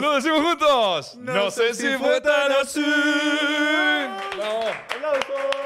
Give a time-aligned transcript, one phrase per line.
[0.00, 0.02] juntos.
[0.02, 1.16] Lo decimos juntos.
[1.16, 2.84] No, sé si fue tan así.
[5.28, 5.58] Público.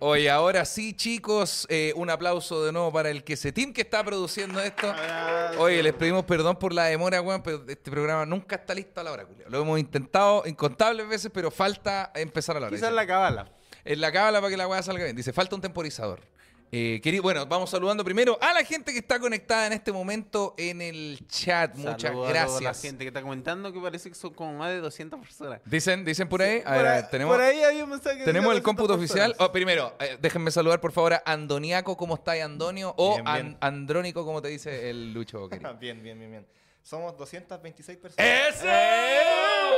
[0.00, 3.80] Oye, ahora sí, chicos, eh, un aplauso de nuevo para el que se team que
[3.80, 4.92] está produciendo esto.
[5.58, 9.04] Oye, les pedimos perdón por la demora, weón, pero este programa nunca está listo a
[9.04, 9.46] la hora, Julio.
[9.48, 12.76] Lo hemos intentado incontables veces, pero falta empezar a la hora.
[12.76, 13.50] Quizás la cabala.
[13.84, 15.16] En la cábala para que la weá salga bien.
[15.16, 16.20] Dice, falta un temporizador.
[16.72, 20.54] Eh, querido, bueno, vamos saludando primero a la gente que está conectada en este momento
[20.58, 21.74] en el chat.
[21.76, 22.62] Muchas Saludos a gracias.
[22.62, 25.60] la gente que está comentando que parece que son como más de 200 personas.
[25.64, 26.60] Dicen, dicen por ahí.
[26.64, 29.04] A por, ver, ahí, tenemos, por ahí había un mensaje que tenemos el cómputo 200
[29.16, 29.36] oficial.
[29.38, 32.92] Oh, primero, eh, déjenme saludar por favor a Andoniaco, ¿cómo está Andonio?
[32.96, 33.36] O Bien, bien.
[33.36, 35.48] An- Andrónico, como te dice el Lucho.
[35.80, 36.46] Bien, bien, bien, bien.
[36.82, 38.26] Somos 226 personas.
[38.28, 38.66] ¡Eso!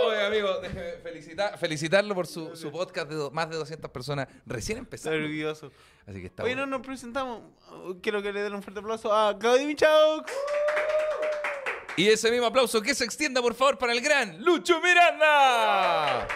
[0.07, 4.29] Oye, amigo, déjeme felicitar, felicitarlo por su, su podcast de do- más de 200 personas
[4.47, 5.17] recién Estoy empezando.
[5.19, 5.73] orgulloso.
[6.07, 6.79] Así que está Hoy no bueno.
[6.79, 7.43] nos presentamos.
[8.03, 10.31] Quiero que le den un fuerte aplauso a Claudio Michaux.
[11.97, 16.29] Y ese mismo aplauso que se extienda, por favor, para el gran Lucho Miranda.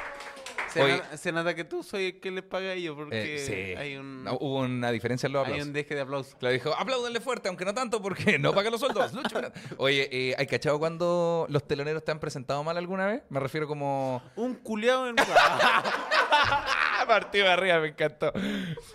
[0.72, 0.98] Se, Oye.
[0.98, 3.52] na- se nota que tú soy el que les paga a ellos porque Eh, sí.
[3.76, 5.66] hay un, hubo una diferencia en los hay aplausos.
[5.68, 6.34] un deje de aplausos.
[6.36, 9.12] Claro, dijo, apláudenle fuerte, aunque no tanto, porque no paga los sueldos.
[9.78, 13.22] Oye, eh, ¿hay cachado cuando los teloneros te han presentado mal alguna vez?
[13.30, 14.22] Me refiero como...
[14.36, 15.16] Un culiao en...
[15.18, 17.80] ¡Ah, partido arriba!
[17.80, 18.32] Me encantó.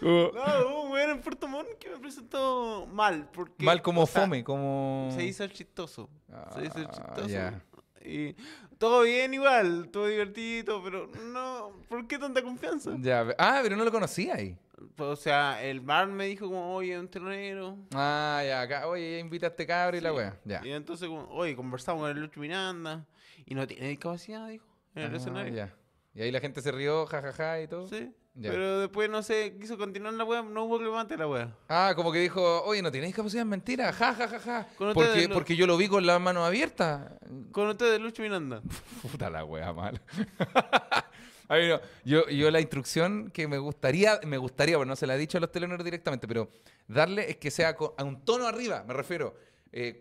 [0.01, 3.29] Uh, no, un weón en Puerto Montt que me presentó mal.
[3.33, 5.09] Porque, mal como o sea, fome, como...
[5.15, 6.09] Se hizo el chistoso.
[6.53, 7.27] se hizo el Ah, chistoso.
[7.27, 7.61] ya.
[8.05, 8.35] Y
[8.77, 12.95] todo bien igual, todo divertido, pero no, ¿por qué tanta confianza?
[12.99, 14.57] Ya, ah, pero no lo conocía ahí.
[14.97, 17.77] O sea, el bar me dijo como, oye, un telonero.
[17.93, 20.37] Ah, ya, acá, oye, ya invita a este cabro y la wea.
[20.45, 20.61] Ya.
[20.63, 23.05] Y entonces, como, oye, conversamos con el Lucho Miranda.
[23.45, 25.53] Y no tiene discapacidad, dijo, en el Ah, escenario.
[25.53, 25.75] ya.
[26.13, 27.87] Y ahí la gente se rió, jajaja y todo.
[27.87, 28.11] Sí.
[28.37, 28.51] Ya.
[28.51, 31.55] Pero después, no sé, quiso continuar la wea, no hubo que levante la wea.
[31.69, 34.67] Ah, como que dijo, oye, no tienes discapacidad, mentira, ja, ja, ja, ja.
[34.77, 37.13] Porque, porque yo lo vi con las manos abiertas.
[37.53, 38.61] Con ustedes, Lucho Miranda.
[39.01, 40.01] Puta la wea mal.
[41.47, 45.05] A ver, no, yo, yo la instrucción que me gustaría, me gustaría, porque no se
[45.05, 46.49] la he dicho a los teleneros directamente, pero
[46.87, 49.35] darle es que sea con- a un tono arriba, me refiero.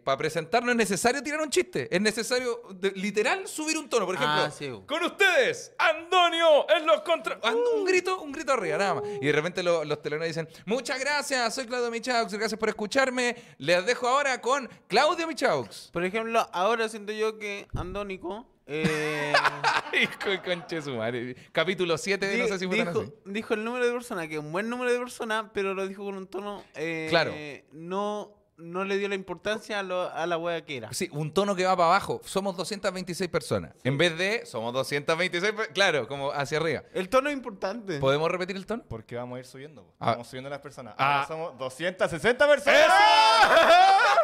[0.04, 4.06] Para presentar no es necesario tirar un chiste, es necesario de- literal subir un tono.
[4.06, 4.70] Por ejemplo, Ah, sí.
[4.86, 7.40] con ustedes, Antonio en los contra...
[7.42, 9.04] And- un grito, un grito arriba, nada más.
[9.20, 13.34] Y de repente lo- los teleneros dicen, muchas gracias, soy Claudio Michaux, gracias por escucharme.
[13.58, 15.91] Les dejo ahora con Claudio Michaux.
[15.92, 18.48] Por ejemplo, ahora siento yo que Andónico...
[18.66, 19.32] Eh,
[20.00, 21.36] Hijo de conche su madre.
[21.52, 23.12] Capítulo 7, no di- sé si dijo, así.
[23.26, 26.02] dijo el número de personas, que es un buen número de personas, pero lo dijo
[26.04, 26.64] con un tono...
[26.74, 27.34] eh, Claro.
[27.72, 30.92] No, no le dio la importancia a, lo- a la wea que era.
[30.92, 32.20] Sí, un tono que va para abajo.
[32.25, 33.72] Somos 226 personas.
[33.82, 36.82] En vez de somos 226, per- claro, como hacia arriba.
[36.94, 37.98] El tono es importante.
[37.98, 38.84] ¿Podemos repetir el tono?
[38.88, 39.92] Porque vamos a ir subiendo.
[39.98, 40.12] Ah.
[40.12, 40.94] Vamos subiendo las personas.
[40.98, 41.15] Ah.
[41.22, 42.87] Ahora somos 260 personas.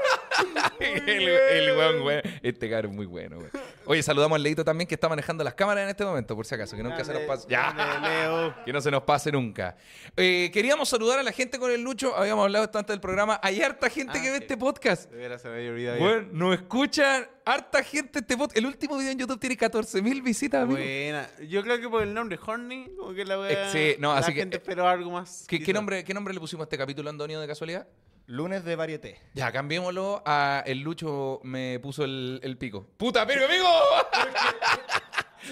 [0.81, 2.23] el, el weón, weón.
[2.43, 3.51] Este cabrón es muy bueno, weón.
[3.91, 6.55] Oye, saludamos al Leito también que está manejando las cámaras en este momento, por si
[6.55, 7.49] acaso, que nunca se nos pase.
[7.51, 7.99] ¡Ya!
[8.01, 8.55] Leo.
[8.65, 9.77] Que no se nos pase nunca.
[10.17, 12.15] Eh, queríamos saludar a la gente con el Lucho.
[12.17, 13.41] Habíamos hablado esto antes del programa.
[13.43, 15.11] Hay harta gente Ah, que ve este podcast.
[15.11, 15.99] Se me había olvidado.
[15.99, 16.05] ya.
[16.05, 18.57] Bueno, nos escuchan harta gente este podcast.
[18.59, 20.79] El último video en YouTube tiene 14.000 visitas, amigo.
[20.79, 21.29] Buena.
[21.49, 24.21] Yo creo que por el nombre Horny, como que la wea, Eh, sí, no, la
[24.21, 25.47] así que- gente esperó algo más.
[25.49, 27.89] ¿Qué, nombre, ¿Qué nombre le pusimos a este capítulo, Antonio, de casualidad?
[28.31, 29.21] Lunes de varieté.
[29.35, 32.87] Ya, cambiémoslo a el Lucho me puso el, el pico.
[32.97, 33.69] ¡Puta, pero amigo!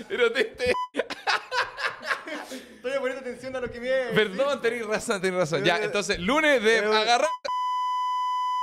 [0.08, 0.72] pero te, te-
[2.76, 3.88] Estoy poniendo atención a lo que me.
[4.14, 5.64] Perdón, tenés razón, tenés razón.
[5.64, 7.28] Ya, entonces, lunes de Pero- agarrar.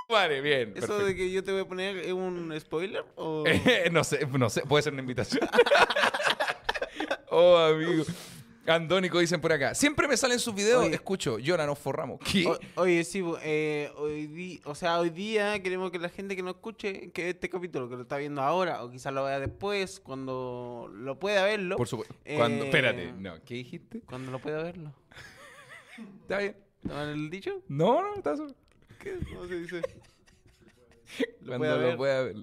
[0.08, 0.70] Vale, bien.
[0.78, 1.06] ¿Eso perfecto.
[1.08, 3.03] de que yo te voy a poner es un spoiler?
[3.16, 3.44] ¿O...
[3.92, 5.46] No sé, no sé, puede ser una invitación.
[7.32, 8.06] oh, amigo.
[8.68, 9.76] Andónico dicen por acá.
[9.76, 10.96] Siempre me salen sus videos, Oye.
[10.96, 12.20] escucho, llora, nos forramos.
[12.20, 12.46] ¿Qué?
[12.48, 16.36] O- oye, sí, bu- eh, hoy di- o sea, hoy día queremos que la gente
[16.36, 19.40] que nos escuche, que este capítulo, que lo está viendo ahora, o quizás lo vea
[19.40, 21.78] después, cuando lo pueda verlo.
[21.78, 22.16] Por supuesto.
[22.26, 24.02] eh, Cuando, espérate, no, ¿qué dijiste?
[24.02, 24.94] Cuando lo pueda verlo.
[26.23, 26.56] ¿Está bien?
[26.84, 27.62] ¿Está mal el dicho?
[27.67, 28.56] No, no, está súper-
[29.00, 29.17] ¿Qué?
[29.34, 29.82] ¿Cómo se dice?
[31.41, 31.97] Lo Cuando pueda lo ver.
[31.97, 32.35] pueda ver.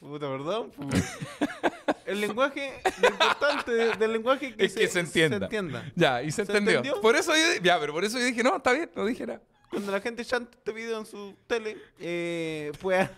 [0.00, 0.70] Puta, perdón.
[0.72, 0.88] pu.
[2.06, 5.36] El lenguaje, lo importante de- del lenguaje es que, Es que se entienda.
[5.46, 5.92] entienda.
[5.94, 6.78] Ya, y se, ¿Se entendió.
[6.78, 7.00] entendió?
[7.00, 9.40] Por eso yo, ya, pero por eso yo dije, no, está bien, no dije nada.
[9.70, 13.10] Cuando la gente chante este video en su tele, eh, puedan,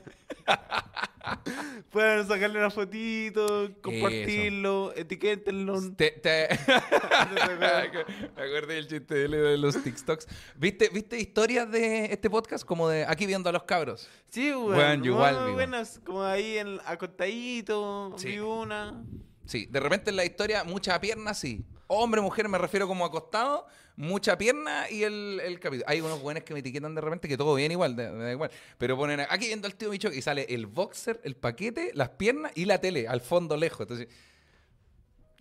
[1.91, 5.93] puedan sacarle una fotito, compartirlo, etiquétenlo.
[5.95, 6.49] Te, te-
[8.37, 10.27] Me acordé del chiste de los TikToks.
[10.57, 12.65] ¿Viste, ¿Viste historias de este podcast?
[12.65, 14.09] Como de aquí viendo a los cabros.
[14.29, 15.03] Sí, weón.
[15.03, 18.29] yo igual, muy buenas, como ahí en, acostadito, Sí.
[18.29, 19.03] vi una.
[19.47, 21.65] Sí, de repente en la historia, mucha pierna, sí.
[21.87, 23.67] Hombre, mujer, me refiero como acostado,
[23.97, 25.85] mucha pierna y el, el capítulo.
[25.89, 28.51] Hay unos buenos que me etiquetan de repente que todo bien igual, da igual.
[28.79, 32.53] Pero ponen aquí viendo al tío Micho y sale el boxer, el paquete, las piernas
[32.55, 33.81] y la tele al fondo lejos.
[33.83, 34.09] Entonces,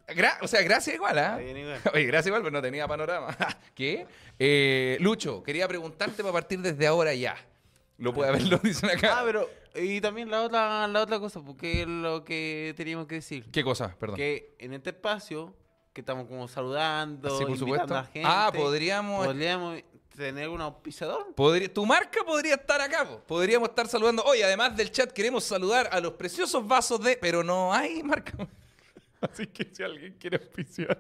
[0.08, 1.42] gra- o sea, gracias igual, ¿ah?
[1.42, 1.80] Igual.
[1.94, 3.36] Oye, gracias igual, pero no tenía panorama.
[3.76, 4.06] ¿Qué?
[4.38, 7.36] Eh, Lucho, quería preguntarte para partir desde ahora ya.
[7.98, 9.20] Lo puede haberlo, dicen acá.
[9.20, 9.50] Ah, pero.
[9.76, 13.50] Y también la otra, la otra cosa, porque es lo que teníamos que decir.
[13.52, 13.96] ¿Qué cosa?
[13.98, 14.18] Perdón.
[14.18, 15.56] Que en este espacio,
[15.94, 17.96] que estamos como saludando, Sí, por invitando supuesto.
[17.98, 19.80] a gente, Ah, podríamos- podríamos
[20.16, 21.34] tener un auspiciador.
[21.36, 23.20] Podría- tu marca podría estar acá, po.
[23.28, 24.24] podríamos estar saludando.
[24.24, 27.18] Oye, además del chat, queremos saludar a los preciosos vasos de.
[27.18, 28.34] Pero no hay marca.
[29.22, 31.00] Así que si alguien quiere auspiciar.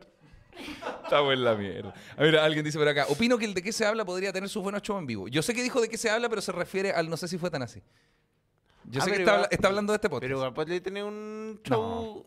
[1.03, 1.93] Estamos en la mierda.
[2.15, 3.07] A ver, alguien dice por acá.
[3.09, 5.27] Opino que el de qué se habla podría tener sus buenos shows en vivo.
[5.27, 7.37] Yo sé que dijo de qué se habla, pero se refiere al no sé si
[7.39, 7.81] fue tan así.
[8.85, 10.21] Yo Ah, sé que está, igual- está hablando de este podcast.
[10.21, 12.25] Pero igual podría tener un show.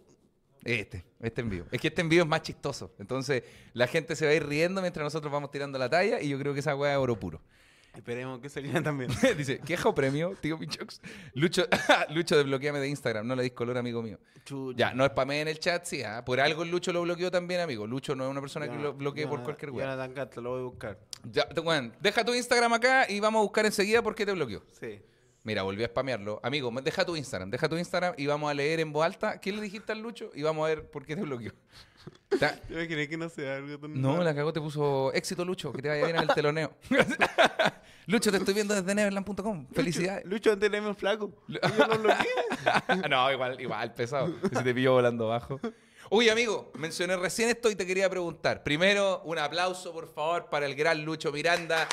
[0.66, 1.66] Este, este en vivo.
[1.70, 2.92] Es que este en vivo es más chistoso.
[2.98, 6.28] Entonces, la gente se va a ir riendo mientras nosotros vamos tirando la talla y
[6.28, 7.40] yo creo que esa weá es oro puro.
[7.96, 9.10] Esperemos que sería también.
[9.38, 11.00] Dice, queja o premio, tío Pinchox.
[11.34, 11.66] Lucho,
[12.10, 14.18] Lucho, desbloqueame de Instagram, no le dis color, amigo mío.
[14.44, 14.76] Chucha.
[14.76, 16.24] Ya, no spamé en el chat, sí, ah.
[16.24, 17.86] por algo Lucho lo bloqueó también, amigo.
[17.86, 19.96] Lucho no es una persona que lo bloquee por cualquier weá.
[19.96, 20.98] Jonathan lo voy a buscar.
[21.24, 24.62] Ya, weón, deja tu Instagram acá y vamos a buscar enseguida por qué te bloqueó.
[24.78, 25.00] Sí.
[25.46, 26.40] Mira, volví a spamearlo.
[26.42, 29.52] Amigo, deja tu Instagram, deja tu Instagram y vamos a leer en voz alta qué
[29.52, 31.52] le dijiste al Lucho y vamos a ver por qué te bloqueó.
[32.68, 35.82] Yo imaginé que no sea algo tan No, la cagó, te puso éxito, Lucho, que
[35.82, 36.72] te vaya bien en el teloneo.
[38.06, 39.68] Lucho, te estoy viendo desde neverland.com.
[39.72, 40.24] Felicidades.
[40.24, 41.32] Lucho, antes era más flaco.
[41.46, 44.34] Yo no, igual, igual, pesado.
[44.52, 45.60] Se te pilló volando bajo.
[46.10, 48.64] Uy, amigo, mencioné recién esto y te quería preguntar.
[48.64, 51.86] Primero, un aplauso, por favor, para el gran Lucho Miranda,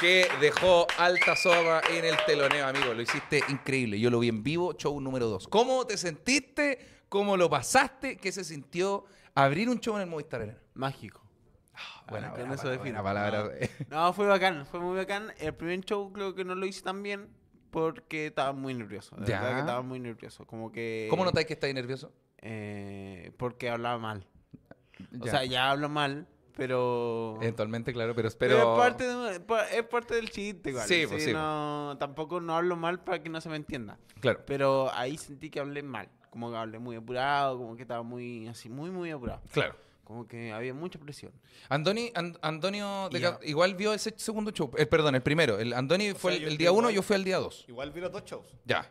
[0.00, 2.92] que dejó alta soma en el teloneo, amigo.
[2.94, 3.98] Lo hiciste increíble.
[3.98, 5.48] Yo lo vi en vivo, show número 2.
[5.48, 6.78] ¿Cómo te sentiste?
[7.08, 8.16] ¿Cómo lo pasaste?
[8.16, 9.04] ¿Qué se sintió
[9.34, 10.58] abrir un show en el Movistar Arena?
[10.74, 11.22] Mágico.
[12.08, 13.02] Buena, con eso defino.
[13.02, 13.50] palabra.
[13.90, 15.32] No, fue bacán, fue muy bacán.
[15.38, 17.28] El primer show creo que no lo hice tan bien
[17.70, 19.16] porque estaba muy nervioso.
[19.16, 19.40] De Ya.
[19.40, 20.46] verdad que estaba muy nervioso.
[20.46, 21.06] Como que.
[21.10, 22.12] ¿Cómo notáis que estáis nervioso?
[22.38, 24.26] Eh, porque hablaba mal.
[25.20, 26.26] O sea, ya hablo mal,
[26.56, 27.36] pero.
[27.40, 28.72] Eventualmente, claro, pero Pero espero.
[28.72, 30.88] es parte, de- es parte del chiste, igual.
[30.88, 33.98] Sí, pues sí, no, tampoco no hablo mal para que no se me entienda.
[34.20, 34.40] Claro.
[34.46, 36.08] Pero ahí sentí que hablé mal.
[36.30, 39.40] Como que hablé muy apurado, como que estaba muy, así, muy, muy apurado.
[39.52, 39.76] Claro.
[40.04, 41.32] Como que había mucha presión.
[41.68, 43.46] Andoni, An- Antonio de Y Ca- ya.
[43.48, 44.70] igual vio ese segundo show.
[44.76, 45.58] Eh, perdón, el primero.
[45.58, 47.64] El Andoni fue sea, el, el día uno, igual- yo fui al día dos.
[47.68, 48.54] Igual vi los dos shows.
[48.64, 48.88] Ya.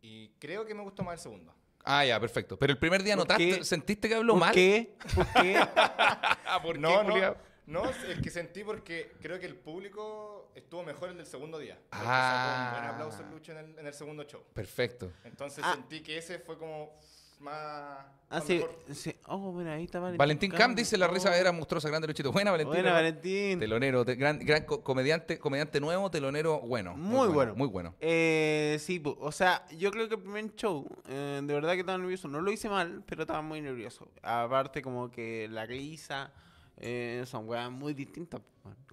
[0.00, 1.52] Y creo que me gustó más el segundo.
[1.88, 2.58] Ah, ya, perfecto.
[2.58, 3.64] Pero el primer día ¿Por notaste, qué?
[3.64, 4.52] ¿sentiste que habló ¿Por mal?
[4.54, 4.96] qué?
[5.14, 5.54] ¿Por qué?
[6.62, 7.36] ¿por no, qué, no, culiao?
[7.66, 11.78] no, el que sentí porque creo que el público estuvo mejor el del segundo día.
[11.92, 12.00] Ah.
[12.42, 14.42] sacó un buen aplauso el Lucho en el, en el segundo show.
[14.52, 15.12] Perfecto.
[15.24, 15.74] Entonces Ah.
[15.74, 16.98] sentí que ese fue como
[17.38, 17.54] más...
[17.54, 18.78] Ah, más sí, mejor.
[18.92, 19.15] sí.
[19.28, 20.18] Oh, mira, ahí está Valentín.
[20.18, 21.34] Valentín Camp dice la risa Oh.
[21.34, 22.30] era monstruosa, grande Luchito.
[22.32, 22.74] Buena, Valentín.
[22.74, 23.58] Buena, Valentín.
[23.58, 26.96] Telonero, te- gran, gran co- comediante, comediante nuevo, telonero bueno.
[26.96, 27.54] Muy bueno.
[27.56, 27.94] Muy bueno.
[28.00, 31.98] Eh, sí, o sea, yo creo que el primer show, eh, de verdad que estaba
[31.98, 32.28] nervioso.
[32.28, 34.08] No lo hice mal, pero estaba muy nervioso.
[34.22, 36.32] Aparte, como que la risa
[36.78, 38.40] eh, son weas muy distintas.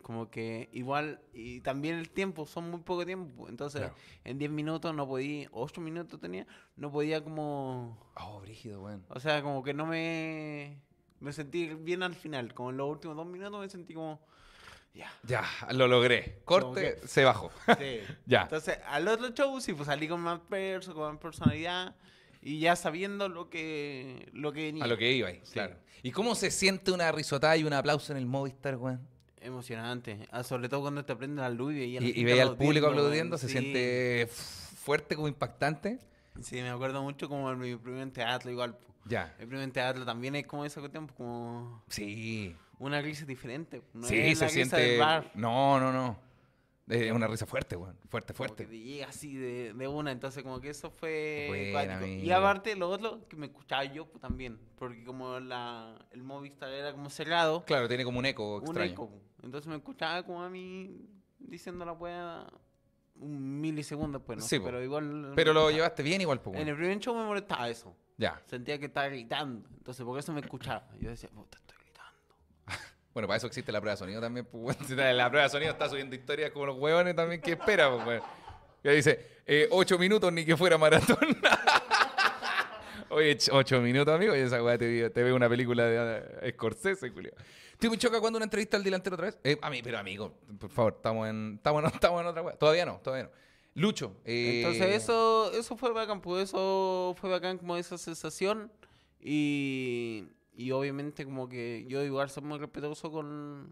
[0.01, 3.47] Como que igual, y también el tiempo, son muy poco tiempo.
[3.47, 3.95] Entonces, Claro.
[4.25, 6.45] en 10 minutos no podía, 8 minutos tenía,
[6.75, 7.97] no podía como.
[8.17, 9.05] Oh, brígido, weón.
[9.09, 10.77] O sea, como que no me.
[11.21, 12.53] Me sentí bien al final.
[12.53, 14.19] Como en los últimos dos minutos me sentí como.
[14.93, 15.09] Ya.
[15.23, 16.41] Ya, lo logré.
[16.43, 17.49] Corte, se bajó.
[17.79, 17.99] Sí.
[18.25, 18.41] Ya.
[18.43, 21.95] Entonces, al otro show sí, pues salí con más perso, con más personalidad
[22.43, 24.83] y ya sabiendo lo que, lo que venía.
[24.83, 25.53] A lo que iba ahí, Sí.
[25.53, 25.75] claro.
[26.01, 29.07] ¿Y cómo se siente una risotada y un aplauso en el Movistar, weón?
[29.39, 30.27] Emocionante.
[30.31, 33.37] Ah, sobre todo cuando te prende la luz y Y, y veía al público aplaudiendo,
[33.37, 33.53] se Sí.
[33.53, 35.99] siente f- fuerte como impactante.
[36.41, 38.77] Sí, me acuerdo mucho como en mi primer teatro igual.
[39.05, 39.35] Ya.
[39.39, 42.55] El primer teatro también es como esa cuestión, como Sí.
[42.79, 43.81] una risa diferente.
[43.93, 44.97] No sí, es se risa del siente.
[44.97, 46.17] bar, No, no, no.
[46.87, 47.97] Es una risa fuerte, weón.
[48.09, 48.65] Fuerte, como fuerte.
[48.65, 52.05] que te llega así de, de una, entonces como que eso fue Buena.
[52.05, 56.69] Y aparte lo otro que me escuchaba yo pues, también, porque como la, el Movistar
[56.69, 58.91] era como cerrado, Claro, tiene como un eco un extraño.
[58.91, 59.11] eco.
[59.41, 61.07] Entonces me escuchaba como a mí
[61.39, 62.47] diciendo la weá
[63.15, 64.43] un milisegundo después, ¿no?
[64.45, 64.65] Sí, po.
[64.65, 65.33] pero igual...
[65.35, 67.95] Pero lo llevaste bien igual, pues, En el primer show me molestaba eso.
[68.17, 68.41] Ya.
[68.45, 69.67] Sentía que estaba gritando.
[69.77, 70.87] Entonces por eso me escuchaba.
[70.99, 71.57] Yo decía, puta.
[73.13, 74.45] Bueno, para eso existe la prueba de sonido también.
[74.45, 77.41] Pues, La prueba de sonido está subiendo historias como los huevones también.
[77.41, 78.21] ¿Qué espera, pues?
[78.83, 81.17] Ya dice, eh, ocho minutos ni que fuera maratón.
[83.09, 84.35] Oye, ch- ocho minutos, amigo.
[84.35, 87.31] Y esa weá te, te ve una película de eh, Scorsese, Julio.
[87.77, 89.37] Tío Michoca, ¿cuándo una entrevista al delantero otra vez?
[89.43, 92.55] Eh, a mí, pero amigo, por favor, estamos en, estamos en, estamos en otra weá.
[92.55, 93.31] Todavía no, todavía no.
[93.75, 94.15] Lucho.
[94.25, 98.71] Entonces eso, eso fue bacán, pues eso fue bacán como esa sensación.
[99.19, 103.71] Y, y obviamente como que yo igual soy muy respetuoso con,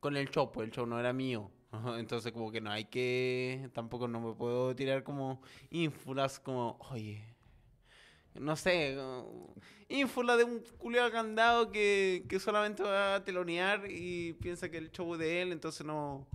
[0.00, 1.50] con el show, pues el show no era mío.
[1.98, 7.22] Entonces como que no hay que, tampoco no me puedo tirar como ínfulas como, oye,
[8.34, 9.54] no sé, como
[9.88, 14.90] ínfula de un culiado candado que, que solamente va a telonear y piensa que el
[14.92, 16.26] show es de él, entonces no,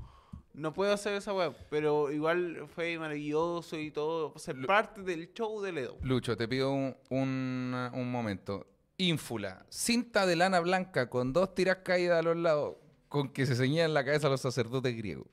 [0.54, 5.62] no puedo hacer esa web, pero igual fue maravilloso y todo, ser parte del show
[5.62, 5.98] de Ledo.
[6.02, 8.68] Lucho, te pido un, un- un momento.
[8.98, 12.78] Ínfula, cinta de lana blanca con dos tiras caídas a los lados
[13.10, 15.28] con que se ceñían la cabeza a los sacerdotes griegos.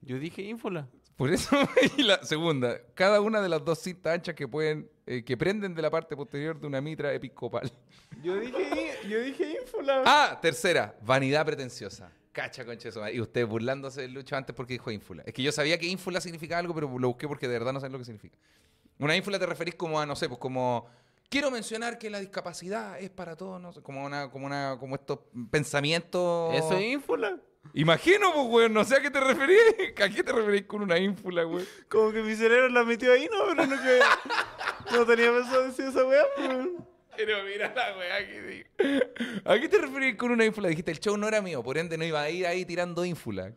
[0.00, 0.88] Yo dije ínfula.
[1.16, 1.56] Por eso,
[1.96, 5.74] y la segunda, cada una de las dos cintas anchas que pueden, eh, que prenden
[5.74, 7.72] de la parte posterior de una mitra episcopal.
[8.22, 10.02] Yo dije, yo dije ínfula.
[10.06, 12.12] Ah, tercera, vanidad pretenciosa.
[12.32, 13.14] Cacha, concha madre.
[13.14, 15.24] Y usted burlándose del Lucho antes porque dijo ínfula.
[15.26, 17.80] Es que yo sabía que ínfula significaba algo, pero lo busqué porque de verdad no
[17.80, 18.38] sé lo que significa.
[19.00, 20.86] Una ínfula te referís como a, no sé, pues como...
[21.28, 24.94] Quiero mencionar que la discapacidad es para todos, no sé, como una, como una, como
[24.94, 25.18] estos
[25.50, 26.54] pensamientos...
[26.54, 27.38] Eso es ínfula.
[27.74, 29.60] Imagino, pues, güey, no sé a qué te referís.
[30.02, 31.66] ¿A qué te referís con una ínfula, güey?
[31.88, 34.00] Como que mi cerebro la metió ahí, no, pero no que.
[34.90, 36.24] No tenía pensado decir esa weá.
[37.14, 38.68] Pero mira la weá que digo.
[39.44, 40.68] ¿A qué te referís con una ínfula?
[40.68, 43.52] Dijiste, el show no era mío, por ende no iba a ir ahí tirando ínfula.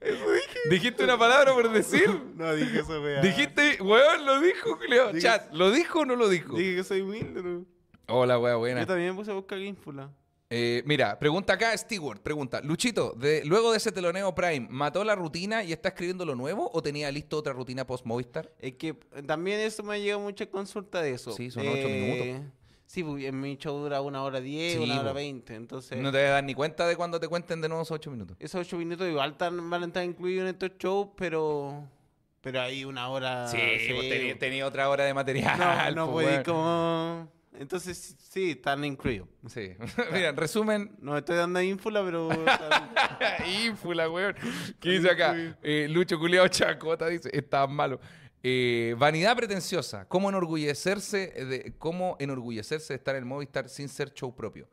[0.00, 0.58] Eso dije.
[0.70, 2.08] Dijiste una palabra por decir.
[2.36, 3.20] No dije esa weá.
[3.20, 5.08] Dijiste, weón, lo dijo, Julio.
[5.12, 6.56] Dije- Chat, ¿lo dijo o no lo dijo?
[6.56, 7.66] Dije que soy humilde, ¿no?
[8.08, 8.80] Hola, weá, buena.
[8.80, 10.10] Yo también puse a buscar ínfula.
[10.52, 15.14] Eh, mira, pregunta acá Stewart, pregunta, Luchito, de, luego de ese teloneo Prime, ¿mató la
[15.14, 18.52] rutina y está escribiendo lo nuevo o tenía listo otra rutina post Movistar?
[18.58, 21.30] Es que eh, también eso me ha llegado mucha consulta de eso.
[21.34, 22.50] Sí, son ocho minutos.
[22.90, 25.14] Sí, pues en mi show dura una hora diez, Sí, una hora po.
[25.14, 25.54] veinte.
[25.54, 27.94] Entonces, No te vas a dar ni cuenta de cuando te cuenten de nuevo esos
[27.94, 28.36] ocho minutos.
[28.40, 31.84] esos ocho minutos igual tan- van a estar incluidos en estos shows, pero.
[32.40, 33.46] Pero hay una hora.
[33.48, 35.94] pues tenía, otra hora de No, material.
[35.94, 36.42] no pues, puede weón.
[36.44, 37.32] como.
[37.60, 39.28] Entonces, sí, sí, están incluidos.
[39.46, 39.70] Sí.
[40.12, 42.28] Mira, en resumen, No estoy dando ínfula, pero.
[43.66, 44.34] Ínfula, weón.
[44.80, 45.36] ¿Qué dice acá?
[45.62, 48.00] Eh, Lucho Culeado Chacota dice, está malo.
[48.42, 50.06] Eh, vanidad pretenciosa.
[50.08, 54.68] ¿Cómo enorgullecerse de, cómo enorgullecerse de estar en Movistar sin ser show propio?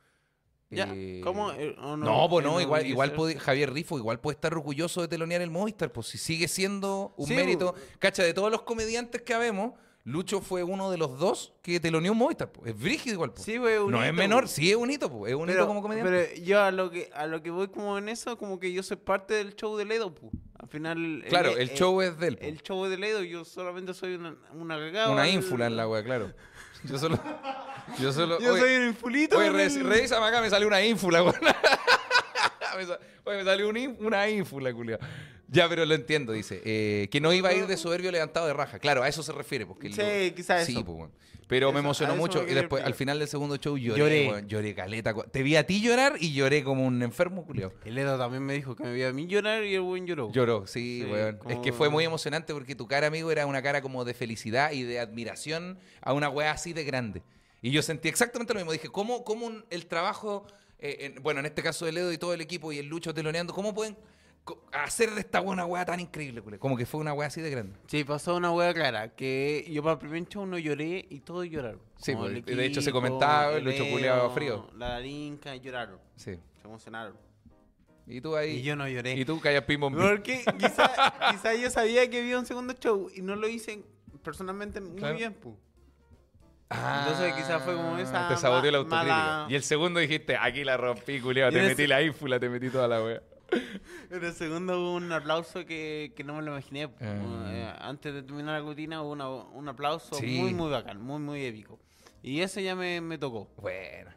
[0.70, 0.90] ¿Ya?
[0.94, 1.52] Eh, ¿Cómo?
[1.52, 3.16] Eh, o No, pues no, igual, igual enorgullecerse.
[3.16, 7.14] puede- Javier Rifo igual puede estar orgulloso de telonear el Movistar, pues si sigue siendo
[7.18, 7.74] un Sí, mérito.
[8.00, 12.14] Cacha, de todos los comediantes que habemos, Lucho fue uno de los dos que teloneó
[12.14, 12.72] un Movistar, pues.
[12.72, 13.44] Es brígido igual, pues.
[13.44, 14.54] Sí, un no es menor, güey.
[14.54, 15.32] sí es un hito, pues.
[15.32, 16.10] Es un hito Pero, como comediante.
[16.10, 18.84] pero yo a lo que a lo que voy como en eso, como que yo
[18.84, 20.32] soy parte del show de Ledo, pu.
[20.68, 20.98] Al final.
[20.98, 22.38] el- claro, el, show es de él.
[22.38, 22.50] pues.
[22.50, 25.12] El show de Ledo, yo solamente soy una, una cagada.
[25.12, 26.34] Una ínfula en la wea, claro.
[26.84, 27.18] Yo solo.
[28.00, 28.38] Yo solo.
[28.42, 29.38] Yo oye, soy un infulito.
[29.38, 31.36] oye, re- revísame acá, me salió una ínfula, weón.
[33.24, 35.00] Oye, me salió un una ínfula, culiao.
[35.50, 36.62] Ya, pero lo entiendo, dice.
[36.66, 38.80] eh, que no iba a ir de soberbio levantado de raja.
[38.80, 39.66] Claro, a eso se refiere.
[39.66, 40.84] Porque Sí, lo- quizás Sí, eso.
[40.86, 41.12] pues, weón.
[41.48, 42.44] Pero me emocionó mucho.
[42.46, 43.98] Y después, al final del segundo show, lloré.
[43.98, 44.28] Lloré.
[44.30, 45.14] weón, lloré caleta.
[45.32, 47.72] Te vi a ti llorar y lloré como un enfermo, culiao.
[47.86, 50.30] El Ledo también me dijo que me veía a mí llorar y el buen lloró.
[50.34, 51.40] Lloró, sí, Sí, weón.
[51.48, 54.72] Es que fue muy emocionante porque tu cara, amigo, era una cara como de felicidad
[54.74, 57.24] y de admiración a una weá así de grande.
[57.62, 58.74] Y yo sentí exactamente lo mismo.
[58.74, 60.46] Dije, ¿cómo, cómo un- el trabajo,
[60.80, 63.14] eh, en- bueno, en este caso de Ledo y todo el equipo y el Lucho
[63.14, 63.96] teloneando, cómo pueden
[64.72, 66.60] hacer de esta weá una weá tan increíble, culé?
[66.60, 67.76] Como que fue una weá así de grande.
[67.88, 71.46] Sí, pasó una hueá clara, que yo para el primer show no lloré y todos
[71.48, 71.82] lloraron.
[71.98, 74.70] Sí, Como pues, el de hecho se comentaba, el Lucho culiao frío.
[74.78, 76.36] La Darinka lloraron, Sí.
[76.62, 77.16] se emocionaron.
[78.06, 78.58] Y tú ahí.
[78.58, 79.14] Y yo no lloré.
[79.16, 80.02] Y tú callas pim bom, pim.
[80.02, 83.84] Porque quizá, quizá yo sabía que había un segundo show y no lo hice
[84.24, 85.18] personalmente muy Claro.
[85.18, 85.58] bien, pu.
[86.70, 89.14] Ah, Entonces quizás fue como esa Te saboteó la autocrítica.
[89.16, 91.50] mala- Y el segundo dijiste, aquí la rompí, culiao.
[91.52, 93.22] Te metí la ínfula, te metí toda la weá.
[94.12, 96.90] En el segundo hubo un aplauso que, que no me lo imaginé.
[97.00, 100.40] Eh, antes de terminar la rutina hubo una- un aplauso Sí.
[100.40, 101.80] muy, muy bacán, muy, muy épico.
[102.24, 103.50] Y ese ya me, me tocó.
[103.58, 104.12] Bueno.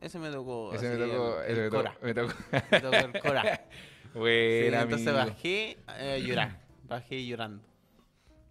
[0.00, 0.72] Ese me tocó.
[0.74, 1.42] Ese me tocó.
[1.42, 1.70] el- el.
[1.70, 1.96] Cora.
[2.02, 2.34] Me tocó.
[2.70, 3.64] Me tocó el Cora.
[4.12, 6.60] Sí, Buena, entonces bajé eh, a llorar.
[6.86, 7.64] Bajé llorando.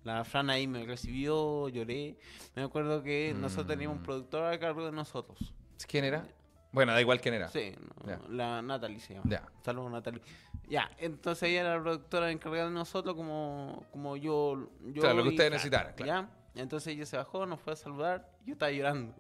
[0.03, 2.17] La Fran ahí me recibió, lloré.
[2.55, 4.00] Me acuerdo que nosotros teníamos Mm.
[4.00, 5.53] un productor a cargo de nosotros.
[5.88, 6.25] ¿Quién era?
[6.71, 7.49] Bueno, da igual quién era.
[7.49, 7.73] Sí,
[8.05, 9.29] no, la Natalie se llama.
[9.29, 9.43] Ya.
[9.63, 10.21] Saludos, Natalie.
[10.69, 15.23] Ya, entonces ella era la productora encargada de nosotros como, como yo, yo Claro, lo
[15.23, 16.29] que ustedes necesitaran, claro.
[16.55, 16.61] ¿ya?
[16.61, 18.29] Entonces ella se bajó, nos fue a saludar.
[18.45, 19.13] Yo estaba llorando.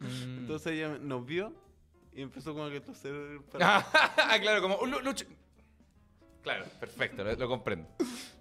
[0.00, 0.38] Mm.
[0.40, 1.52] Entonces ella nos vio
[2.12, 5.26] y empezó como que toser para- Ah, claro, como lucho.
[6.42, 7.88] Claro, perfecto, lo, lo comprendo.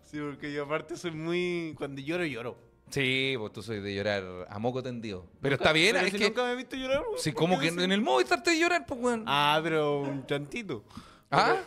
[0.06, 1.74] Sí, porque yo aparte soy muy...
[1.78, 2.58] Cuando lloro, lloro.
[2.94, 5.26] Sí, pues tú soy de llorar a moco tendido.
[5.42, 6.26] Pero está bien, pero es si que.
[6.26, 7.02] nunca me he visto llorar.
[7.18, 9.24] Sí, ¿por como que en el Movistar te de llorar, pues, weón.
[9.26, 10.84] Ah, pero un chantito.
[11.32, 11.58] ¿Ah?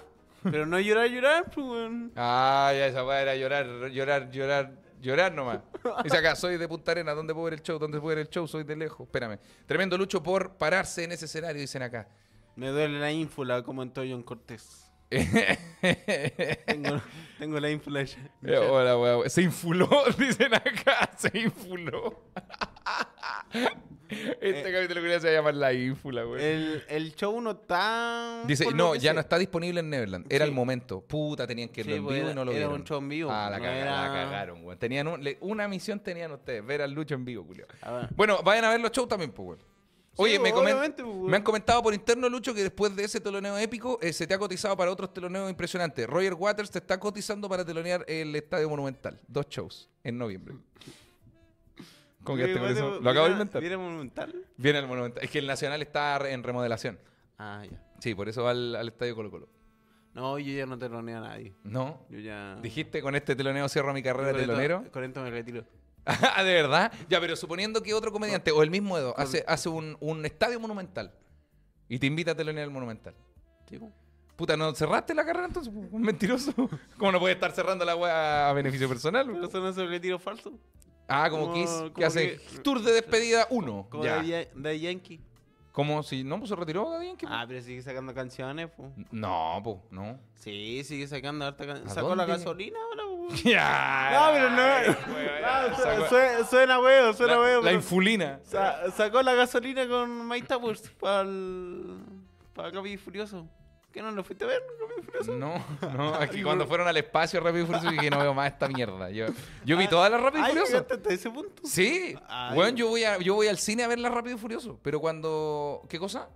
[0.44, 2.12] Pero no llorar, llorar, pues, weón.
[2.14, 4.86] Ah, ya esa weá era llorar, llorar, llorar.
[5.02, 5.60] Llorar nomás.
[6.04, 7.78] Dice acá, soy de Punta Arena, ¿dónde puedo ver el show?
[7.78, 8.46] ¿Dónde puedo ver el show?
[8.46, 9.06] Soy de lejos.
[9.06, 9.38] Espérame.
[9.66, 12.08] Tremendo lucho por pararse en ese escenario, dicen acá.
[12.54, 14.85] Me duele la ínfula, como en John Cortés.
[15.10, 17.00] Tengo,
[17.38, 18.18] tengo la ya.
[18.44, 19.28] Eh, Hola.
[19.28, 21.10] Se infuló, dicen acá.
[21.16, 22.22] Se infuló.
[24.08, 26.40] Este capítulo que se va a llamar La Ínfula, güey.
[26.44, 28.44] El, el show no está.
[28.46, 30.26] Dice, no, ya no está disponible en Neverland.
[30.32, 30.48] Era Sí.
[30.50, 31.00] el momento.
[31.00, 32.74] Puta, tenían que irlo Sí, en pues vivo y era- no lo era vieron.
[32.82, 34.78] un show en vivo, Ah, la, no era- la cagaron, güey.
[34.78, 37.66] Tenían un- le- una misión tenían ustedes, ver al Lucho en vivo, Julio.
[38.14, 39.58] Bueno, vayan a ver los shows también, pues, güey.
[40.18, 44.12] Oye, Sí, me, han comentado por interno, Lucho, que después de ese teloneo épico, eh,
[44.12, 46.06] se te ha cotizado para otros teloneos impresionantes.
[46.06, 49.20] Roger Waters te está cotizando para telonear el Estadio Monumental.
[49.28, 50.54] Dos shows en noviembre.
[52.24, 52.94] ¿Cómo que Oye, te igual cotizo?
[52.96, 53.60] de- Lo acabo de ¿viene- inventar.
[53.60, 54.44] ¿Viene monumental?
[54.56, 55.22] Viene el Monumental.
[55.24, 56.98] Es que el Nacional está en remodelación.
[57.38, 57.80] Ah, ya.
[58.00, 59.48] Sí, por eso va al, al Estadio Colo Colo.
[60.14, 61.54] No, yo ya no teloneo a nadie.
[61.62, 62.00] ¿No?
[62.08, 62.56] Yo ya.
[62.62, 64.84] ¿Dijiste con este teloneo cierro mi carrera de telonero?
[64.90, 65.64] Con esto me retiro.
[66.36, 66.92] Ah, ¿De verdad?
[67.08, 70.60] Ya, pero suponiendo que otro comediante o el mismo Edo hace, hace un, un estadio
[70.60, 71.12] monumental
[71.88, 73.14] y te invita a telonear el monumental.
[73.68, 73.92] Sí, pues.
[74.36, 75.72] Puta, ¿no cerraste la carrera entonces?
[75.72, 75.80] po?
[75.80, 76.52] Un mentiroso.
[76.98, 79.26] ¿Cómo no puede estar cerrando la weá a beneficio personal?
[79.32, 80.52] Pero eso no es el retiro falso.
[81.08, 83.86] Ah, como Kiss, que hace que- tour de despedida 1.
[83.88, 84.20] Como Ya.
[84.22, 85.20] de, de Yankee.
[85.72, 87.32] Como si no pues, se retiró Daddy Yankee, po?
[87.34, 88.90] Ah, pero sigue sacando canciones, pues.
[89.10, 90.18] No, pues, no.
[90.34, 91.94] Sí, sigue sacando harta ¿A canciones.
[91.94, 92.38] ¿Sacó la dónde?
[92.38, 93.05] gasolina ahora, po?
[94.12, 96.46] No, pero no.
[96.48, 97.62] Suena, weo, suena weo.
[97.62, 98.40] la infulina.
[98.44, 101.96] sa- sacó la gasolina con Mike Towers para el.
[102.54, 103.46] para Rápido y Furioso.
[103.92, 105.32] ¿Qué no lo fuiste a ver, Rápido Furioso?
[105.32, 105.64] No,
[105.96, 109.08] no, aquí cuando fueron al espacio Rápido y Furioso dije no veo más esta mierda.
[109.10, 109.26] Yo,
[109.64, 110.76] yo vi todas las Rápido y Furioso.
[110.78, 111.62] hasta ese punto.
[111.64, 112.14] Sí,
[112.54, 114.78] weón, yo voy, a, yo voy al cine a ver la Rápido y Furioso.
[114.82, 115.82] Pero cuando.
[115.88, 116.28] ¿Qué cosa?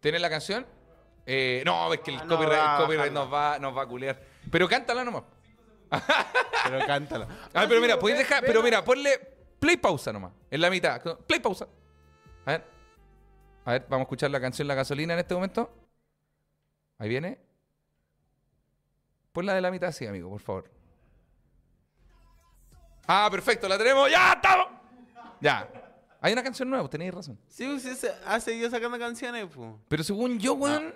[0.00, 0.64] ¿Tienes la canción?
[1.26, 4.18] Eh, no, es que el Ah, el copyright nos, va, nos va a culear.
[4.50, 5.24] Pero cántala nomás.
[5.90, 7.26] Pero cántala.
[7.54, 8.44] Ah, pero mira, podéis dejar.
[8.44, 9.18] Pero mira, ponle
[9.58, 10.32] play pausa nomás.
[10.50, 11.00] En la mitad.
[11.26, 11.66] Play pausa.
[12.46, 12.64] A ver.
[13.64, 15.70] A ver, vamos a escuchar la canción La Gasolina en este momento.
[16.98, 17.38] Ahí viene.
[19.32, 20.70] Ponla de la mitad, sí, amigo, por favor.
[23.06, 24.10] Ah, perfecto, la tenemos.
[24.10, 24.66] ¡Ya estamos!
[25.40, 25.68] Ya.
[26.20, 27.38] Hay una canción nueva, tenéis razón.
[27.48, 29.70] Sí, pues, sí, se- ha seguido sacando canciones, pues.
[29.88, 30.94] Pero según yo, weón.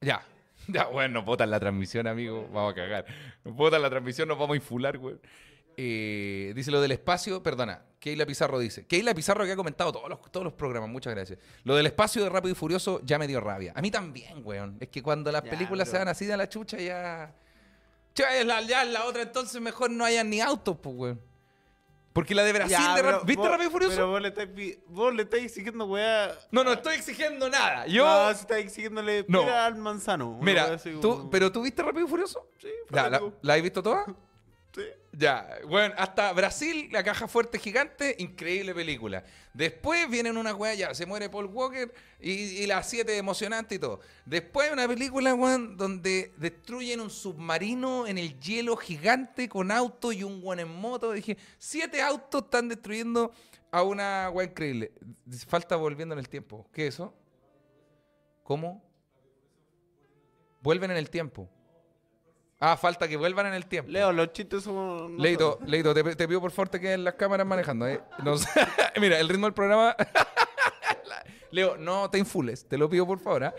[0.00, 0.24] Ya.
[0.72, 2.46] Ya, bueno, nos botan la transmisión, amigo.
[2.52, 3.06] Vamos a cagar.
[3.44, 5.20] Nos botan la transmisión, nos vamos a infular, weón.
[5.80, 7.82] Eh, dice lo del espacio, perdona.
[8.00, 8.86] Keila Pizarro dice.
[8.86, 11.38] Keila Pizarro que ha comentado todos los, todos los programas, muchas gracias.
[11.64, 13.72] Lo del espacio de Rápido y Furioso ya me dio rabia.
[13.76, 14.76] A mí también, weón.
[14.80, 17.32] Es que cuando las Ya, películas se van así de la chucha, ya.
[18.14, 21.20] Ya, es la, ya es la otra, entonces mejor no hayan ni autos, pues, weón.
[22.18, 23.94] Porque la de Brasil, Ya, de pero ¿viste vos- Rápido y Furioso?
[23.94, 24.48] Pero vos le estáis
[24.88, 26.34] vos le estáis exigiendo, weá.
[26.50, 27.86] No, no estoy exigiendo nada.
[27.86, 28.04] Yo.
[28.04, 29.42] No, si estáis exigiéndole No.
[29.48, 30.36] al manzano.
[30.42, 32.50] Mira, así tú, como- pero tú viste Rápido y Furioso?
[32.60, 33.22] Sí, Ya, ¿la.
[33.40, 34.04] ¿la has visto toda?
[35.12, 39.24] Ya, bueno, hasta Brasil, la caja fuerte gigante, increíble película.
[39.52, 43.78] Después vienen una weá, ya, se muere Paul Walker y, y las siete emocionante y
[43.78, 44.00] todo.
[44.24, 50.22] Después una película, weón, donde destruyen un submarino en el hielo gigante con auto y
[50.22, 51.12] un weón en moto.
[51.12, 53.32] Dije, siete autos están destruyendo
[53.72, 54.92] a una weá increíble.
[55.48, 56.68] Falta volviendo en el tiempo.
[56.72, 57.12] ¿Qué es eso?
[58.44, 58.84] ¿Cómo?
[60.62, 61.50] Vuelven en el tiempo.
[62.60, 63.90] Ah, falta que vuelvan en el tiempo.
[63.90, 65.16] Leo, los chistes son.
[65.16, 67.86] Leito, Leito, te, te pido por favor te queden las cámaras manejando.
[67.86, 68.00] ¿eh?
[68.24, 68.48] No sé.
[69.00, 69.94] Mira, el ritmo del programa.
[71.50, 73.44] Leo, no te infules, te lo pido por favor.
[73.44, 73.54] ¿ah?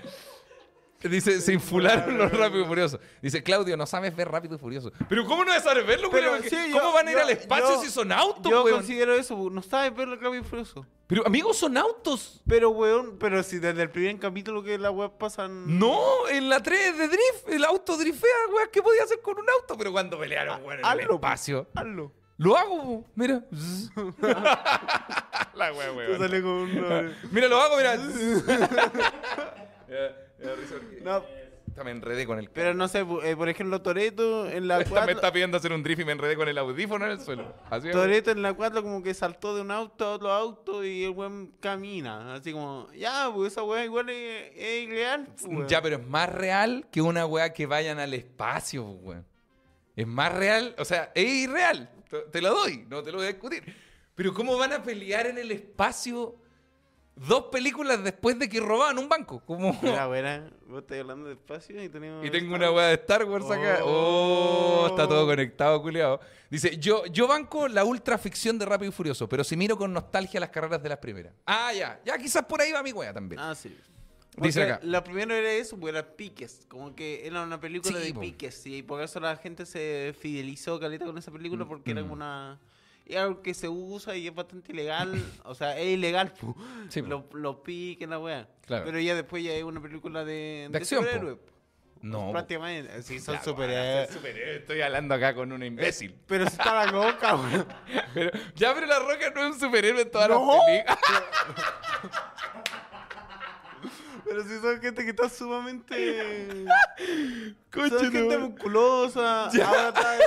[1.02, 3.00] Dice, se infularon los rápidos y furiosos.
[3.22, 4.92] Dice, Claudio, no sabes ver rápido y furioso.
[5.08, 7.76] Pero ¿cómo no sabes verlo, Pero sí, ¿Cómo yo- van a ir yo- al espacio
[7.76, 8.78] yo- si son autos, Yo weón?
[8.80, 10.86] considero eso, no sabes ver lo Rápido y Furioso.
[11.08, 12.42] Pero amigos, son autos.
[12.48, 15.80] Pero, weón, pero si desde el primer capítulo que la web pasan.
[15.80, 18.66] No, en la 3 de Drift, el auto driftea, güey.
[18.72, 19.78] ¿Qué podía hacer con un auto?
[19.78, 21.68] Pero cuando pelearon, güey, en el Hazlo, espacio.
[21.76, 22.12] Hazlo.
[22.38, 23.06] Lo hago, po.
[23.16, 23.44] mira.
[25.56, 27.96] la wea, Te sale con una- Mira, lo hago, mira.
[31.04, 31.24] No,
[31.66, 32.50] Puta, Me enredé con el.
[32.50, 35.12] pero no sé, eh, por ejemplo, Toreto en la Esta me 4.
[35.16, 37.54] está pidiendo hacer un drift y me enredé con el audífono en el suelo.
[37.70, 37.94] Así es.
[37.94, 41.12] Toreto en la 4 como que saltó de un auto a otro auto y el
[41.12, 42.34] weón camina.
[42.34, 45.28] Así como, ya, pues esa weá igual es, es irreal.
[45.28, 45.68] pues, weón.
[45.68, 49.26] Ya, pero es más real que una weá que vayan al espacio, po, weón.
[49.96, 51.90] Es más real, o sea, es irreal.
[52.10, 53.64] Te, te lo doy, no te lo voy a discutir.
[54.16, 56.36] Pero ¿cómo van a pelear en el espacio
[57.28, 59.42] dos películas después de que robaban un banco?
[59.46, 59.78] Como...
[59.82, 62.26] Mira, buena, vos estás hablando de espacio y tenemos.
[62.26, 63.80] Y tengo una weá de Star Wars acá.
[63.84, 64.88] Oh, Oh.
[64.88, 66.20] está todo conectado, culiado.
[66.50, 69.92] Dice, yo, yo banco la ultra ficción de Rápido y Furioso, pero si miro con
[69.94, 71.34] nostalgia las carreras de las primeras.
[71.46, 72.00] Ah, ya.
[72.06, 73.40] Ya quizás por ahí va mi weá también.
[73.40, 73.76] Ah, sí.
[74.38, 74.80] Dice acá.
[74.84, 76.66] La primera era eso, porque era piques.
[76.70, 78.22] Como que era una película Sí, de po.
[78.22, 78.66] piques.
[78.68, 82.04] Y por eso la gente se fidelizó caleta con esa película porque era Mm.
[82.06, 82.60] como una.
[83.10, 85.22] Es algo que se usa y es bastante ilegal.
[85.44, 86.32] o sea, es ilegal.
[86.90, 87.08] Sí, po.
[87.10, 88.48] Los, los piques, la wea.
[88.66, 88.86] Claro.
[88.86, 90.68] Pero ya después ya es una película de.
[90.72, 91.40] De acción, po.
[92.02, 92.32] No, po.
[92.32, 93.02] Prácticamente.
[93.04, 94.10] Sí, son superhéroes.
[94.12, 96.16] superhéroe, Estoy hablando acá con un imbécil.
[96.28, 97.68] Pero si está la loca, weón.
[98.14, 100.56] Pero, ya, pero La Roca no es un superhéroe en todas No.
[100.56, 101.00] las películas.
[104.30, 106.66] Pero si son gente que está sumamente.
[107.74, 109.46] Conche son gente musculosa.
[109.66, 110.18] Ahora está.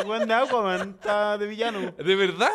[0.00, 1.92] El weón de Aquaman está de villano.
[1.92, 2.50] ¿De verdad?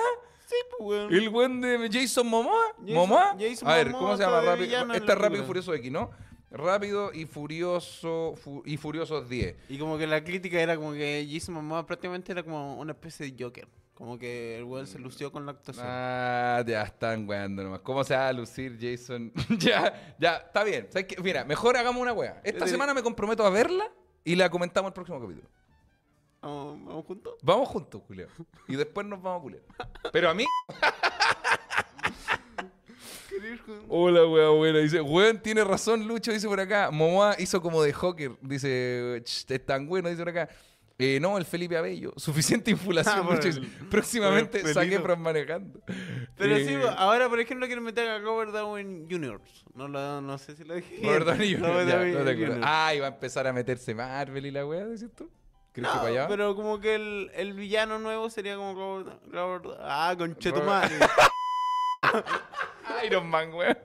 [0.45, 1.13] Sí, pues, weón.
[1.13, 2.73] ¿El buen de Jason Momoa?
[2.79, 3.35] Jason- ¿Momoa?
[3.39, 4.45] Jason A ver, Momoa ¿cómo se está llama?
[4.51, 5.45] Rápido, villano en este la es Rápido y.
[5.47, 6.11] Furioso X, ¿no?
[6.51, 9.55] Rápido y Furioso fu- y Furiosos 10.
[9.69, 13.31] Y como que la crítica era como que Jason Momoa prácticamente era como una especie
[13.31, 13.67] de Joker.
[14.01, 15.85] Como que el weón se lució con la actuación.
[15.87, 17.81] Ah, ya están weando nomás.
[17.81, 19.31] ¿Cómo se va a lucir Jason?
[19.59, 20.87] ya, ya, está bien.
[20.89, 21.21] ¿Sabes qué?
[21.21, 22.41] Mira, mejor hagamos una wea.
[22.43, 23.91] Esta semana me comprometo a verla
[24.23, 25.47] y la comentamos el próximo capítulo.
[26.41, 27.33] ¿Vamos, vamos juntos?
[27.43, 28.27] Vamos juntos, Julio.
[28.67, 29.61] Y después nos vamos a culiar.
[30.11, 30.45] Pero a mí.
[33.87, 34.79] Hola, weón, buena.
[34.79, 36.89] Dice, weón, tiene razón, Lucho, dice por acá.
[36.89, 38.31] Momoa hizo como de Joker.
[38.41, 40.49] Dice, "Ch, es tan bueno, dice por acá.
[41.03, 42.13] Eh, no, el Felipe Abello.
[42.17, 44.99] Suficiente infulación, Ah, el- Próximamente el saqué.
[44.99, 45.79] Fran manejando.
[46.37, 49.41] Pero Eh, sí, ahora por ejemplo quiero meter a Robert Downey Jr.
[49.73, 50.99] No, lo, no sé si lo dije.
[51.03, 52.35] Robert Downey Jr., ya, no te.
[52.35, 52.61] Jr.
[52.63, 54.85] Ah, iba a empezar a meterse Marvel y la weá.
[54.85, 55.05] ¿Crees
[55.73, 56.27] que No, para allá?
[56.27, 60.93] pero como que el, el villano nuevo sería como Robert, Robert Ah, conchetumare.
[63.05, 63.77] Iron Man, weón.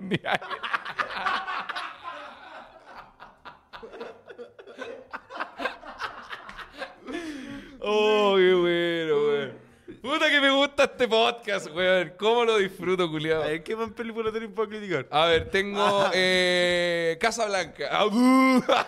[7.89, 9.67] Oh, qué bueno, weón.
[10.03, 12.13] Puta que me gusta este podcast, weón.
[12.19, 13.45] ¿Cómo lo disfruto, culiado?
[13.45, 15.07] A ver, ¿qué más película tenés para criticar?
[15.11, 17.89] A ver, tengo eh, Casa Blanca.
[17.91, 18.87] Ah.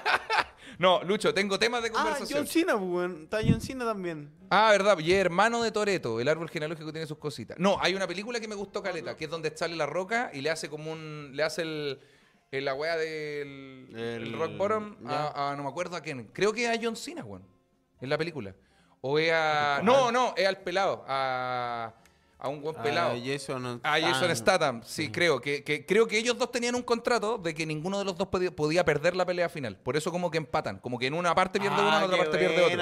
[0.80, 2.38] No, Lucho, tengo temas de Ah, conversación.
[2.38, 3.22] John Cena, pues, weón.
[3.24, 4.30] Está John Cena también.
[4.48, 7.58] Ah, verdad, y hermano de Toreto, el árbol genealógico tiene sus cositas.
[7.58, 10.40] No, hay una película que me gustó caleta, que es donde sale la roca y
[10.40, 11.30] le hace como un.
[11.34, 11.98] le hace el.
[12.52, 13.88] el- la wea del.
[13.92, 16.28] El, rock bottom a, a- no me acuerdo a quién.
[16.32, 17.42] Creo que es a John Cena, weón.
[18.00, 18.54] En la película.
[19.00, 19.80] O es a.
[19.82, 21.04] No, no, es al pelado.
[21.08, 21.92] A.
[22.40, 23.14] A un buen pelado.
[23.16, 26.82] Ah, Jason A Jason Statham, sí, creo que, que- creo que ellos dos tenían un
[26.82, 29.76] contrato de que ninguno de los dos podía, podía perder la pelea final.
[29.76, 32.18] Por eso como que empatan, como que en una parte pierde Ah, uno, en otra
[32.18, 32.76] parte pierde otro.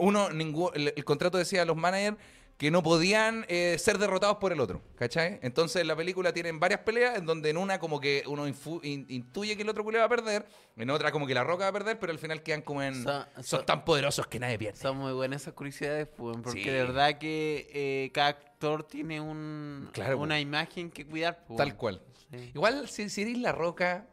[0.00, 2.16] Uno, ningún, el, el contrato decía a los managers
[2.56, 5.38] que no podían eh, ser derrotados por el otro, ¿cachai?
[5.42, 9.04] Entonces en la película tienen varias peleas en donde en una como que uno in-
[9.08, 11.68] intuye que el otro culé va a perder, en otra como que la roca va
[11.68, 13.04] a perder, pero al final quedan como en...
[13.42, 14.78] Son tan poderosos que nadie pierde.
[14.78, 16.70] Son muy buenas esas curiosidades, pues, porque Sí.
[16.70, 21.44] de verdad que eh, cada actor tiene un, Claro, una imagen que cuidar.
[21.46, 22.00] pues, Tal cual.
[22.30, 22.52] Sí.
[22.54, 24.06] Igual, si, si eres la roca,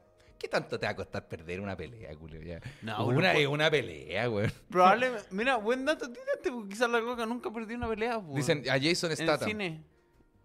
[0.44, 2.42] ¿qué tanto te va a costar perder una pelea, culio?
[2.42, 2.60] Ya.
[2.82, 4.52] No, una es puede- una pelea, güey.
[4.70, 8.20] Probablemente, mira, buen dato, tírate, porque quizás la Roca nunca perdió una pelea.
[8.20, 9.48] pues, Dicen a Jason en Statham.
[9.50, 9.84] cine.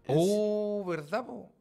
[0.07, 1.51] Oh, ¿verdad, po?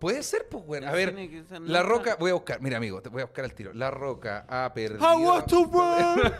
[0.00, 0.82] Puede ser, pues, güey.
[0.82, 1.10] En A el ver,
[1.44, 3.72] cine La Roca, voy a buscar, mira, amigo, te voy a buscar el tiro.
[3.72, 5.00] La Roca ha perdido.
[5.00, 6.32] I want to run.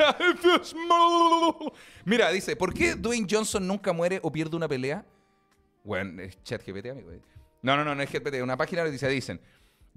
[2.05, 5.05] Mira, dice, ¿por qué Dwayne Johnson nunca muere o pierde una pelea?
[5.85, 7.11] Bueno, es chat GPT, amigo.
[7.63, 9.41] No, no, no, no es GPT, una página que dice, dicen,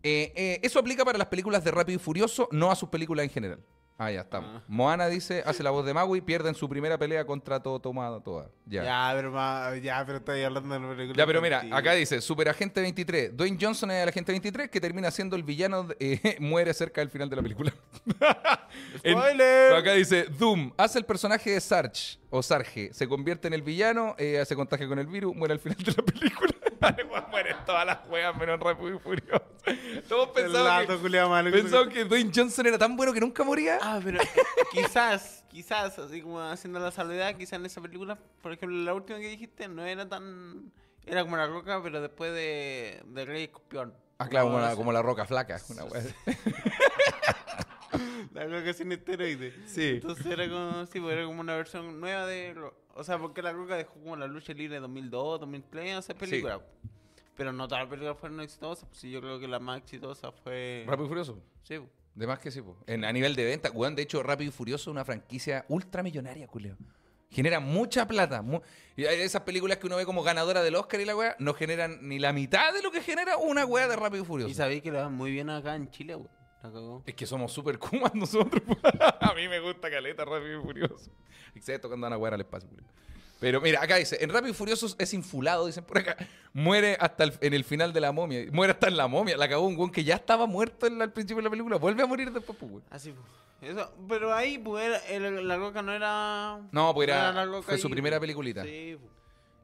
[0.07, 3.23] eh, eh, eso aplica para las películas de Rápido y Furioso, no a sus películas
[3.23, 3.59] en general.
[3.97, 4.49] Ah, ya estamos.
[4.53, 4.61] Ah.
[4.67, 8.19] Moana dice, hace la voz de Maui, pierde en su primera pelea contra todo tomado,
[8.21, 8.49] toda.
[8.65, 8.83] Ya.
[8.83, 11.17] Ya, pero ma- ya, pero estoy hablando de la película.
[11.17, 13.37] Ya, pero mira, acá dice, Superagente 23.
[13.37, 17.09] Dwayne Johnson es el agente 23 que termina siendo el villano, eh, muere cerca del
[17.09, 17.73] final de la película.
[19.03, 19.73] En- ¡Spoiler!
[19.75, 24.13] acá dice, Doom hace el personaje de Sarge o Sarge, se convierte en el villano,
[24.17, 26.51] eh, se contagia con el virus, muere al final de la película.
[27.31, 29.43] Mueren todas las juegas menos Rápido y Furioso.
[30.07, 30.93] Todos pensaban que,
[31.51, 33.79] que pensaban que Dwayne Johnson era tan bueno que nunca moría.
[33.81, 34.27] Ah, pero eh,
[34.71, 39.19] quizás, quizás, así como haciendo la salvedad, quizás en esa película, por ejemplo, la última
[39.19, 40.71] que dijiste no era tan...
[41.07, 43.93] Era como la roca, pero después de, de Rey Escorpión.
[44.17, 45.59] Ah, claro, como esa- como la roca flaca.
[45.69, 46.01] Una wea.
[48.33, 49.53] La roca sin esteroides.
[49.65, 49.89] Sí.
[49.95, 52.53] Entonces era como, sí, pues era como una versión nueva de...
[52.53, 56.13] Ro- O sea, porque la roca dejó como la lucha libre de 2002, 2003, esa
[56.13, 56.61] película.
[57.35, 60.31] Pero no todas las películas fueron exitosas, pues sí, yo creo que la más exitosa
[60.31, 60.85] fue...
[60.87, 61.39] Rápido y Furioso.
[61.63, 61.89] Sí, pues.
[62.15, 62.77] De más que sí, po.
[62.87, 66.47] En, a nivel de venta, weón, de hecho, Rápido y Furioso es una franquicia ultramillonaria,
[66.47, 66.77] culeo.
[67.29, 68.41] Genera mucha plata.
[68.41, 68.61] mu-
[68.95, 71.53] y hay esas películas que uno ve como ganadora del Oscar y la weá, no
[71.53, 74.49] generan ni la mitad de lo que genera una weá de Rápido y Furioso.
[74.49, 76.29] Y sabéis que le va muy bien acá en Chile, güey.
[76.65, 77.03] La cagó.
[77.05, 78.61] Es que somos súper kumas nosotros.
[79.21, 81.11] a mí me gusta caleta Rápido y Furioso.
[81.53, 82.69] Excepto cuando van a wear al espacio.
[83.39, 86.15] Pero mira, acá dice, en Rápido y Furiosos es infulado, dicen por acá.
[86.53, 88.45] Muere hasta el- en el final de la momia.
[88.51, 89.35] Muere hasta en la momia.
[89.37, 91.77] La acabó un weón que ya estaba muerto en la- al principio de la película.
[91.77, 92.71] Vuelve a morir después, pues.
[92.89, 93.71] Así pues.
[93.71, 96.59] Eso, pero ahí, pues, era- el- la roca no era.
[96.71, 98.21] No, pues era- La Roca fue su primera pues.
[98.27, 98.63] peliculita.
[98.63, 99.11] Sí, pues.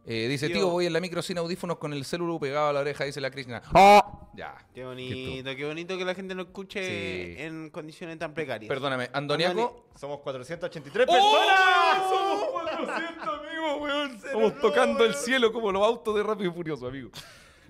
[0.05, 0.57] Eh, dice, Tío.
[0.57, 3.21] tío, voy en la micro sin audífonos con el celular pegado a la oreja, dice
[3.21, 3.61] la Krishna.
[4.33, 4.55] Ya.
[4.73, 7.35] Qué bonito, qué bonito que la gente no escuche Sí.
[7.43, 8.69] en condiciones tan precarias.
[8.69, 9.87] Perdóname, Andoniaco.
[9.99, 11.11] Somos 483 ¡Oh!
[11.11, 12.09] personas.
[12.09, 14.15] Somos 400, amigo, weón.
[14.15, 17.09] Estamos tocando el cielo como los autos de Rápido y Furioso, amigo.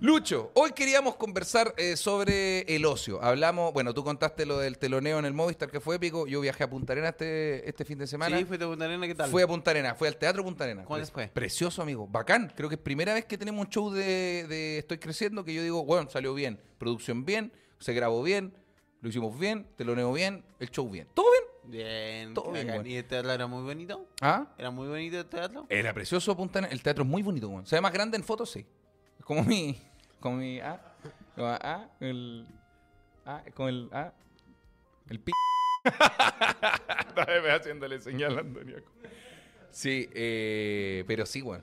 [0.01, 3.21] Lucho, hoy queríamos conversar eh, sobre el ocio.
[3.21, 6.25] Hablamos, bueno, tú contaste lo del teloneo en el Movistar, que fue épico.
[6.25, 8.35] Yo viajé a Punta Arenas este, este fin de semana.
[8.35, 9.29] Sí, fuiste a Punta Arenas, ¿qué tal?
[9.29, 10.87] Fui a Punta Arenas, fui al Teatro Punta Arenas.
[10.87, 11.27] ¿Cuál fue?
[11.27, 12.07] Precioso, amigo.
[12.07, 12.51] Bacán.
[12.55, 15.61] Creo que es primera vez que tenemos un show de, de Estoy Creciendo que yo
[15.61, 16.59] digo, bueno, salió bien.
[16.79, 18.55] Producción bien, se grabó bien,
[19.01, 21.09] lo hicimos bien, teloneo bien, el show bien.
[21.13, 21.71] ¿Todo bien?
[21.71, 22.87] Bien, Todo bien, weón.
[22.87, 24.07] ¿Y el teatro era muy bonito?
[24.19, 24.47] ¿Ah?
[24.57, 25.67] ¿Era muy bonito el teatro?
[25.69, 26.73] Era precioso Punta Arenas.
[26.73, 27.67] El teatro es muy bonito, weón.
[27.67, 28.65] Se ve más grande en fotos, sí.
[29.19, 29.79] Es como mi.
[30.21, 30.59] Como mi.
[30.61, 30.79] Ah.
[31.35, 31.89] Como, ah.
[31.99, 32.47] El.
[33.25, 33.43] Ah.
[33.53, 33.89] Como el.
[33.91, 34.13] Ah.
[35.09, 35.33] El pi.
[37.15, 38.89] Dale, haciéndole señal a Antoniaco.
[39.71, 41.61] Sí, eh, pero sí, weón.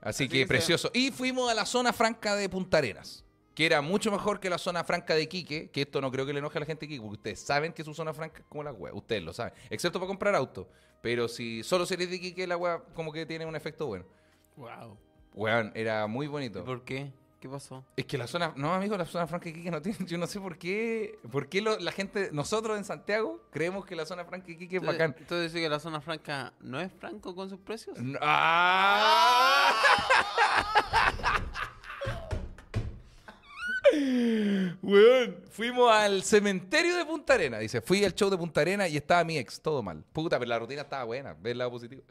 [0.00, 0.90] Así, Así que que se- precioso.
[0.94, 3.24] Y fuimos a la zona franca de Punta Arenas.
[3.54, 5.70] Que era mucho mejor que la zona franca de Quique.
[5.70, 7.00] Que esto no creo que le enoje a la gente de Quique.
[7.00, 8.92] Porque ustedes saben que su zona franca es como la wea.
[8.92, 9.54] Ustedes lo saben.
[9.70, 10.68] Excepto para comprar auto.
[11.00, 14.04] Pero si solo si eres de Quique, la wea como que tiene un efecto bueno.
[14.56, 14.98] Wow.
[15.34, 16.64] Weón, era muy ¿Y bonito.
[16.64, 17.12] por qué?
[17.44, 17.84] ¿Qué pasó?
[17.94, 20.26] Es que la zona, no amigo, la zona franca de Iquique no tiene, yo no
[20.26, 24.24] sé por qué, por qué lo- la gente, nosotros en Santiago creemos que la zona
[24.24, 25.14] franca de Iquique es Entonces- bacán.
[25.20, 27.98] Entonces dice que la zona franca no es franco con sus precios.
[27.98, 29.74] No- ¡Ah!
[34.82, 37.58] Weón, fuimos al cementerio de Punta Arena.
[37.58, 40.02] Dice, fui al show de Punta Arena y estaba mi ex, todo mal.
[40.12, 42.02] Puta, pero la rutina estaba buena, ver el lado positivo.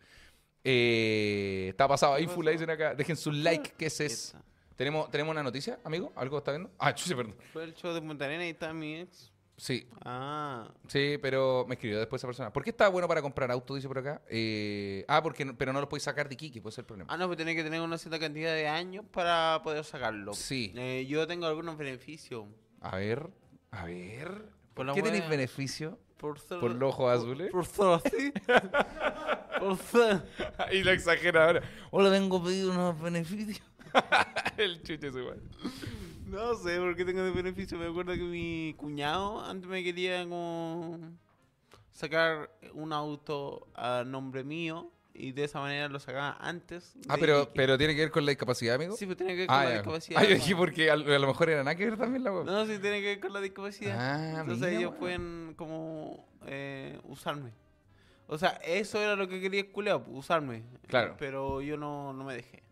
[0.64, 2.96] Eh, está pasado ahí, full, dicen acá.
[2.96, 4.14] Dejen su like, que ese es.
[4.30, 4.42] Esa.
[4.76, 6.12] ¿Tenemos, ¿Tenemos una noticia, amigo?
[6.16, 6.72] ¿Algo está viendo?
[6.80, 7.36] Ah, chuche, perdón.
[7.52, 9.32] Fue el show de Punta Arenas y estaba mi ex.
[9.56, 12.52] Sí, Ah, sí, pero me escribió después esa persona.
[12.52, 14.20] ¿Por qué está bueno para comprar auto, dice por acá?
[14.28, 17.14] Eh, ah, porque no- pero no lo podéis sacar de Iquique, puede ser el problema.
[17.14, 20.34] ah no, pues tiene que tener una cierta cantidad de años para poder sacarlo.
[20.34, 20.74] Sí.
[20.76, 22.46] Eh, yo tengo algunos beneficios.
[22.82, 23.30] A ver,
[23.70, 24.50] a ver.
[24.74, 26.00] Por ¿Qué tenéis beneficio?
[26.18, 27.52] Por ser, ¿Por los ojos azules?
[27.52, 28.34] Por ser así.
[29.60, 30.24] por ser.
[30.58, 31.62] Ahí lo exagera ahora.
[31.92, 33.62] Hola, vengo a pedir unos beneficios.
[34.58, 35.42] el chuche es igual.
[36.28, 37.78] No sé por qué tengo de beneficio.
[37.78, 41.00] Me acuerdo que mi cuñado antes me quería como
[41.92, 46.96] sacar un auto a nombre mío y de esa manera lo sacaba antes.
[47.08, 48.96] Ah, pero, pero tiene que ver con la discapacidad, amigo.
[48.98, 49.76] Sí, pues tiene que ver con ah, la ya.
[49.76, 50.20] discapacidad.
[50.20, 50.36] Ah, yo ¿no?
[50.36, 52.46] dije porque a, a lo mejor era nada que ver también la web.
[52.46, 53.96] No, sí tiene que ver con la discapacidad.
[54.00, 57.52] Ah, Entonces mira, ellos pueden como eh, usarme.
[58.28, 60.64] O sea, eso era lo que quería el culeado, usarme.
[60.88, 61.16] Claro.
[61.20, 62.64] Pero yo no, no me dejé.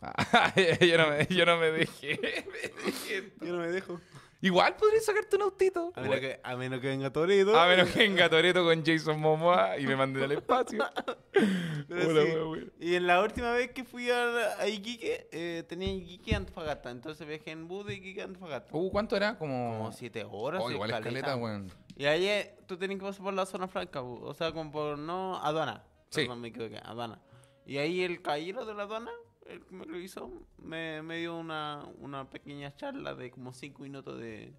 [0.80, 2.18] Yo, no me, yo no me dejé.
[2.46, 3.32] Me dejé.
[3.40, 4.00] Yo no me dejo.
[4.42, 5.92] Igual podrías sacarte un autito.
[5.94, 7.58] A menos, que, a menos que venga Toreto.
[7.58, 10.82] A menos que venga Toreto con Jason Momoa y me mande al espacio.
[11.90, 12.32] Hola, sí.
[12.32, 12.64] wea, wea.
[12.80, 16.90] Y en la última vez que fui a, a Iquique, eh, tenía Iquique Antofagasta.
[16.90, 18.74] Entonces viajé en bus de Iquique Antofagasta.
[18.74, 19.36] Uh, ¿cuánto era?
[19.36, 19.76] Como...
[19.76, 20.62] Como siete horas.
[20.64, 21.08] Oh, igual caleta.
[21.10, 21.70] escaleta, weón.
[21.96, 24.24] Y ahí eh, tú tenías que pasar por la zona franca, bu.
[24.24, 25.84] o sea, como por no aduana.
[26.08, 26.22] Sí.
[26.22, 27.20] Perdón, me equivoqué, aduana.
[27.66, 29.10] Y ahí el caballero de la aduana,
[29.50, 30.30] el que me lo hizo,
[30.62, 34.52] me, me dio una, una pequeña charla de como cinco minutos de,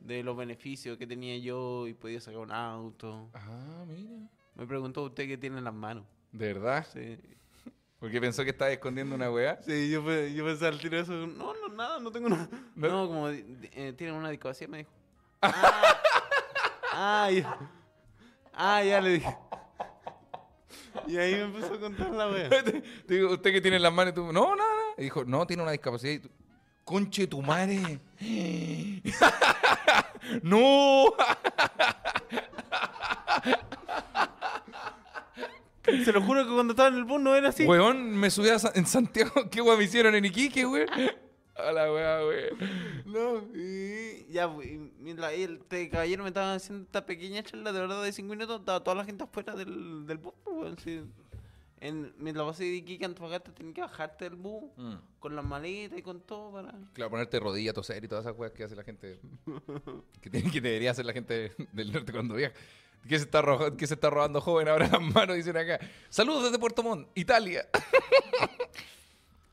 [0.00, 3.30] de los beneficios que tenía yo y podía sacar un auto.
[3.34, 4.28] Ah, mira.
[4.56, 6.04] Me preguntó usted qué tiene en las manos.
[6.32, 6.86] ¿De verdad?
[6.92, 7.18] Sí,
[7.98, 9.60] Porque pensó que estaba escondiendo una weá.
[9.62, 11.12] sí yo, yo pensaba al tiro eso.
[11.26, 12.48] No, no, nada, no tengo nada.
[12.74, 14.90] No- No, como eh, tiene una discapacidad, me dijo.
[15.42, 17.58] Ah, ah, ya.
[18.52, 19.36] Ah, ya le dije.
[21.08, 22.48] Y ahí me empezó a contar la wea.
[23.08, 24.12] Digo, ¿usted que tiene en las manos?
[24.12, 24.70] Y tú, no, nada.
[24.98, 26.12] Y dijo, no, tiene una discapacidad.
[26.12, 26.30] Y tú,
[26.84, 27.98] Conche tu madre.
[30.42, 31.14] no.
[36.04, 37.64] Se lo juro que cuando estaba en el bus no era así.
[37.64, 39.48] Weón, me subí a Sa- en Santiago.
[39.50, 40.88] ¿Qué weá me hicieron en Iquique, weón?
[41.56, 42.58] A la weá, weón.
[43.06, 48.02] No, y ya, y mientras este caballero me estaba haciendo esta pequeña charla de verdad
[48.02, 51.02] de 5 minutos, estaba toda la gente afuera del, del bus, pues, weón, sí.
[51.80, 54.64] En, mientras pasé de Iquique a Antofagasta, tenía que bajarte del bus
[55.20, 56.72] con las maletas y con todo para...
[56.94, 59.20] Claro, ponerte rodilla, toser y todas esas weas que hace la gente.
[60.22, 62.54] Que, tiene, que debería hacer la gente del norte cuando viaja.
[63.06, 65.36] ¿Qué se está, roja- qué se está robando joven ahora las manos?
[65.36, 65.78] Dicen acá.
[66.08, 67.68] Saludos desde Puerto Montt, Italia.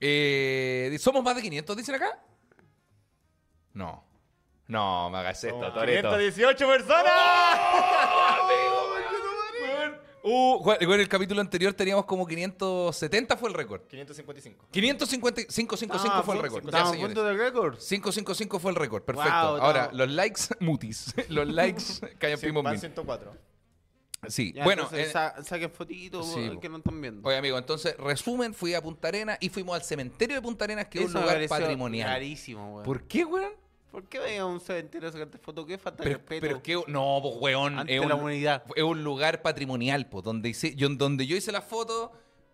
[0.02, 2.20] Eh, ¿Somos más de 500, dicen acá?
[3.74, 4.04] No.
[4.68, 6.10] No, me hagas esto, Somos Toreto.
[6.10, 7.12] 518 personas.
[10.24, 13.82] Uh, Juan, en el capítulo anterior teníamos como 570 fue el récord.
[13.88, 14.68] 555.
[14.72, 15.76] 555
[16.12, 16.64] Ah, fue el récord.
[16.64, 17.16] Ya, Estamos a señores.
[17.16, 17.78] punto del récord.
[17.80, 19.32] 555 fue el récord, perfecto.
[19.54, 21.14] Wow, Ahora, los likes, mutis.
[21.30, 21.84] los likes,
[22.54, 22.80] van min.
[22.80, 23.34] 104.
[24.28, 27.28] Sí, Ya, bueno, entonces eh, sa- saquen fotitos sí, eh, que no están viendo.
[27.28, 30.88] oye amigo, entonces, resumen, fui a Punta Arenas y fuimos al cementerio de Punta Arenas,
[30.88, 32.08] que es un lugar patrimonial.
[32.10, 32.84] Rarísimo, weón.
[32.86, 33.52] ¿Por qué, weón?
[33.92, 35.66] ¿Por qué vaya a un cementerio a sacarte fotos?
[35.66, 38.64] ¿Qué falta de respeto pero que, no, pues, weón, ante es la un, humanidad?
[38.76, 42.12] es un lugar patrimonial, pues, donde, hice, yo, donde yo hice la foto,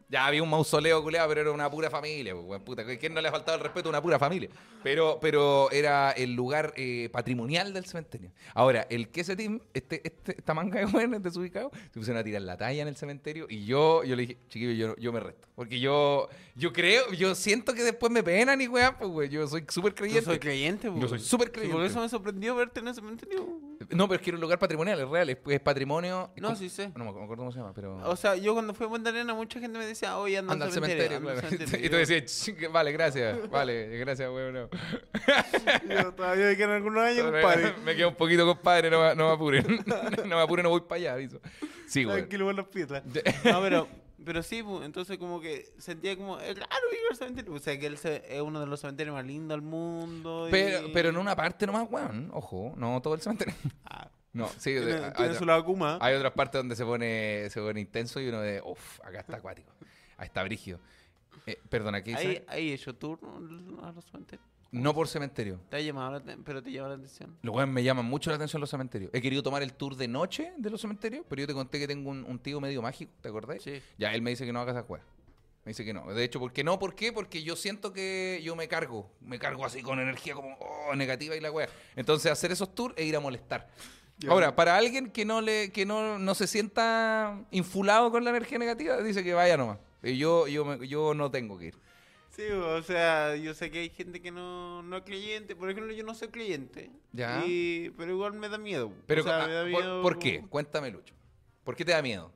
[0.10, 3.28] ya había un mausoleo culeado, pero era una pura familia, pues, puta, ¿quién no le
[3.28, 4.50] ha faltado el respeto a una pura familia?
[4.84, 8.32] Pero, pero era el lugar eh, patrimonial del cementerio.
[8.54, 12.24] Ahora, el que ese team, este, este, esta manga de weones desubicados, se pusieron a
[12.24, 15.20] tirar la talla en el cementerio y yo, yo le dije, chiquillo, yo, yo me
[15.20, 15.48] resto.
[15.56, 19.48] Porque yo, yo creo, yo siento que después me penan y weón, pues, weón, yo
[19.48, 20.26] soy súper Yo creyente.
[20.26, 21.76] soy creyente, Yo soy súper Sí, creyente.
[21.78, 23.60] por eso me sorprendió verte en ese cementerio.
[23.90, 26.30] No, pero es que era un lugar patrimonial, es real, es, es patrimonio.
[26.36, 26.92] No, ¿cómo- sí sé.
[26.96, 27.98] No me acuerdo cómo se llama, pero.
[28.10, 30.66] O sea, yo cuando fui a Punta Arena, mucha gente me decía, oye, anda, anda
[30.66, 31.50] al al cementerio, anda al claro.
[31.58, 31.86] cementerio".
[31.86, 34.54] Y tú decías, "Ch, vale, gracias, vale, gracias, weón.
[34.54, 34.70] No.
[35.90, 37.74] Yo todavía me quedan algunos años, compadre.
[37.86, 39.86] me quedo un poquito, compadre, no, me- no me apuren.
[40.26, 41.40] no me apuren, no voy para allá, aviso.
[41.88, 42.18] Sí, güey.
[42.18, 43.04] Tranquilo con las piedras.
[43.46, 43.88] No, pero,
[44.28, 47.54] pero sí, entonces como que sentía como, es raro ir al cementerio.
[47.54, 50.48] O sea, que él se- es uno de los cementerios más lindos del mundo.
[50.48, 52.30] y- Pero, pero en una parte nomás, weón.
[52.34, 53.56] Ojo, no todo el cementerio.
[53.86, 55.98] Ah, No, sí, tiene, hay, tiene su lado Kuma.
[56.00, 59.38] hay otras partes donde se pone, se pone intenso y uno de, uff, acá está
[59.38, 59.72] acuático.
[60.18, 60.80] Ahí está brígido.
[61.48, 62.46] Eh, perdona, ¿qué dice?
[62.48, 63.18] ahí hecho tour
[63.82, 64.46] a los cementerios.
[64.72, 65.60] No por cementerio.
[65.70, 67.38] Te ha llamado la pero te llama la atención.
[67.42, 69.10] Los weones me llaman mucho la atención los cementerios.
[69.14, 71.88] He querido tomar el tour de noche de los cementerios, pero yo te conté que
[71.88, 73.62] tengo un, un tío medio mágico, ¿te acordás?
[73.64, 73.82] Sí.
[73.98, 75.06] Ya, él me dice que no haga esa weas.
[75.64, 76.14] Me dice que no.
[76.14, 76.80] De hecho, ¿por qué no?
[76.80, 77.12] ¿Por qué?
[77.12, 79.10] Porque yo siento que yo me cargo.
[79.22, 81.68] Me cargo así con energía como oh, negativa y la wea.
[81.96, 83.70] Entonces, hacer esos tours e ir a molestar.
[84.30, 88.58] Ahora, para alguien que no le que no, no se sienta infulado con la energía
[88.58, 89.78] negativa, dice que vaya nomás.
[90.02, 91.76] Y yo, yo, me- yo no tengo que ir.
[92.38, 95.56] Sí, o sea, yo sé que hay gente que no, no es creyente.
[95.56, 96.92] Por ejemplo, yo no soy creyente.
[97.12, 97.44] Ya.
[97.48, 98.94] Y, pero igual me da miedo.
[99.08, 100.46] Pero, o sea, ah, me da ¿por- miedo ¿por, qué?
[100.48, 101.16] Cuéntame, Lucho.
[101.64, 102.32] ¿Por qué te da miedo?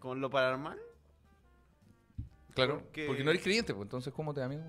[0.00, 0.78] ¿Con lo paranormal?
[2.54, 2.78] Claro.
[2.80, 4.64] Porque- Porque no eres creyente, pues entonces, ¿cómo te da miedo?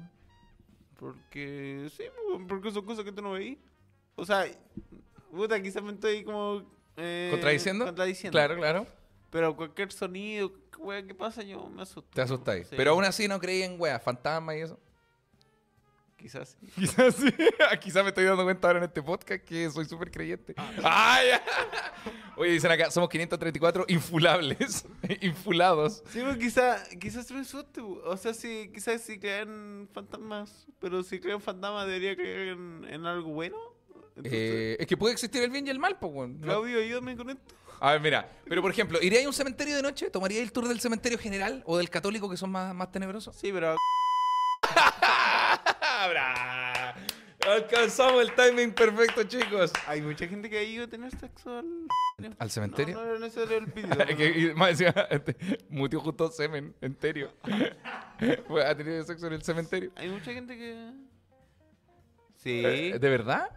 [1.00, 3.58] Porque, sí, pues, porque son cosas que tú no veis.
[4.16, 4.46] O sea,
[5.32, 6.63] puta, quizás me estoy como...
[6.98, 7.86] eh, ¿Contradiciendo?
[7.86, 8.36] Contradiciendo.
[8.36, 8.88] Claro, claro.
[9.30, 12.10] Pero cualquier sonido, wea, que pasa, yo me asusto.
[12.13, 12.68] Te asustáis.
[12.68, 12.76] Sí.
[12.78, 14.80] Pero aún así no creí en weas, fantasmas y eso.
[16.18, 16.68] Quizás sí.
[16.76, 17.28] Quizás sí.
[17.82, 20.54] Quizás me estoy dando cuenta ahora en este podcast que soy súper creyente.
[20.84, 21.44] ¡Ah, ya!
[22.38, 24.86] Oye, dicen acá, somos 534 infulables.
[25.22, 26.04] Infulados.
[26.12, 27.82] Sí, pues quizás quizás me asuste.
[27.82, 28.00] bu.
[28.06, 30.66] O sea, sí, quizás si creen fantasmas.
[30.80, 33.58] Pero si creen fantasmas, debería creer en, en algo bueno.
[34.16, 36.12] Entonces, Eh, es que puede existir el bien y el mal, pues,
[36.42, 37.54] Claudio, ayúdame con esto.
[37.80, 38.30] A ver, mira.
[38.46, 40.10] Pero, por ejemplo, ¿iría a un cementerio de noche?
[40.10, 43.36] ¿Tomaría el tour del cementerio general o del católico que son más, más tenebrosos?
[43.36, 43.76] Sí, pero
[46.10, 46.96] Bra.
[47.48, 49.72] Alcanzamos el timing perfecto, chicos.
[49.86, 51.88] hay mucha gente que ha ido a tener sexo al...
[52.40, 52.96] ¿Al cementerio?
[52.96, 53.96] No, no era necesario el pedido.
[54.18, 55.36] que, más este,
[55.70, 57.32] mutió justo semen, entero.
[58.66, 59.92] ¿Ha tenido sexo en el cementerio?
[59.96, 60.92] Hay mucha gente que...
[62.36, 62.63] Sí.
[62.66, 63.50] Eh, ¿De verdad?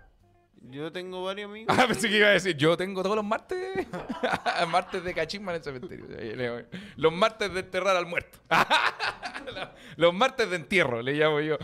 [0.69, 1.75] Yo tengo varios amigos.
[1.77, 3.87] Ah, pensé que iba a decir, yo tengo todos los martes,
[4.69, 6.67] martes de cachimba en el cementerio.
[6.97, 8.39] Los martes de enterrar al muerto.
[9.97, 11.57] Los martes de entierro, le llamo yo.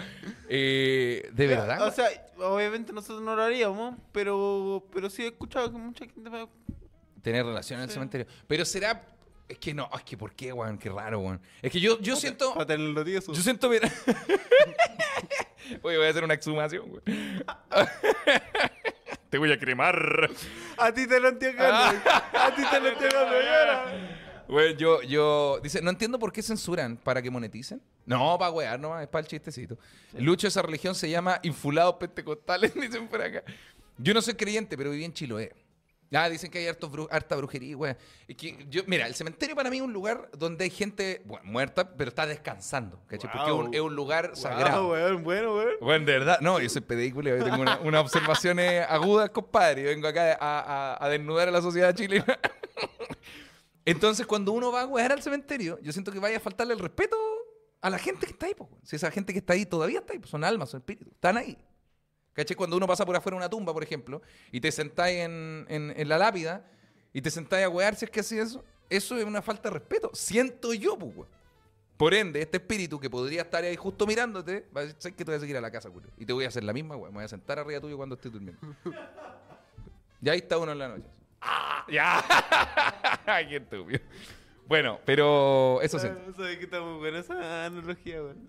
[0.49, 1.87] Eh, ¿De verdad?
[1.87, 2.07] O sea,
[2.39, 6.49] obviamente nosotros no lo haríamos, pero, pero sí he escuchado que mucha gente va...
[7.23, 8.27] Tener relación en el cementerio.
[8.47, 9.03] Pero será...
[9.49, 10.77] Es que no, es que ¿por qué, weón?
[10.77, 11.41] Qué raro, weón.
[11.63, 12.53] Es que yo, yo siento...
[12.55, 13.33] Para tenerlo tieso.
[13.33, 13.69] Yo siento.
[15.83, 17.03] Oye, voy a hacer una exhumación, güey.
[19.31, 20.31] Te voy a cremar.
[20.79, 21.63] A ti te lo entiendo.
[21.65, 23.19] A ti te lo entiendo.
[24.49, 25.59] Güey, yo, yo.
[25.61, 26.97] Dice, no entiendo por qué censuran.
[26.97, 27.83] ¿Para que moneticen?
[28.05, 29.77] No, para wear nomás, es para el chistecito.
[30.19, 33.43] Lucho, esa religión se llama infulados pentecostales, dicen por acá.
[33.99, 35.53] Yo no soy creyente, pero viví en Chiloé.
[36.15, 37.97] Ah, dicen que hay hartos bru- harta brujería, güey.
[38.29, 41.45] Es que yo, mira, el cementerio para mí es un lugar donde hay gente bueno,
[41.45, 43.29] muerta, pero está descansando, ¿cachai?
[43.31, 43.75] Porque es un, Wow.
[43.75, 44.91] es un lugar sagrado.
[44.91, 45.71] weón, bueno, weón.
[45.81, 49.83] Bueno, de verdad, no, yo soy pedículo, yo tengo una- unas observaciones agudas, compadre.
[49.83, 50.61] Yo vengo acá a,
[50.95, 52.25] a- a desnudar a la sociedad chilena.
[53.85, 56.81] Entonces, cuando uno va a wear al cementerio, yo siento que vaya a faltarle el
[56.81, 57.17] respeto
[57.81, 58.55] a la gente que está ahí.
[58.59, 58.73] weón.
[58.83, 61.37] Si esa gente que está ahí todavía está ahí, pues son almas, son espíritus, están
[61.37, 61.57] ahí.
[62.37, 62.55] ¿Cachai?
[62.57, 64.23] Cuando uno pasa por afuera de una tumba, por ejemplo,
[64.53, 66.65] y te sentáis en, en- en la lápida
[67.13, 69.79] y te sentáis a wear, si es que así eso, eso es una falta de
[69.79, 70.11] respeto.
[70.13, 71.29] Siento yo, pues, weón.
[71.97, 75.25] Por ende, este espíritu que podría estar ahí justo mirándote, va a decir, ¿sabes que
[75.25, 76.09] te voy a seguir a la casa, culo?
[76.19, 77.11] Y te voy a hacer la misma, weón.
[77.11, 78.61] Me voy a sentar arriba tuyo cuando estés durmiendo.
[80.23, 81.09] y ahí está uno en la noche.
[81.41, 81.87] ¡Ah!
[81.91, 82.23] ¡Ya!
[83.49, 84.01] ¡Qué estúpido!
[84.67, 86.09] Bueno, pero eso sí.
[86.37, 88.47] Sabes que está muy buena esa analogía, weón.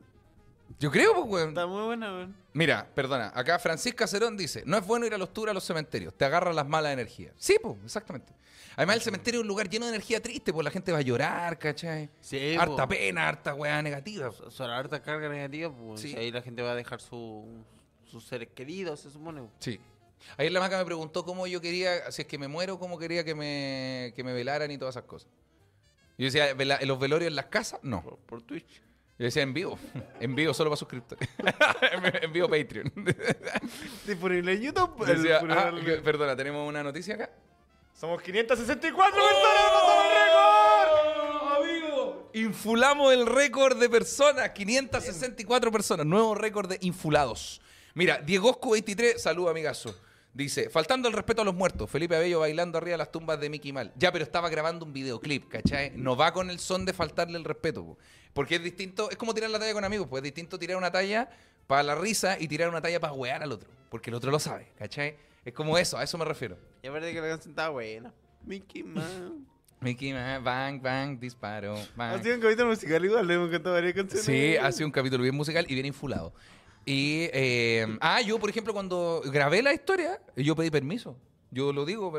[0.79, 1.49] Yo creo, pues, weón.
[1.49, 2.35] Está muy buena, weón.
[2.53, 5.63] Mira, perdona, acá Francisca Cerón dice, no es bueno ir a los tours a los
[5.63, 7.33] cementerios, te agarran las malas energías.
[7.37, 8.33] Sí, pues, exactamente.
[8.75, 11.01] Además, el cementerio es un lugar lleno de energía triste, pues la gente va a
[11.01, 12.09] llorar, ¿cachai?
[12.21, 12.89] Sí, harta po.
[12.89, 14.31] pena, harta weá negativa.
[14.49, 16.01] Son harta carga negativa, pues.
[16.01, 16.15] Sí.
[16.15, 17.43] Ahí la gente va a dejar su,
[18.05, 19.41] sus seres queridos, se supone.
[19.41, 19.49] po.
[19.59, 19.79] Sí.
[20.37, 23.23] Ayer la maca me preguntó cómo yo quería, si es que me muero, cómo quería
[23.23, 25.29] que me, que me velaran y todas esas cosas.
[26.19, 27.79] Yo decía, "¿Vela- ¿en los velorios en las casas?
[27.83, 28.03] No.
[28.03, 28.81] Por, por Twitch.
[29.19, 29.79] Yo decía en vivo.
[30.19, 31.27] En vivo solo para suscriptores.
[32.21, 32.91] En- vivo Patreon.
[34.05, 35.05] Disponible en YouTube.
[35.05, 35.71] Decía, el ah,
[36.03, 37.29] perdona, tenemos una noticia acá.
[37.93, 41.63] Somos 564 personas, pasamos el récord.
[41.63, 42.29] amigo!
[42.33, 47.59] Infulamos el récord de personas, 564 personas, nuevo récord de infulados.
[47.95, 49.99] Mira, Diegosco 23, saludo amigazo.
[50.37, 53.49] Dice, faltando el respeto a los muertos, Felipe Abello bailando arriba de las tumbas de
[53.49, 53.91] Mickey Mal.
[53.95, 55.93] Ya, pero estaba grabando un videoclip, ¿cachai?
[55.95, 57.97] No va con el son de faltarle el respeto, po.
[58.33, 60.91] porque es distinto, es como tirar la talla con amigos, pues es distinto tirar una
[60.91, 61.27] talla
[61.65, 64.37] para la risa y tirar una talla para huear al otro, porque el otro lo
[64.37, 65.15] sabe, ¿cachai?
[65.43, 66.55] Es como eso, a eso me refiero.
[66.83, 68.13] Y aparte que la canción estaba buena.
[68.45, 69.07] Mickey Mouse.
[69.79, 72.13] Mickey Mal, bang, bang, disparo, bang.
[72.13, 74.23] Ha sido un capítulo musical igual, le hemos cantado varias canciones.
[74.23, 76.31] Sí, ha sido un capítulo bien musical y bien infulado.
[76.87, 81.17] Y, eh, ah, yo, por ejemplo, cuando grabé la historia, yo pedí permiso.
[81.51, 82.11] Yo lo digo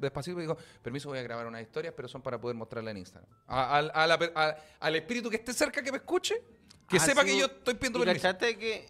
[0.00, 3.30] despacito, digo, permiso, voy a grabar unas historias, pero son para poder mostrarla en Instagram.
[3.46, 6.42] A- al- a la al espíritu que esté cerca, que me escuche,
[6.88, 8.28] que Ah, sepa sí, que yo estoy pidiendo ¿Y permiso.
[8.58, 8.86] que,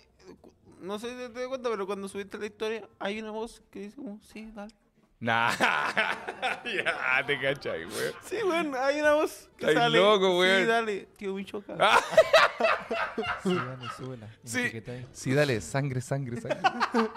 [0.80, 3.80] no sé si te das cuenta, pero cuando subiste la historia, hay una voz que
[3.80, 4.72] dice como, sí, dale.
[5.20, 5.50] Nah,
[6.64, 8.12] ya te cachai, güey.
[8.22, 9.98] Sí, weón, hay una voz que Estáis sale.
[9.98, 10.60] loco, weón.
[10.60, 11.74] Sí, dale, tío Michoca.
[13.42, 14.28] Sí, dale, súbela.
[14.44, 14.70] Sí,
[15.12, 16.60] sí, dale, sangre, sangre, sangre.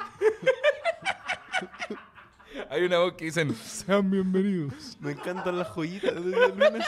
[2.69, 4.97] Hay una voz que dicen, sean bienvenidos.
[4.99, 6.85] Me encantan las joyitas de la luna.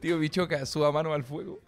[0.00, 1.60] Tío Bichoca, suba mano al fuego.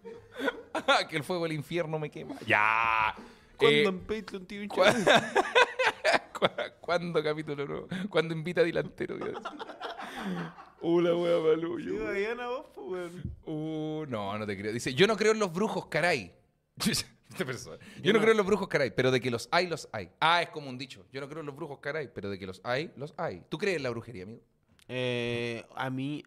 [1.08, 2.36] que el fuego del infierno me quema.
[2.46, 3.14] Ya.
[3.56, 4.62] Cuando Eh, en Patreon, tío.
[6.32, 6.46] ¿cu-
[6.80, 7.88] ¿Cuándo capítulo nuevo?
[8.10, 9.16] ¿Cuándo invita a delantero?
[10.82, 12.32] Hola, wea Sí, Maluyo.
[12.34, 13.34] una voz, pues, weón.
[13.44, 14.72] Uh, no, no te creo.
[14.72, 16.34] Dice, yo no creo en los brujos, caray.
[16.76, 17.12] Persona.
[17.96, 18.22] Yo, Yo no no.
[18.22, 20.10] creo en los brujos, caray, pero de que los hay, los hay.
[20.20, 21.04] Ah, es como un dicho.
[21.12, 23.42] Yo no creo en los brujos, caray, pero de que los hay, los hay.
[23.48, 24.40] ¿Tú crees en la brujería, amigo?
[24.88, 26.22] Eh, a mí,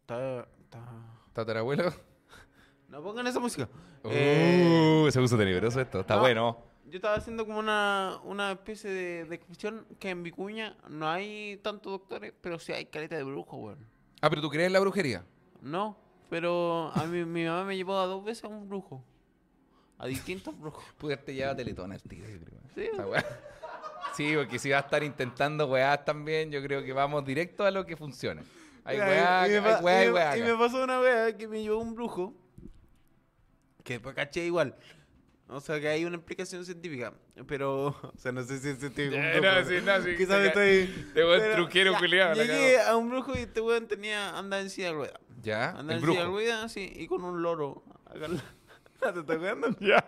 [0.00, 0.48] está-
[1.34, 1.92] ¿Tatarabuelo?
[2.88, 3.68] No pongan esa música.
[4.02, 6.00] Uh, Eh, se puso tenebroso esto.
[6.00, 6.20] Está no.
[6.20, 6.58] bueno.
[6.86, 11.92] Yo estaba haciendo como una, una especie de descripción que en Vicuña no hay tantos
[11.92, 13.86] doctores, pero sí hay caleta de brujos, weón.
[14.20, 15.24] Ah, pero tú crees en la brujería.
[15.62, 15.96] No,
[16.28, 19.04] pero a mí, mi mamá me llevó a dos veces a un brujo.
[19.98, 20.82] A distintos brujos.
[20.98, 22.00] Puderte llevar a Teletón al.
[22.00, 22.88] Sí.
[22.98, 23.24] Weá.
[24.16, 27.70] Sí, porque si va a estar intentando weás también, yo creo que vamos directo a
[27.70, 28.42] lo que funciona.
[28.84, 30.38] Hay weá, hay weá, hay weá.
[30.38, 32.34] Y me pasó una vez que me llevó un brujo,
[33.84, 34.76] que después caché igual.
[35.48, 37.12] O sea, que hay una explicación científica,
[37.46, 37.88] pero...
[38.14, 39.16] O sea, no sé si es científico.
[39.16, 41.10] Eh, brujo, no, sí, no, sí, Quizás estoy...
[41.12, 42.34] Te weón pero truquero culiado.
[42.34, 44.38] Llegué a un brujo y este weón tenía...
[44.38, 45.20] Anda en silla de ruedas.
[45.42, 47.82] Ya, Anda el en silla de ruedas, sí, y con un loro.
[48.06, 48.28] Acá
[49.12, 49.68] ¿Te estás jugando?
[49.80, 50.06] Ya,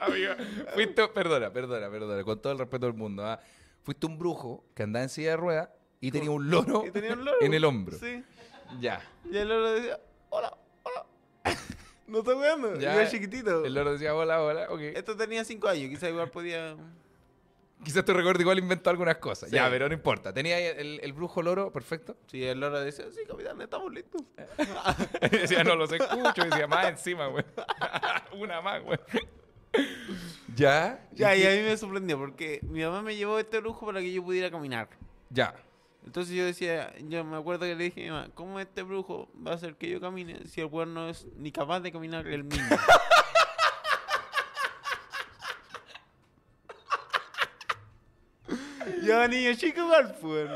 [0.00, 0.32] amigo.
[0.74, 3.24] Fuiste, perdona, perdona, perdona, con todo el respeto del mundo.
[3.24, 3.38] ¿ah?
[3.82, 5.68] Fuiste un brujo que andaba en silla de ruedas
[6.00, 7.36] y tenía un loro, Y tenía un loro.
[7.40, 7.96] en el hombro.
[7.98, 8.24] Sí.
[8.80, 9.02] Ya.
[9.30, 10.00] Y el loro decía,
[10.30, 10.56] hola.
[12.10, 12.74] No está jugando.
[12.74, 12.94] Ya.
[12.94, 13.64] Yo era chiquitito.
[13.64, 14.80] El loro decía hola, hola, ok.
[14.80, 16.76] Esto tenía cinco años, quizás igual podía...
[17.84, 19.48] Quizás tu recuerdo igual inventó algunas cosas.
[19.48, 19.54] Sí.
[19.56, 20.34] Ya, pero no importa.
[20.34, 22.14] Tenía ahí el, el brujo loro, perfecto.
[22.26, 24.22] Sí, el loro decía, sí, capitán, estamos listos.
[25.30, 26.44] decía, no los escucho.
[26.44, 27.44] Decía, más encima, güey.
[28.38, 28.98] Una más, güey.
[30.54, 31.08] Ya.
[31.12, 34.00] Ya, ¿y y a mí me sorprendió porque mi mamá me llevó este brujo para
[34.00, 34.88] que yo pudiera caminar.
[35.30, 35.54] Ya.
[36.04, 39.54] Entonces yo decía, yo me acuerdo que le dije mamá, ¿cómo este brujo va a
[39.54, 42.76] hacer que yo camine si el weón no es ni capaz de caminar él mismo?
[49.02, 50.50] yo niño chico igual, pues.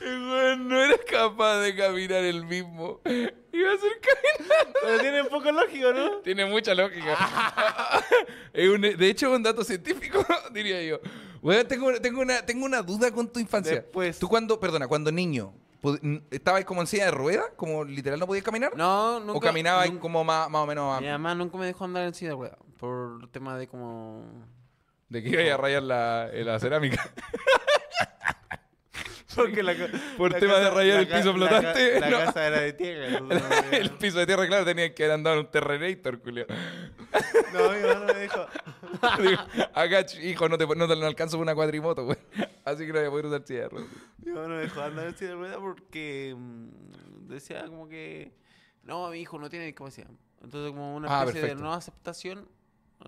[0.00, 3.00] El güey no era capaz de caminar el mismo.
[3.04, 4.78] Iba a ser caminando.
[4.82, 6.16] Pero tiene un poco lógico, ¿no?
[6.18, 7.16] Tiene mucha lógica.
[8.52, 10.98] Es un- de hecho, es un dato científico, diría yo.
[11.68, 13.76] Tengo, tengo, una, tengo una duda con tu infancia.
[13.76, 14.18] Después.
[14.18, 15.54] Tú cuando, perdona, cuando niño,
[16.30, 17.46] ¿estabas como en silla de ruedas?
[17.56, 18.72] ¿Como literal no podías caminar?
[18.76, 19.32] No, nunca.
[19.32, 22.14] ¿O caminabas nunca- como más, más o menos Mi mamá nunca me dejó andar en
[22.14, 24.24] silla de ruedas por tema de como...
[25.08, 27.10] de que iba a rayar la, en la cerámica?
[29.34, 29.74] Porque la,
[30.16, 32.18] Por la tema de rayar el piso flotante, La, no.
[32.18, 33.20] casa era de tierra.
[33.20, 33.28] no
[33.72, 36.46] el piso de tierra, claro, tenía que haber andado en un terrenator, Julio.
[37.52, 38.46] No, mi mamá no me dejó.
[39.22, 39.40] Digo,
[39.74, 42.18] Acá, hijo, no te, no te alcanzo una cuatrimoto, güey.
[42.64, 43.88] Así que no voy a poder usar silla de ruedas.
[44.24, 48.32] Mi mamá no me dejó andar en silla de ruedas porque mm, decía como que
[48.82, 50.08] no, mi hijo no tiene discapacidad.
[50.42, 52.48] Entonces, como una Ah, especie de no aceptación,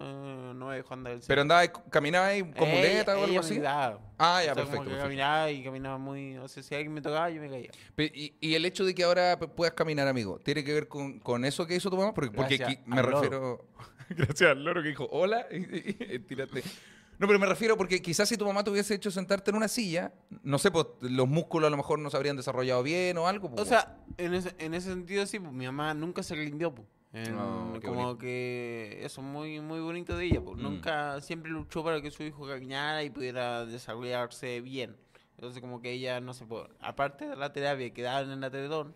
[0.00, 1.28] eh, no dejó andar en silla.
[1.28, 3.54] Pero andaba, caminaba ahí con Ella- muleta o algo así.
[3.54, 4.00] ayudaba.
[4.18, 5.02] Ah, ya, O sea, como perfecto, que perfecto.
[5.02, 6.36] caminaba y caminaba muy.
[6.38, 7.70] O sea, si alguien me tocaba, yo me caía.
[7.98, 11.44] Y, y el hecho de que ahora puedas caminar, amigo, ¿tiene que ver con, con
[11.44, 12.14] eso que hizo tu mamá?
[12.14, 13.66] Porque, porque aquí me refiero.
[14.08, 16.62] Gracias al loro que dijo hola y, y- y tiraste.
[17.18, 19.68] No, pero me refiero porque quizás si tu mamá te hubiese hecho sentarte en una
[19.68, 20.12] silla,
[20.42, 23.48] no sé, pues los músculos a lo mejor no se habrían desarrollado bien o algo.
[23.50, 26.74] pues, O sea, en ese, en ese sentido, sí, pues mi mamá nunca se rindió,
[26.74, 26.88] pues.
[27.14, 28.18] En- Oh, como bonito.
[28.18, 30.56] que eso es muy, muy bonito de ella, pues.
[30.58, 30.62] Mm.
[30.62, 34.96] Nunca, siempre luchó para que su hijo caminara y pudiera desarrollarse bien.
[35.36, 38.50] Entonces, como que ella, no sé, pues, aparte de la terapia que daban en la
[38.50, 38.94] Teletón,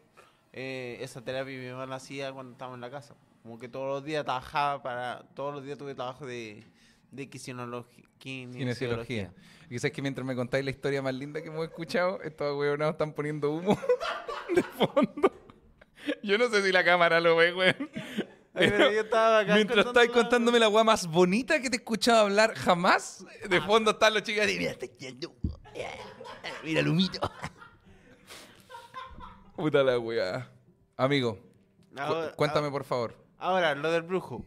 [0.53, 3.15] eh, esa terapia mi mamá la hacía cuando estábamos en la casa.
[3.43, 6.65] Como que todos los días trabajaba para, todos los días tuve trabajo de,
[7.11, 8.05] de kinesiología.
[8.19, 9.33] Kinesiología.
[9.69, 13.13] Quizás que mientras me contáis la historia más linda que hemos escuchado, estos huevonados están
[13.13, 13.77] poniendo humo
[14.55, 15.33] de fondo.
[16.23, 17.53] Yo no sé si la cámara lo ve,
[18.53, 22.21] pero yo estaba acá Mientras estáis contándome la weá más bonita que te he escuchado
[22.21, 24.87] hablar jamás, de fondo están los chicos y mira, está
[25.43, 25.59] humo.
[26.65, 27.21] Mira el humito.
[29.57, 30.51] Puta la weá.
[30.97, 31.35] Amigo,
[31.95, 33.15] cu- Ahora- cuéntame por favor.
[33.39, 34.45] Ahora, lo del brujo.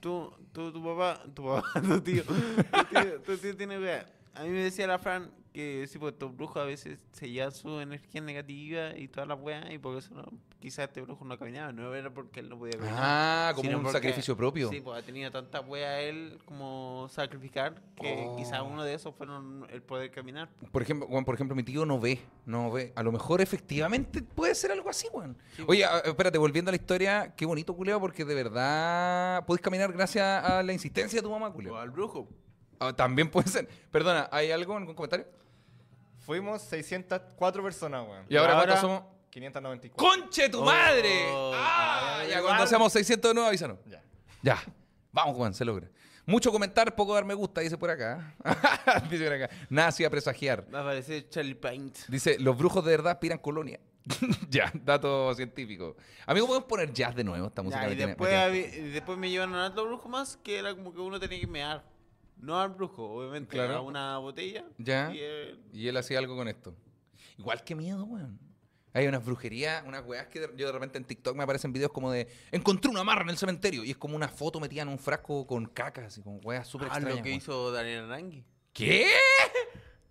[0.00, 4.06] Tú, tú, tu papá, tu papá, tu tío, tu tío, tu tío tiene wea.
[4.34, 7.52] A mí me decía la Fran que sí, pues estos brujos a veces se llevan
[7.52, 10.24] su energía negativa y todas las weas, y por eso no,
[10.60, 12.98] quizás este brujo no caminaba, no era porque él no podía caminar.
[12.98, 14.70] Ah, como un porque- sacrificio propio.
[14.70, 18.36] Sí, pues ha tenido tanta wea él como sacrificar que Oh.
[18.36, 20.48] quizás uno de esos fueron el poder caminar.
[20.70, 22.92] Por ejemplo, weón, por ejemplo, mi tío no ve, no ve.
[22.96, 25.36] A lo mejor efectivamente puede ser algo así, weón.
[25.66, 29.92] Oye, a- espérate, volviendo a la historia, qué bonito, culeo, porque de verdad podés caminar
[29.92, 31.76] gracias a la insistencia de tu mamá, O culeo.
[31.76, 32.26] al brujo.
[32.80, 33.68] Ah, también puede ser.
[33.90, 35.26] Perdona, ¿hay algo, algún comentario?
[36.22, 38.26] Fuimos 604 personas, weón.
[38.28, 39.02] ¿Y ahora, ahora- cuántos somos?
[39.30, 39.96] 594.
[39.96, 41.24] ¡Conche tu Oh, madre!
[41.32, 42.18] ah, ¡Ah!
[42.24, 42.44] ya, igual.
[42.44, 43.78] cuando seamos 600 de nuevo, avísanos.
[43.86, 44.02] Ya.
[44.42, 44.62] Ya.
[45.10, 45.88] Vamos, Juan, se logra.
[46.24, 48.34] Mucho comentar, poco dar me gusta, dice por acá.
[49.10, 49.50] dice por acá.
[49.68, 50.64] Nada hacía presagiar.
[50.72, 51.98] Va a aparecer Charlie Paint.
[52.08, 53.80] Dice, los brujos de verdad aspiran colonia.
[54.50, 55.96] ya, dato científico.
[56.26, 57.46] Amigo, ¿podemos poner jazz de nuevo?
[57.48, 60.74] Esta música Ya, y, después, tiene- después me llevaron a otro brujo más que era
[60.74, 61.82] como que uno tenía que mear.
[62.42, 63.52] No al brujo, obviamente.
[63.56, 63.76] Claro.
[63.76, 64.64] A una botella.
[64.76, 65.10] Ya.
[65.14, 66.74] Y él- Y él hacía algo con esto.
[67.38, 68.38] Igual que miedo, weón.
[68.92, 72.10] Hay unas brujerías, unas weas que yo de repente en TikTok me aparecen videos como
[72.12, 74.98] de encontré una marra en el cementerio y es como una foto metida en un
[74.98, 77.16] frasco con cacas y con weas súper ah, extrañas.
[77.18, 77.38] lo que weón.
[77.38, 78.44] hizo Daniel Arangui.
[78.74, 79.06] ¿Qué?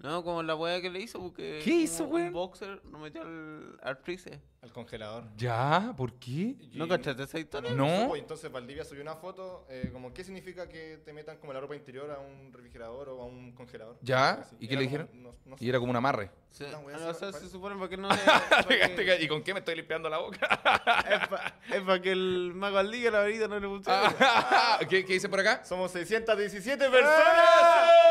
[0.02, 1.62] No, como la wea que le hizo, porque.
[1.64, 2.28] ¿Qué hizo, weón?
[2.28, 4.40] Un boxer lo metió al, al freezer.
[4.64, 5.24] Al congelador.
[5.38, 5.94] ¿Ya?
[5.98, 6.56] ¿Por qué?
[6.74, 7.72] ¿No cachaste esa historia?
[7.72, 8.10] No.
[8.10, 11.60] Pues, entonces Valdivia subió una foto, eh, como qué significa que te metan como la
[11.60, 13.98] ropa interior a un refrigerador o a un congelador.
[14.02, 14.32] ¿Ya?
[14.34, 14.56] Así.
[14.60, 15.24] ¿Y qué Era le como- dijeron?
[15.24, 15.66] no- no sé.
[15.66, 16.30] Y era como un amarre.
[16.52, 16.64] Sí.
[16.66, 17.40] Una wea Ah, o sea, parece.
[17.40, 18.10] se supone para que no
[18.66, 20.40] para que- ¿Y con qué me estoy limpiando la boca?
[21.74, 24.16] es para que el mago al día la herida no le funcione.
[24.90, 25.64] ¿Qué, ¿Qué dice por acá?
[25.66, 26.90] Somos 617 ¡Eh!
[26.90, 28.11] personas.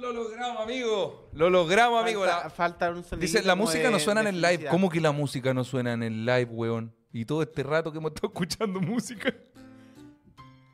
[0.00, 1.28] Lo logramos, amigo.
[1.32, 2.24] Lo logramos, amigo.
[2.24, 4.48] Falta, La- falta un Dice, la música de- no suena en el live.
[4.48, 4.70] felicidad.
[4.70, 6.94] ¿Cómo que la música no suena en el live, weón?
[7.12, 9.34] Y todo este rato que hemos estado escuchando música.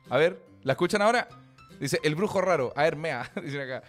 [0.09, 1.27] A ver, ¿la escuchan ahora?
[1.79, 2.71] Dice, el brujo raro.
[2.75, 3.31] A ver, mea.
[3.43, 3.83] Dicen acá.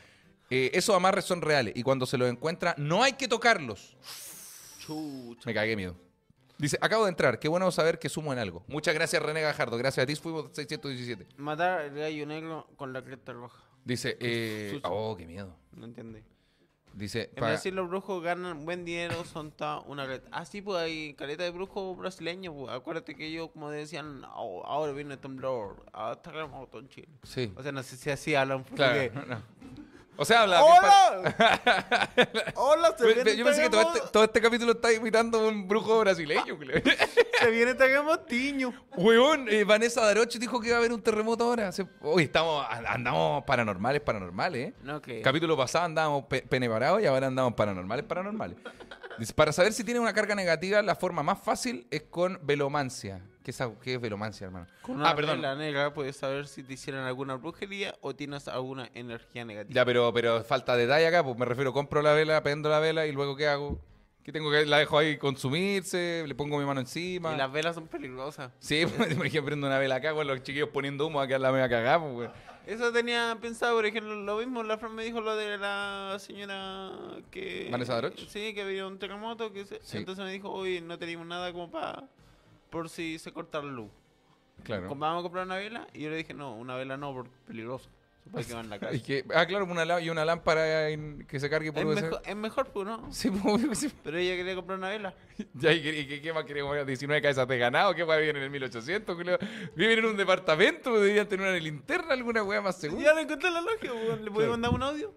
[0.49, 3.97] Eh, esos amarres son reales y cuando se los encuentra no hay que tocarlos.
[4.79, 5.43] Chucha.
[5.45, 5.97] Me cagué miedo.
[6.59, 7.39] Dice, acabo de entrar.
[7.39, 8.65] Qué bueno saber que sumo en algo.
[8.69, 9.77] Muchas gracias, René Gajardo.
[9.77, 11.27] Gracias a ti fuimos 617.
[11.37, 13.63] Matar al gallo negro con la cresta roja.
[13.87, 15.55] Dice, eh, oh, qué miedo.
[15.77, 16.19] No entendí.
[16.93, 20.29] Dice, En Brasil los brujos ganan buen dinero, son ta- una caleta.
[20.33, 22.53] Ah, sí, pues hay caleta de brujos brasileños.
[22.59, 22.73] pues.
[22.73, 27.09] Acuérdate que ellos, como decían, "Oh, ahora viene el temblor, hasta terremoto en Chile.
[27.23, 27.53] sí.
[27.55, 29.13] O sea, no sé si así hablan Claro, portugués.
[29.29, 29.43] no.
[30.19, 30.63] O sea, habla.
[30.63, 31.35] bien ¡Hola!
[32.55, 32.95] ¡Hola!
[32.97, 35.69] Se Yo, viene, yo pensé que todo este, todo este capítulo está imitando a un
[35.69, 36.59] brujo brasileño.
[37.39, 38.73] Se viene terremotiño.
[38.97, 41.71] Weón, eh, Vanessa Daroche dijo que iba a haber un terremoto ahora.
[41.73, 44.75] Se- Uy, estamos, andamos paranormales, paranormales, ¿eh?
[44.83, 45.01] No.
[45.23, 46.45] Capítulo pasado andábamos pe
[47.03, 48.57] y ahora andamos paranormales, paranormales.
[49.19, 53.23] Dice, para saber si tiene una carga negativa, la forma más fácil es con velomancia.
[53.43, 54.67] ¿Qué es, qué es velomancia, hermano?
[54.83, 55.37] Con una ah, perdón.
[55.41, 59.73] vela negra puedes saber si te hicieron alguna brujería o tienes alguna energía negativa.
[59.73, 63.07] Ya, pero, pero falta detalle acá, pues me refiero, compro la vela, prendo la vela
[63.07, 63.81] y luego ¿qué hago?
[64.27, 66.25] ¿Qué tengo que la dejo ahí consumirse?
[66.27, 67.33] ¿Le pongo mi mano encima?
[67.33, 68.51] Y las velas son peligrosas.
[68.59, 71.69] Sí, pues, imagínate prendo una vela acá, con los chiquillos poniendo humo acá la media
[71.69, 72.29] cagada, pues.
[72.67, 76.91] Eso tenía pensado, por ejemplo, lo mismo, la Fran me dijo lo de la señora
[77.31, 77.69] que...
[77.71, 78.17] ¿Vanessa Daroch?
[78.27, 79.99] Sí, que había un terremoto, que se- Sí.
[79.99, 82.09] entonces me dijo, hoy no teníamos nada como para...
[82.69, 83.93] por si se corta la luz.
[84.65, 84.93] Claro.
[84.93, 87.47] Vamos a comprar una vela, y yo le dije, no, una vela no, porque es
[87.47, 87.89] peligroso.
[88.69, 88.95] La casa.
[88.95, 92.03] Y que, ah, claro, una, y una lámpara en- que se cargue por Es USB.
[92.03, 93.13] mejor, es mejor, pues, ¿no?
[93.13, 93.87] Sí, pues.
[94.05, 95.15] Pero ella quería comprar una vela.
[95.55, 96.75] Ya, ¿y qué, más queremos?
[96.87, 99.15] 19 cabezas de ganado, ¿qué weá viven en el 1800?
[99.15, 99.39] culeo?
[99.75, 103.05] Viven en un departamento, pues, deberían tener una linterna, alguna weá más segura.
[103.05, 103.93] Ya le encontré la lógica.
[103.93, 104.51] ¿Le Claro.
[104.51, 105.15] mandar un audio?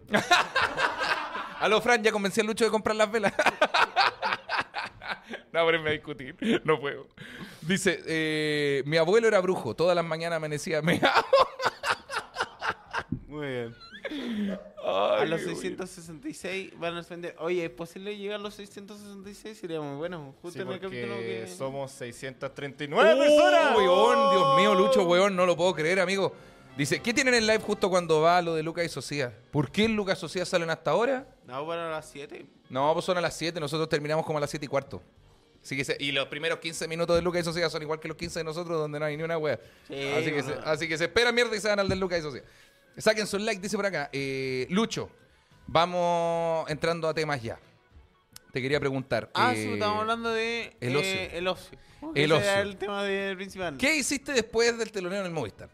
[1.59, 3.33] Aló, Fran, ya convencí al Lucho de comprar las velas.
[5.53, 6.35] no, ponerme a discutir.
[6.65, 7.07] No puedo.
[7.61, 9.75] Dice, eh, mi abuelo era brujo.
[9.75, 11.25] Todas las mañanas amanecía meado.
[13.39, 13.75] Muy bien.
[14.83, 17.35] Ay, A los qué 666 van a vender.
[17.39, 19.57] Oye, ¿es posible llegar a los 666?
[19.57, 20.35] Sería muy bueno.
[20.41, 21.47] Justo Sí, en el capítulo que.
[21.57, 23.75] somos 639 personas.
[23.75, 24.31] ¡Oh, weón!
[24.31, 26.33] Dios mío, Lucho, weón, no lo puedo creer, amigo.
[26.77, 29.33] Dice, ¿qué tienen en live justo cuando va lo de Lucas y Socias?
[29.51, 31.27] ¿Por qué Lucas y Socias salen hasta ahora?
[31.45, 32.45] No, para las 7.
[32.69, 35.01] No, pues son a las 7, nosotros terminamos como a las 7 y cuarto.
[35.61, 38.07] Así que se- y los primeros 15 minutos de Lucas y Socias son igual que
[38.07, 39.59] los 15 de nosotros, donde no hay ni una wea.
[39.89, 40.61] Sí, así, que se, bueno.
[40.65, 42.45] así que se espera mierda y se van al del Lucas y Socias.
[42.99, 44.09] Saquen su like, dice por acá.
[44.11, 45.09] Eh, Lucho,
[45.67, 47.57] vamos entrando a temas ya.
[48.51, 49.29] Te quería preguntar.
[49.33, 50.75] Ah, eh, sí, estamos hablando de.
[50.81, 51.37] el eh, ocio.
[51.37, 51.79] el ocio.
[52.15, 52.61] El era ocio.
[52.61, 53.77] el tema de principal.
[53.77, 55.69] ¿Qué hiciste después del teloneo en el Movistar?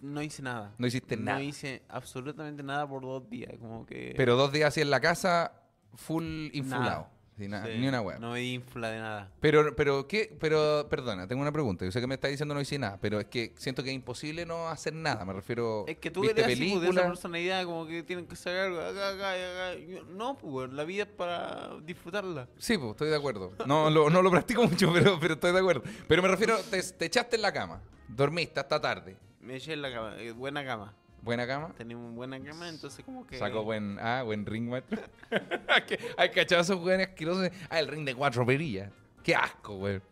[0.00, 0.72] No hice nada.
[0.78, 1.38] No hiciste nada.
[1.38, 3.52] No hice absolutamente nada por dos días.
[3.60, 4.14] Como que.
[4.16, 5.52] Pero dos días así en la casa,
[5.94, 7.08] full inflado.
[7.36, 8.18] Sí, Ni una wea.
[8.18, 9.30] No me infla de nada.
[9.40, 10.34] Pero, pero, ¿qué?
[10.40, 11.84] Pero, perdona, tengo una pregunta.
[11.84, 13.94] Yo sé que me estás diciendo no hice nada, pero es que siento que es
[13.94, 15.24] imposible no hacer nada.
[15.24, 15.84] Me refiero.
[15.86, 18.60] Es que tú ¿viste eres así, pues, de esa personalidad, como que tienen que sacar
[18.66, 19.74] algo acá, acá, acá.
[19.78, 22.48] Yo- no, pues, la vida es para disfrutarla.
[22.58, 23.52] Sí, pues, estoy de acuerdo.
[23.66, 25.82] No lo, no lo practico mucho, pero, pero estoy de acuerdo.
[26.08, 29.16] Pero me refiero, te, te echaste en la cama, dormiste hasta tarde.
[29.40, 30.94] Me eché en la cama, eh, buena cama.
[31.26, 31.74] Buena cama.
[31.76, 33.36] Teníamos buena cama, entonces como que...
[33.36, 35.02] Sacó buen, ah, buen ring, maestro.
[36.16, 37.50] Hay cachado esos weones asquerosos.
[37.68, 38.90] Ah, el ring de cuatro perillas.
[39.24, 40.02] Qué asco, weón.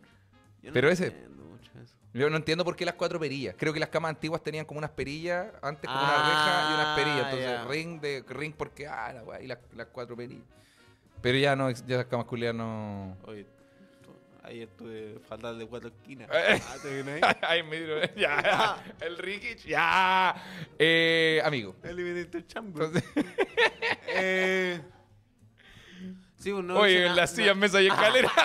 [0.61, 1.95] No pero ese- entiendo mucho eso.
[2.13, 3.55] Yo no entiendo por qué las cuatro perillas.
[3.57, 6.73] Creo que las camas antiguas tenían como unas perillas, antes como una Ah, reja y
[6.73, 7.33] unas perillas.
[7.33, 10.43] Entonces, ring de ring porque, ah, la weá, y las, las cuatro perillas.
[11.21, 13.15] Pero ya no, ya las camas culiadas no.
[13.23, 13.47] Oye,
[14.45, 16.29] tú- ayer tuve fatal de cuatro esquinas.
[16.31, 16.61] Eh.
[16.67, 17.21] Ah, ¿te viene ahí?
[17.41, 20.35] Ay, me dieron- ya, el Ricky, ya.
[20.77, 21.75] Eh, amigo.
[21.83, 22.83] Eliminator Chamber.
[22.85, 23.03] Entonces,
[24.07, 24.81] eh...
[26.37, 28.31] Sí, no oye, en las sillas, no- mesa y escalera.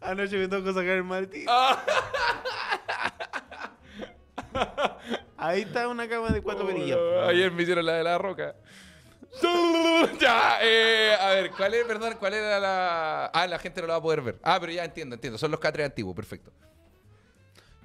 [0.00, 1.44] Anoche me tocó sacar el maletín.
[1.48, 1.84] Ah.
[5.36, 6.98] Ahí está una cama de cuatro perillas.
[7.00, 8.56] Oh, Ayer me hicieron la de la roca.
[10.20, 13.26] ya, eh, a ver, ¿cuál es, perdón, cuál era la.
[13.26, 14.38] Ah, la gente no lo va a poder ver.
[14.42, 15.38] Ah, pero ya entiendo, entiendo.
[15.38, 16.52] Son los catres antiguos, perfecto.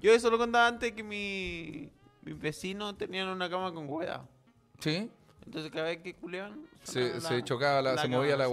[0.01, 1.91] Yo eso lo contaba antes que mi,
[2.23, 4.21] mis vecinos tenían una cama con ruedas.
[4.79, 5.09] ¿Sí?
[5.45, 6.65] Entonces cada vez que culeaban...
[6.83, 8.51] Se, se chocaba, la, se movía la sí.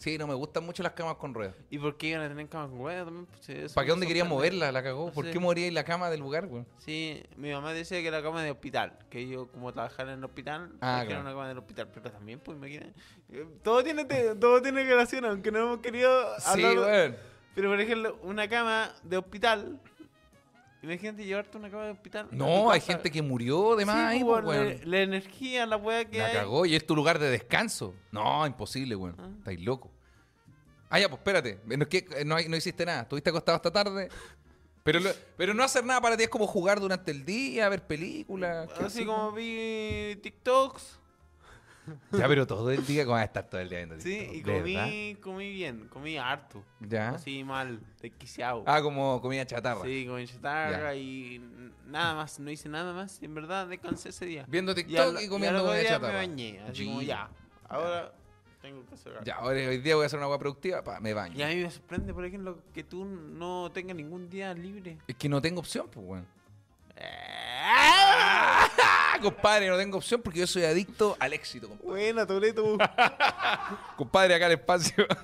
[0.00, 1.54] Sí, no me gustan mucho las camas con ruedas.
[1.68, 3.26] ¿Y por qué iban a tener cama con ruedas también?
[3.26, 4.24] Pues, sí, ¿Para qué dónde sorprende.
[4.24, 4.72] moverla?
[4.72, 5.12] La cagó.
[5.12, 5.30] ¿Por Sí.
[5.30, 6.66] qué moríais la cama del lugar, weón?
[6.78, 10.24] Sí, mi mamá decía que era cama de hospital, que yo como trabajaba en el
[10.24, 12.94] hospital, Ah, que era una cama del hospital, pero también, pues imagínate,
[13.30, 17.18] eh, todo tiene, te- todo tiene relación, aunque no hemos querido Sí, hablar,
[17.54, 19.78] pero por ejemplo, una cama de hospital,
[20.82, 22.28] imagínate llevarte una cama de hospital.
[22.30, 26.18] No, hay gente que murió de más Sí, ahí, pues, la, energía, la weá que
[26.18, 26.32] La hay.
[26.34, 27.94] cagó y es tu lugar de descanso.
[28.12, 29.16] No, imposible, weón.
[29.18, 29.28] Ah.
[29.38, 29.90] Estáis loco.
[30.88, 31.60] Ah, ya, pues espérate.
[31.66, 33.02] No, es que, eh, no, hiciste nada.
[33.02, 34.08] Estuviste acostado hasta tarde.
[34.82, 37.86] Pero, lo- pero no hacer nada para ti es como jugar durante el día, ver
[37.86, 38.66] películas.
[38.68, 39.04] ¿qué Así así?
[39.06, 40.98] como vi TikToks,
[42.12, 44.32] Ya, pero todo el día, ¿cómo vas a estar todo el día viendo sí, TikTok?
[44.34, 46.62] y ¿De comí, comí bien, comí harto.
[46.80, 47.10] ¿Ya?
[47.10, 48.62] Así mal, desquiciado.
[48.66, 49.82] Ah, como comida chatarra.
[49.84, 51.40] Sí, comí chatarra y
[51.86, 53.20] nada más, no hice nada más.
[53.22, 54.44] y En verdad descansé ese día.
[54.48, 56.12] Viendo Y TikTok al- y, y comiendo al otro comida día chatarra.
[56.12, 57.06] me bañé, así como Sí.
[57.06, 57.28] ya.
[57.68, 58.12] Ahora
[58.60, 59.24] tengo que hacer algo.
[59.24, 61.34] Ya, ahora hoy día voy a hacer una agua productiva, pa, me baño.
[61.38, 64.98] Y a mí me sorprende, por ejemplo, que tú no tengas ningún día libre.
[65.08, 66.26] Es que no tengo opción, pues, weón.
[67.00, 67.29] ¡Ah!
[69.20, 71.90] Compadre, no tengo opción porque yo soy adicto al éxito, compadre.
[71.90, 72.78] Buena, Toreto.
[73.96, 75.06] Compadre, acá el espacio.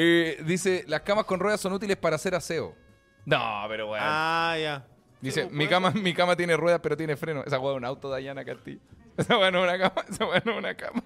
[0.00, 2.72] Eh, dice, las camas con ruedas son útiles para hacer aseo.
[3.24, 4.04] No, pero weón.
[4.06, 4.86] ah, ya.
[5.20, 7.42] dice, mi pues, cama, mi cama tiene ruedas, pero tiene freno.
[7.44, 8.78] Esa weón es un auto, Dayana Castillo.
[9.16, 11.02] Esa weón no es una cama, esa weón no es una cama.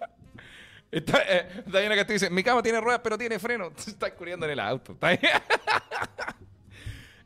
[0.90, 3.72] Está, eh, Dayana Castillo dice, mi cama tiene ruedas, pero tiene freno.
[3.76, 4.92] Se está escurriendo en el auto.
[4.92, 5.18] Está.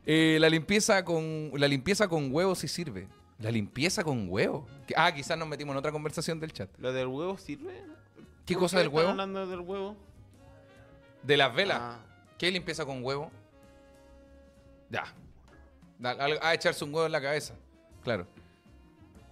[0.07, 3.09] Eh, la limpieza con la limpieza con huevo sí sirve.
[3.39, 4.67] La limpieza con huevo.
[4.97, 6.71] Ah, quizás nos metimos en otra conversación del chat.
[6.79, 7.83] ¿Lo del huevo sirve?
[8.47, 9.11] ¿Qué ¿Por cosa del huevo?
[9.11, 9.97] hablando del huevo?
[11.23, 11.79] De las velas.
[11.81, 11.99] Ah.
[12.39, 13.31] ¿Qué limpieza con huevo?
[14.91, 15.05] Ya.
[15.99, 17.55] Da- al- A echarse un huevo en la cabeza.
[18.03, 18.27] Claro.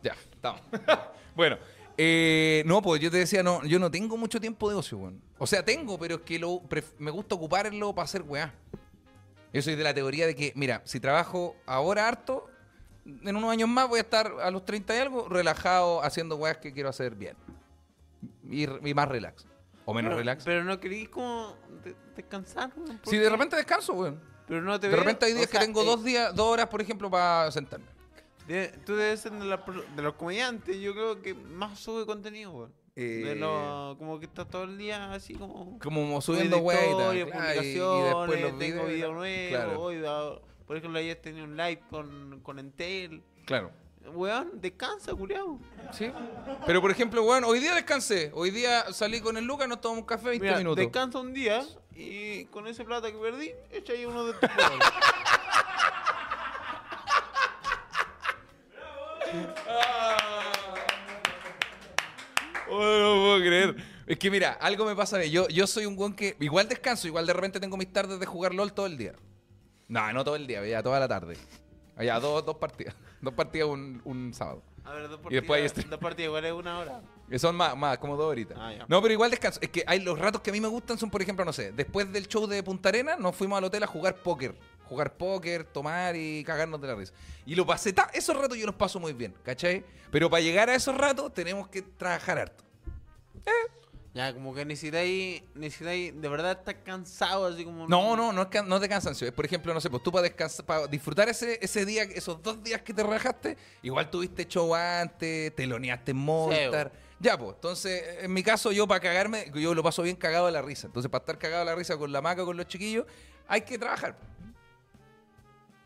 [0.03, 0.61] Ya, estamos.
[1.37, 1.57] bueno,
[1.97, 5.23] eh, no, pues yo te decía, no, yo no tengo mucho tiempo de ocio, weón.
[5.39, 6.61] O sea, tengo, pero es que lo,
[6.99, 8.53] me gusta ocuparlo para hacer weá.
[9.53, 12.51] Yo soy de la teoría de que, mira, si trabajo ahora harto,
[13.05, 16.59] en unos años más voy a estar a los 30 y algo relajado haciendo weas
[16.59, 17.37] que quiero hacer bien.
[18.49, 19.47] Y, y más relax.
[19.85, 20.45] O menos pero, relax.
[20.45, 22.73] Pero no querí como de- descansar.
[22.77, 24.21] weón, Si de porque- repente descanso, weón.
[24.47, 26.67] Pero no te De repente hay o días que tengo eh, dos días, dos horas,
[26.69, 27.87] por ejemplo, para sentarme.
[28.47, 29.63] de- tú debes ser de, la
[29.97, 32.73] de los comediantes, yo creo que más sube contenido, weón.
[32.95, 35.79] De Eh, lo- como que está todo el día así como...
[35.81, 38.89] Como subiendo weas claro, y- y, después los tengo videos.
[38.89, 39.49] video nuevo,
[39.91, 43.23] Claro, por ejemplo ayer tenía un live con, con Entel.
[43.47, 43.71] claro.
[44.13, 45.59] Weón, descansa, culiao.
[45.93, 46.13] Sí.
[46.67, 48.31] Pero por ejemplo, weón, hoy día descansé.
[48.35, 50.77] Hoy día salí con el Lucas, nos tomamos un café 20 Mira, minutos.
[50.77, 51.65] descansa un día
[51.97, 54.79] y con ese plata que perdí, echa ahí uno de tus juegos.
[62.69, 63.77] Oh, no puedo creer.
[64.07, 65.31] Es que mira, algo me pasa a mí.
[65.31, 68.27] Yo, yo soy un weón que igual descanso, igual de repente tengo mis tardes de
[68.27, 69.15] jugar LOL todo el día.
[69.89, 71.37] No, no todo el día, ya toda la tarde.
[72.01, 72.95] Ya, dos, dos partidas.
[73.25, 74.63] Dos partidas un, un sábado.
[74.85, 77.01] A ver, dos Y después partidas, este- dos partidas igual es una hora.
[77.31, 78.59] Que son más, más, como dos horitas.
[78.61, 78.85] Ah.
[78.87, 79.59] No, pero igual descanso.
[79.63, 81.73] Es que hay los ratos que a mí me gustan son, por ejemplo, no sé,
[81.73, 84.55] después del show de Punta Arena, nos fuimos al hotel a jugar póker.
[84.85, 87.15] Jugar póker, tomar y cagarnos de la risa.
[87.47, 89.83] Y lo pasé, ta- esos ratos yo los paso muy bien, ¿cachai?
[90.11, 92.63] Pero para llegar a esos ratos tenemos que trabajar harto.
[94.15, 97.89] Ya, como que necesitáis, necesitáis, de verdad estás cansado, así como...
[97.89, 99.27] No, no, no es, can- no de cansancio.
[99.27, 102.41] Es, por ejemplo, no sé, pues tú para descansar, para disfrutar ese, ese día, esos
[102.41, 106.93] dos días que te relajaste, igual tuviste show antes, teloneaste en Monster.
[107.19, 110.53] Ya, pues, entonces, en mi caso, yo para cagarme, yo lo paso bien cagado de
[110.53, 110.87] la risa.
[110.87, 113.07] Entonces, para estar cagado de la risa con la maca, con los chiquillos,
[113.49, 114.17] hay que trabajar.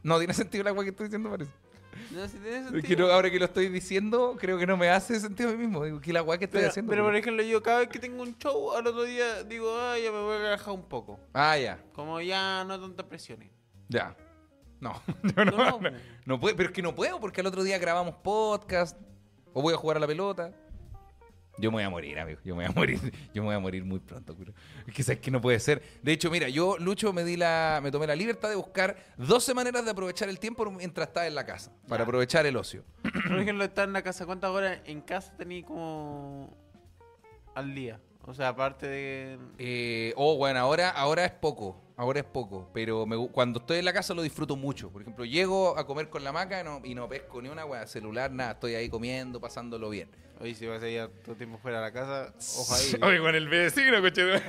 [0.02, 1.50] No tiene sentido la agua que estoy diciendo, parece.
[2.10, 5.18] No, si tiene que no- ahora que lo estoy diciendo, creo que no me hace
[5.20, 5.84] sentido a mí mismo.
[5.84, 6.90] Digo, que la agua que estoy pero, haciendo.
[6.90, 9.74] pero, pero- por ejemplo, yo cada vez que tengo un show, al otro día digo,
[9.78, 11.18] ah, ya me voy a relajar un poco.
[11.34, 11.78] Ah, ya.
[11.92, 13.50] Como ya no tantas presiones.
[13.88, 14.16] Ya.
[14.80, 15.00] No,
[15.36, 15.90] no, No, no, no.
[16.24, 18.96] no puedo, pero es que no puedo porque al otro día grabamos podcast
[19.52, 20.52] o voy a jugar a la pelota.
[21.58, 22.40] Yo me voy a morir, amigo.
[22.44, 23.00] Yo me voy a morir.
[23.34, 24.52] Yo me voy a morir muy pronto, cura.
[24.86, 25.82] Es que sabes que no puede ser.
[26.02, 29.54] De hecho, mira, yo, Lucho, me di la, me tomé la libertad de buscar 12
[29.54, 31.72] maneras de aprovechar el tiempo mientras estaba en la casa.
[31.88, 32.84] Para aprovechar el ocio.
[33.02, 36.56] Por ejemplo, estar en la casa, ¿cuántas horas en casa tenía como
[37.54, 38.00] al día?
[38.28, 39.38] O sea, aparte de...
[39.56, 41.80] Eh, oh, bueno, ahora, ahora es poco.
[41.96, 42.68] Ahora es poco.
[42.74, 44.90] Pero me cuando estoy en la casa lo disfruto mucho.
[44.90, 47.64] Por ejemplo, llego a comer con la maca y no, y no pesco ni una
[47.64, 48.52] wea celular, nada.
[48.52, 50.10] Estoy ahí comiendo, pasándolo bien.
[50.40, 53.00] Oye, si vas a ir todo el tiempo fuera de la casa, ojo ahí.
[53.02, 54.22] Oye, con el vecino, coche.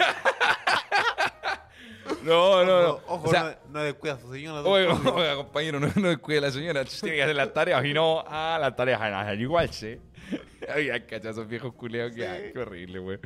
[2.23, 2.89] No, no, no.
[2.89, 4.61] Ojo, ojo, O sea, no, no descuida a su señora.
[4.67, 6.83] oiga, oiga, compañero, no, no descuide a la señora.
[6.83, 9.97] Tiene que hacer las tareas y no, ah, las tareas van a hacer igual, sí.
[10.75, 13.19] Oiga, cacha, esos viejos culeados, que, qué horrible, güey.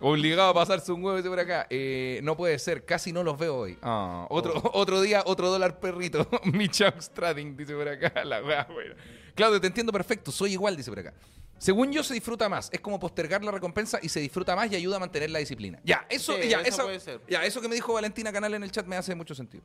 [0.00, 1.66] Obligado a pasarse un huevo por acá.
[1.70, 3.78] Eh, no puede ser, casi no los veo hoy.
[3.82, 6.26] Ah, otro, otro día, otro dólar perrito.
[6.44, 8.12] Mi Chuck Strading, dice por acá.
[8.24, 8.94] La wea, bueno.
[9.34, 11.14] Claudio, te entiendo perfecto, soy igual, dice por acá.
[11.58, 12.68] Según yo, se disfruta más.
[12.72, 15.80] Es como postergar la recompensa y se disfruta más y ayuda a mantener la disciplina.
[15.82, 17.20] Ya, eso, Sí, ya, eso eso, puede ser.
[17.28, 19.64] ya, eso que me dijo Valentina Canal en el chat me hace mucho sentido.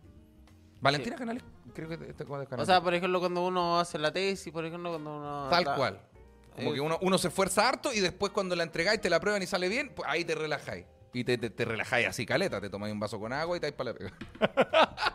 [0.81, 2.63] Valentina Canales, creo que este cuadro de Canal.
[2.63, 5.47] O sea, por ejemplo, cuando uno hace la tesis, por ejemplo, cuando uno...
[5.51, 6.01] Tal está- cual.
[6.56, 9.20] Como Eh, que uno, uno se esfuerza harto y después cuando la entregáis, te la
[9.20, 10.86] prueban y sale bien, pues ahí te relajáis.
[11.16, 12.60] Y te, te, te relajáis así, caleta.
[12.60, 14.14] Te tomáis un vaso con agua y te vais para la pega.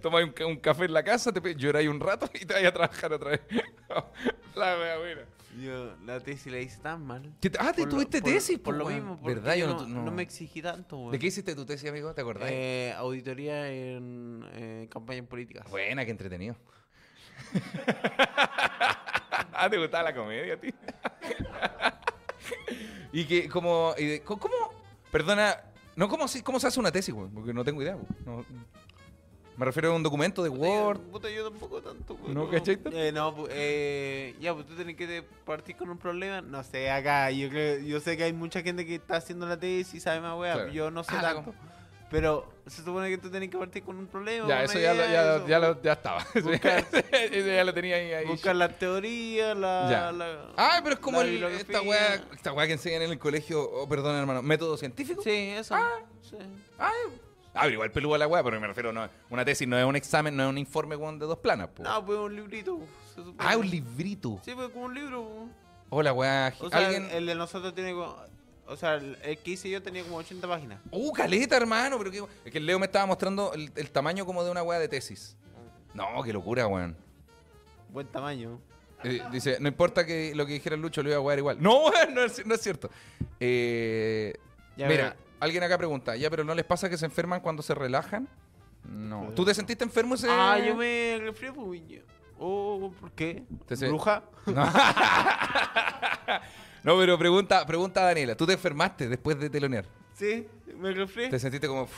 [0.00, 2.66] Tomáis un, ca- un café en la casa, te lloráis un rato y te vais
[2.66, 3.40] a trabajar otra vez.
[4.54, 5.22] la wea buena.
[5.60, 7.30] Yo la tesis la hice tan mal.
[7.40, 9.54] ¿Qué te- ah, te Por tuviste por- tesis, Por po, lo mismo, ¿Verdad?
[9.56, 11.12] Yo no, no, no- no me exigí tanto, weón.
[11.12, 12.14] ¿De qué hiciste tu tesis, amigo?
[12.14, 12.48] ¿Te acordás?
[12.50, 15.68] Eh, auditoría en eh, campañas políticas.
[15.70, 16.56] Buena, qué entretenido.
[19.70, 20.72] ¿te gustaba la comedia, tío?
[23.12, 24.54] y que, como, y de- co- ¿cómo?
[25.10, 25.56] Perdona,
[25.96, 27.28] no, ¿cómo, se- cómo se hace una tesis, güey?
[27.28, 28.06] Porque no tengo idea, güey.
[28.24, 28.44] No-
[29.54, 30.98] me refiero a un documento de Word.
[31.12, 32.32] Puta, yo tampoco tanto, weón.
[32.34, 32.78] ¿No cachai?
[32.90, 36.40] Eh, no, eh, ya, pues tú tenés que partir con un problema.
[36.40, 39.60] No sé, acá, yo creo, yo sé que hay mucha gente que está haciendo la
[39.60, 40.54] tesis y sabe más weá.
[40.54, 40.72] Claro.
[40.72, 41.54] Yo no sé Ah, tanto.
[42.12, 44.46] Pero se supone que tú tenés que partir con un problema.
[44.46, 46.24] Ya, eso ya, lo- ya, eso, ya, lo- ya estaba.
[46.34, 48.12] Buscar- eso ya lo tenía ahí.
[48.12, 48.26] ahí.
[48.26, 50.12] Buscar la teoría, la.
[50.12, 53.62] La- Ay, pero es como el- esta weá, esta weá que enseñan en el colegio,
[53.62, 55.22] oh, perdón hermano, método científico.
[55.22, 55.74] Sí, eso.
[55.74, 55.88] Ah.
[56.20, 56.36] sí.
[56.78, 56.92] Ay,
[57.54, 59.96] ah, pero igual peluda la weá, pero me refiero, no, una tesis no es un
[59.96, 61.82] examen, no es un informe de dos planas, po.
[61.82, 62.78] No, pues un librito.
[63.08, 63.36] se supone.
[63.38, 64.38] Ah, un librito.
[64.44, 65.22] Sí, pues como un libro.
[65.22, 65.48] po.
[65.88, 66.52] Hola, weá.
[66.60, 67.08] O sea, ¿Alguien?
[67.10, 68.16] el de nosotros tiene como.
[68.72, 70.80] O sea, el, que hice yo tenía como 80 páginas.
[70.90, 71.98] Uh, caleta, hermano.
[71.98, 74.62] Pero qué- es que el Leo me estaba mostrando el, el tamaño como de una
[74.62, 75.36] weá de tesis.
[75.94, 76.96] No, qué locura, weón.
[77.90, 78.58] Buen tamaño.
[79.04, 81.56] Eh, dice, no importa que lo que dijera Lucho, lo iba a wear igual.
[81.60, 82.88] No, weón, no es, no es cierto.
[83.38, 84.32] Eh,
[84.76, 88.26] mira, alguien acá pregunta, ¿ya, pero no les pasa que se enferman cuando se relajan?
[88.88, 89.30] No.
[89.34, 90.28] ¿Tú te sentiste enfermo ese...?
[90.30, 91.82] Ah, yo me resfrié, pues.
[92.38, 93.44] Oh, ¿por qué?
[93.68, 94.22] ¿Bruja?
[94.46, 94.66] No.
[96.84, 98.34] No, pero pregunta, pregunta a Daniela.
[98.36, 99.84] ¿Tú te enfermaste después de telonear?
[100.14, 101.28] Sí, me resfrié.
[101.28, 101.82] ¿Te sentiste como...
[101.82, 101.92] uf?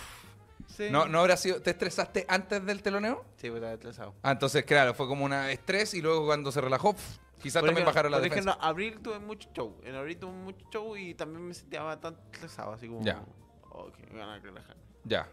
[0.66, 0.88] Sí.
[0.90, 1.60] ¿No, ¿No habrá sido...
[1.62, 3.24] ¿Te estresaste antes del teloneo?
[3.36, 4.14] Sí, pues estaba estresado.
[4.22, 6.94] Ah, entonces, claro, fue como una estrés y luego cuando se relajó,
[7.40, 8.50] quizás Por también ejemplo- bajaron la por defensa.
[8.50, 9.76] ejemplo, abril tuve mucho show.
[9.84, 13.02] En abril tuve mucho show y también me sentía bastante estresado, así como.
[13.04, 13.22] Ya.
[13.70, 14.76] Oh, que me van a relajar.
[15.04, 15.28] Ya.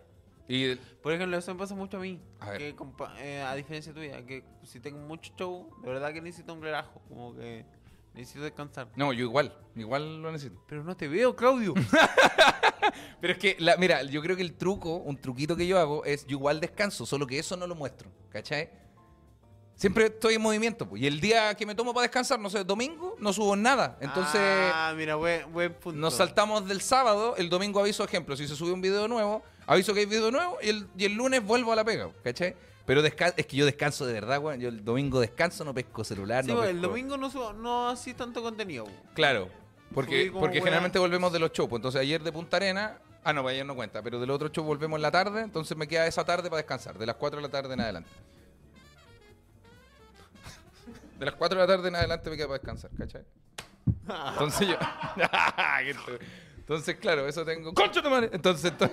[0.47, 0.75] Y...
[0.75, 2.21] Por ejemplo, eso me pasa mucho a mí.
[2.39, 2.57] A ver.
[2.59, 6.53] que compa- eh, a diferencia tuya, que si tengo mucho show, de verdad que necesito
[6.53, 7.01] un relajo.
[7.07, 7.65] Como que
[8.13, 8.87] necesito descansar.
[8.95, 9.55] No, yo igual.
[9.75, 10.61] Igual lo necesito.
[10.67, 11.73] Pero no te veo, Claudio.
[13.21, 16.03] Pero es que, la- mira, yo creo que el truco, un truquito que yo hago
[16.03, 18.69] es yo igual descanso, solo que eso no lo muestro, ¿cachai?
[19.75, 22.63] Siempre estoy en movimiento, pues, y el día que me tomo para descansar, no sé,
[22.63, 23.97] domingo, no subo nada.
[24.01, 25.99] Entonces, Ah, mira, buen, buen punto.
[25.99, 29.93] nos saltamos del sábado, el domingo aviso, ejemplo, si se sube un video nuevo, aviso
[29.93, 32.55] que hay video nuevo, y el, y el lunes vuelvo a la pega, ¿cachai?
[32.91, 34.59] Pero desca- es que yo descanso de verdad, weón.
[34.59, 38.13] Yo el domingo descanso, no pesco celular, Sí, no el domingo no subo, no así
[38.13, 38.85] tanto contenido.
[39.13, 39.47] Claro,
[39.93, 41.69] porque, porque generalmente volvemos de los shows.
[41.69, 44.65] pues, Entonces ayer de Punta Arena, ah no, ayer no cuenta, pero del otro show
[44.65, 47.43] volvemos en la tarde, entonces me queda esa tarde para descansar, de las 4 de
[47.43, 48.09] la tarde en adelante.
[51.17, 53.23] De las 4 de la tarde en adelante me queda para descansar, ¿cachai?
[54.33, 54.75] Entonces yo...
[56.71, 57.73] Entonces, claro, eso tengo...
[57.73, 58.29] ¡Concha tu madre!
[58.31, 58.89] Entonces, to-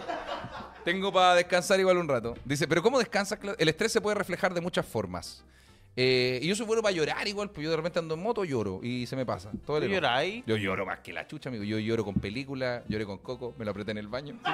[0.84, 2.34] tengo para descansar igual un rato.
[2.44, 3.38] Dice, pero ¿cómo descansas?
[3.56, 5.44] El estrés se puede reflejar de muchas formas.
[5.94, 8.44] Eh, y yo soy bueno para llorar igual, pues yo de repente ando en moto,
[8.44, 9.52] lloro y se me pasa.
[9.64, 10.42] Todo ¿Tú lloráis?
[10.44, 11.62] Yo lloro más que la chucha, amigo.
[11.62, 14.36] Yo lloro con películas, lloré con Coco, me lo apreté en el baño.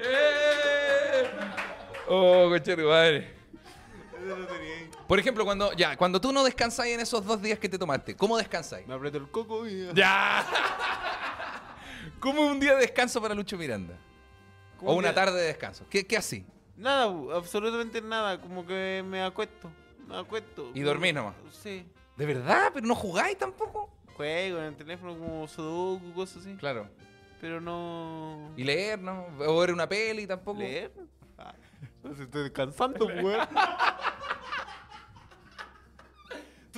[0.00, 1.30] ¡Eh!
[2.08, 3.43] oh, coche tu madre.
[5.06, 8.16] Por ejemplo, cuando ya, cuando tú no descansas en esos dos días que te tomaste,
[8.16, 8.86] ¿cómo descansáis?
[8.86, 9.88] Me aprieto el coco y...
[9.94, 10.46] ¡Ya!
[12.20, 13.94] ¿Cómo es un día de descanso para Lucho Miranda?
[14.78, 15.84] ¿Cómo O una que- tarde de descanso.
[15.90, 16.46] ¿Qué, qué así?
[16.76, 18.40] Nada, bu, absolutamente nada.
[18.40, 19.70] Como que me acuesto.
[20.08, 20.70] Me acuesto.
[20.74, 21.34] ¿Y dormís nomás?
[21.62, 21.86] Sí.
[22.16, 22.70] ¿De verdad?
[22.74, 23.90] ¿Pero no jugáis tampoco?
[24.16, 26.54] Juego en el teléfono como Sudoku, cosas así.
[26.56, 26.88] Claro.
[27.40, 28.52] Pero no...
[28.56, 29.26] ¿Y leer, no?
[29.40, 30.58] ¿O ver una peli tampoco?
[30.60, 30.92] ¿Leer?
[31.36, 31.54] Ah,
[32.20, 33.46] estoy descansando, weón.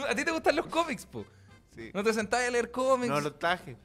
[0.07, 1.25] ¿Tú- ¿A ti te gustan los cómics, po?
[1.75, 1.91] Sí.
[1.93, 3.09] ¿No te sentás a leer cómics?
[3.09, 3.77] No, los traje.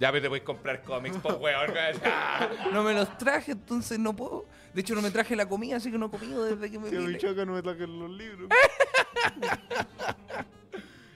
[0.00, 1.70] Ya me te voy a comprar cómics, po, weón.
[2.72, 4.44] no me los traje, entonces no puedo.
[4.72, 6.90] De hecho, no me traje la comida, así que no he comido desde que me
[6.90, 7.16] vine.
[7.18, 8.48] choca no me trajen los libros.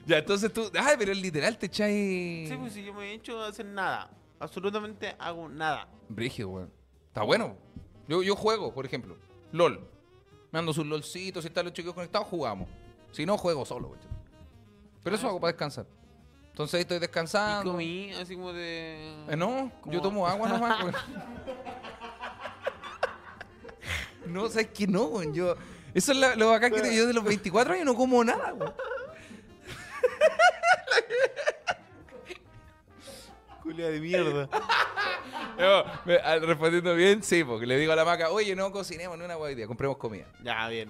[0.05, 0.71] Ya, entonces tú...
[0.73, 2.49] Ay, pero literal te echáis...
[2.49, 4.09] Sí, pues si yo me he hecho hacer nada.
[4.39, 5.87] Absolutamente hago nada.
[6.07, 6.73] Brígido, weón.
[7.09, 7.55] Está bueno.
[8.07, 9.17] Yo, yo juego, por ejemplo.
[9.51, 9.87] LOL.
[10.51, 12.67] Me ando sus LOLcitos, si están los chicos conectados, jugamos.
[13.11, 13.99] Si no, juego solo, weón.
[15.03, 15.85] Pero eso hago para descansar.
[16.49, 17.71] Entonces ahí estoy Y descansando.
[17.71, 19.15] comí así como de...
[19.29, 20.95] Eh, no, yo tomo agua nomás, weón.
[24.25, 25.23] No, sabes que no.
[25.33, 25.55] Yo.
[25.93, 28.53] Eso es la- lo bacán que te- yo de los 24 años no como nada,
[28.53, 28.73] weón.
[33.63, 34.49] Culia de mierda.
[35.59, 39.17] Yo, me- ah, respondiendo bien, sí, porque le digo a la maca, oye, no cocinemos
[39.17, 40.25] ni una hoy día, compremos comida.
[40.43, 40.89] ya, bien.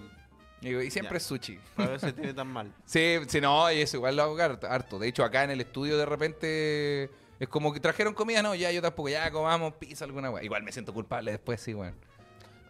[0.62, 1.60] Y, siempre es sushi.
[1.76, 2.74] Para ver si tiene tan mal.
[2.86, 4.99] Sí, sí, no, y eso igual lo hago harto-.
[4.99, 8.72] De hecho, acá en el estudio de repente es como que trajeron comida, no, ya
[8.72, 10.43] yo tampoco, ya comamos pizza, alguna weá.
[10.43, 11.95] Igual me siento culpable después, sí, weón.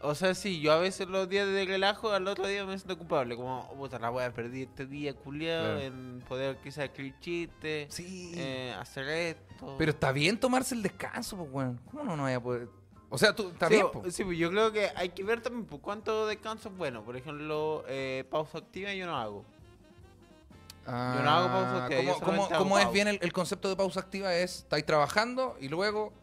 [0.01, 2.97] O sea, sí, yo a veces los días de relajo, al otro día me siento
[2.97, 3.35] culpable.
[3.35, 5.81] Como, puta, la voy a perder este día, culiado, Claro.
[5.81, 8.31] en poder quizás escribir chistes, Sí.
[8.35, 9.75] eh, hacer esto.
[9.77, 11.81] Pero está bien tomarse el descanso, pues, weón.
[11.91, 12.69] ¿Cómo no, no vaya a poder?
[13.11, 14.03] O sea, tú, está sí, po.
[14.11, 17.03] sí, pues yo creo que hay que ver también pues, cuánto descanso es bueno.
[17.03, 19.43] Por ejemplo, eh, pausa activa yo no hago.
[20.85, 20.91] yo
[21.23, 22.93] no hago pausa activa, ¿Cómo, cómo- hago cómo es pausa.
[22.93, 24.33] bien el, el concepto de pausa activa?
[24.35, 26.13] Es, estáis trabajando y luego...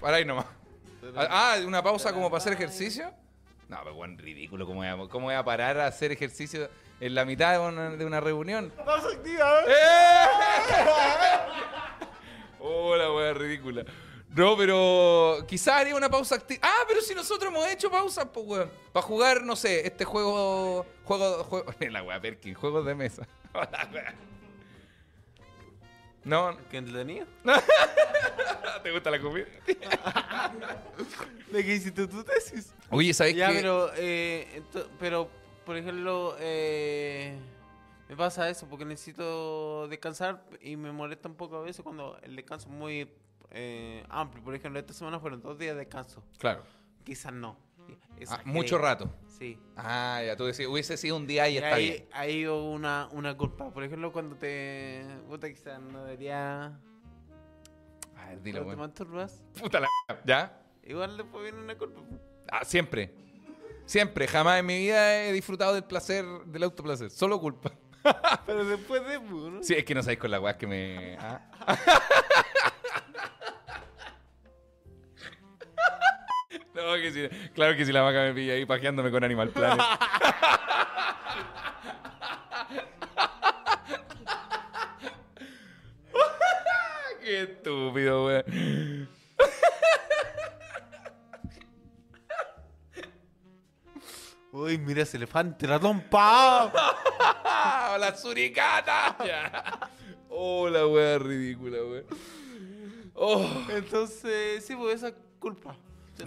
[0.00, 0.46] Para ahí nomás.
[1.16, 3.12] Ah, una pausa como para hacer ejercicio.
[3.68, 4.66] No, pero bueno, ridículo.
[4.66, 6.68] ¿Cómo voy, a, ¿Cómo voy a parar a hacer ejercicio
[7.00, 8.72] en la mitad de una, de una reunión?
[8.84, 10.26] Pausa activa, ¿eh?
[12.60, 13.84] Hola, wea, ridícula.
[15.52, 16.60] Quizás haría una pausa activa.
[16.64, 18.70] Ah, pero si nosotros hemos hecho pausas, pues, weón.
[18.90, 20.86] Para jugar, no sé, este juego.
[21.04, 21.44] Juego.
[21.44, 23.28] juego la wea, Perkin, juegos de mesa.
[26.24, 27.26] No, ¿Qué entretenido?
[28.84, 29.44] ¿te gusta la comida?
[31.50, 32.72] ¿De qué hiciste tu tesis?
[32.90, 33.56] Oye, ¿sabes Ya, qué?
[33.56, 34.62] pero, eh,
[35.00, 35.28] pero,
[35.66, 37.36] por ejemplo, eh,
[38.08, 42.36] me pasa eso porque necesito descansar y me molesta un poco a veces cuando el
[42.36, 43.08] descanso es muy
[43.52, 44.42] eh, amplio.
[44.42, 46.24] Por ejemplo, esta semana fueron dos días de descanso.
[46.38, 46.62] Claro.
[47.04, 47.56] Quizás no.
[48.28, 49.12] Ah, mucho rato.
[49.26, 49.58] Sí.
[49.76, 52.08] Ah, ya, tú decías, hubiese sido un día y Y está ahí, bien.
[52.12, 53.70] ahí hubo una, una culpa.
[53.72, 55.04] Por ejemplo, cuando te...
[55.28, 56.78] Puta, quizás no debería...
[58.16, 59.88] A ver, dilo, cuando te masturbas, Puta la
[60.24, 60.62] ¿Ya?
[60.84, 62.00] igual después viene una culpa.
[62.50, 63.12] Ah, siempre.
[63.84, 67.10] Siempre, jamás en mi vida he disfrutado del placer, del autoplacer.
[67.10, 67.72] Solo culpa.
[68.46, 69.62] Pero después de, ¿no?
[69.62, 71.16] Sí, es que no sabéis con la weá que me.
[71.18, 71.40] ah.
[76.82, 77.28] No, que sí.
[77.54, 79.80] Claro que si la vaca me pilla ahí pajeándome con Animal Planet.
[87.22, 89.08] Qué estúpido, weón.
[94.50, 96.72] Uy, mira ese elefante, ratón, pa.
[97.98, 99.16] ¡La suricata!
[100.28, 102.04] Oh, la wea ridícula, weón.
[103.14, 103.46] Oh.
[103.70, 105.76] Entonces, sí, pues esa es culpa.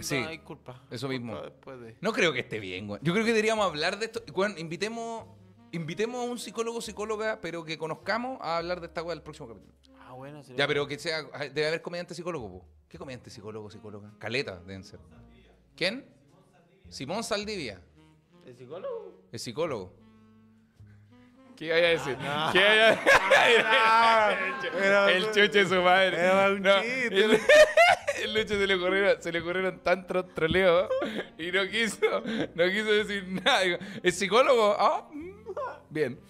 [0.02, 0.82] Sí, culpa.
[0.90, 1.32] eso mismo.
[1.32, 1.96] Culpa Después de...
[2.00, 3.00] No creo que esté bien, weón.
[3.02, 4.22] Yo creo que deberíamos hablar de esto.
[4.58, 5.24] Invitemos,
[5.72, 9.22] invitemos a un psicólogo o psicóloga, pero que conozcamos a hablar de esta weá el
[9.22, 9.74] próximo capítulo.
[10.00, 11.22] Ah, bueno, sería- Ya, pero que sea.
[11.22, 12.66] Debe haber comediante psicólogo, po.
[12.88, 14.12] ¿Qué comediante psicólogo o psicóloga?
[14.18, 15.00] Caleta, deben ser.
[15.76, 16.06] ¿Quién?
[16.88, 17.82] Simón Saldivia,
[18.44, 19.22] ¿El psicólogo?
[19.32, 19.92] el psicólogo.
[21.56, 22.16] ¿Qué vaya a decir?
[22.20, 22.52] Ah, no.
[22.52, 24.70] ¿Qué vaya a decir?
[24.82, 26.18] Era- el chuche de su madre.
[26.18, 27.06] Era un No, chiste.
[27.24, 27.40] El,
[28.24, 30.88] el Lucho se le ocurrieron, se le ocurrieron tantos troleos
[31.38, 31.98] y no quiso,
[32.54, 33.62] no quiso decir nada.
[34.02, 34.76] ¿El psicólogo?
[34.78, 35.30] Ah, mm,
[35.90, 36.20] bien.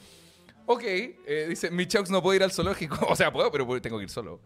[0.67, 2.99] Ok, eh, dice, mi Chaux no puede ir al zoológico.
[3.09, 4.41] O sea, puedo, pero tengo que ir solo.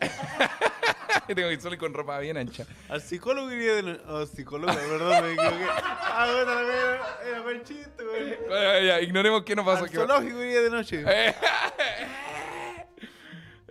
[1.34, 2.66] tengo que ir solo y con ropa bien ancha.
[2.88, 3.82] Al psicólogo iría de...
[3.82, 5.66] no- Oh, psicólogo, perdón, me equivoqué.
[5.70, 8.36] Ah, bueno, era, era buen chiste, güey.
[8.48, 9.84] Bueno, ya, ignoremos qué nos pasó.
[9.84, 11.04] Al zoológico iría de noche.
[11.06, 11.34] Eh.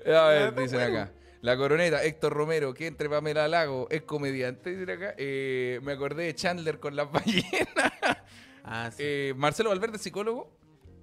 [0.08, 1.12] A ver, dicen acá.
[1.42, 5.16] La coroneta, Héctor Romero, que entre Pamela Lago es comediante, dicen acá.
[5.18, 7.92] Eh, me acordé de Chandler con las ballenas.
[8.64, 8.98] Ah, sí.
[9.00, 10.52] Eh, Marcelo Valverde, psicólogo.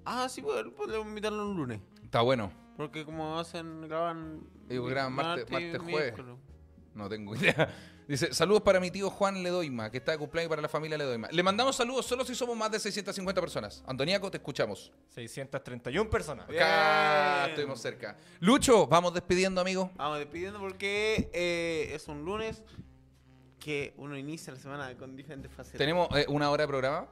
[0.04, 1.80] Ah, sí, pues, podemos invitarlo un lunes.
[2.04, 2.52] Está bueno.
[2.78, 4.40] Porque como hacen, graban...
[4.68, 6.14] Digo, graban martes- martes, jueves.
[6.14, 6.36] miércoles.
[6.94, 7.74] No tengo idea.
[8.08, 10.96] Dice, saludos para mi tío Juan Ledoima, que está de cumpleaños y para la familia
[10.96, 11.28] Ledoima.
[11.30, 13.82] Le mandamos saludos solo si somos más de 650 personas.
[13.86, 14.92] Antoniaco, te escuchamos.
[15.08, 16.48] 631 personas.
[16.48, 17.50] Acá Bien.
[17.50, 18.16] estuvimos cerca.
[18.40, 19.90] Lucho, vamos despidiendo, amigo.
[19.96, 22.62] Vamos despidiendo porque eh, es un lunes
[23.58, 25.78] que uno inicia la semana con diferentes facetas.
[25.78, 27.08] Tenemos eh, una hora de programa.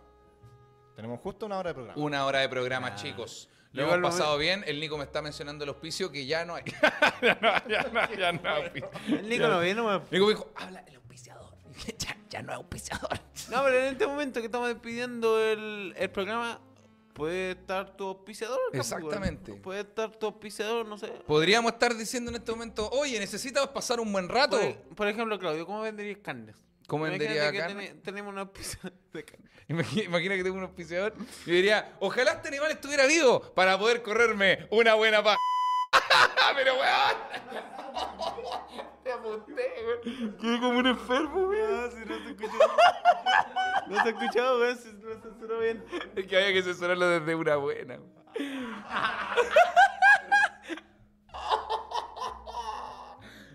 [0.94, 2.00] Tenemos justo una hora de programa.
[2.02, 2.94] Una hora de programa, Ah.
[2.94, 3.50] chicos.
[3.76, 4.64] Lo hemos pasado bien.
[4.66, 6.64] El Nico me está mencionando el auspicio que ya no hay.
[7.22, 8.90] ya no, ya no, ya no hay auspicio.
[9.08, 11.54] El Nico no viene, no me- Nico me dijo, habla el auspiciador.
[11.98, 13.20] ya, ya no hay auspiciador.
[13.50, 16.60] No, pero en este momento que estamos despidiendo el, el programa,
[17.12, 18.58] puede estar tu auspiciador.
[18.72, 19.52] pues, Exactamente.
[19.54, 21.08] Puede estar tu auspiciador, no sé.
[21.26, 24.58] Podríamos estar diciendo en este momento, oye, necesitas pasar un buen rato.
[24.58, 26.56] Por, por ejemplo, Claudio, ¿cómo venderías carnes?
[26.86, 27.94] ¿Cómo Imagínate vendería que carne?
[28.02, 29.50] tenemos una auspiciador de carne.
[29.68, 31.14] Imagina, imagina que tengo un auspiciador
[31.44, 35.38] y diría, ojalá este animal estuviera vivo para poder correrme una buena paja.
[36.54, 37.16] Pero weón.
[39.02, 40.36] Te apunté, weón.
[40.40, 41.90] Quedé como un enfermo, weón.
[41.90, 42.58] si no se escuchó.
[43.88, 44.78] no se ha escuchado, weón.
[44.78, 45.84] Si no se censuró bien.
[46.14, 47.98] Es que había que censurarlo desde una buena.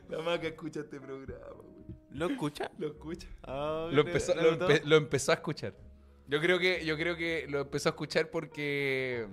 [0.09, 1.70] La maca escucha este programa, weón.
[2.13, 2.69] ¿Lo escucha?
[2.77, 3.27] Lo escucha.
[3.43, 5.73] Ah, Lo ¿te- empezó, lo, empe- lo empezó a escuchar.
[6.27, 9.27] Yo creo que, yo creo que lo empezó a escuchar porque,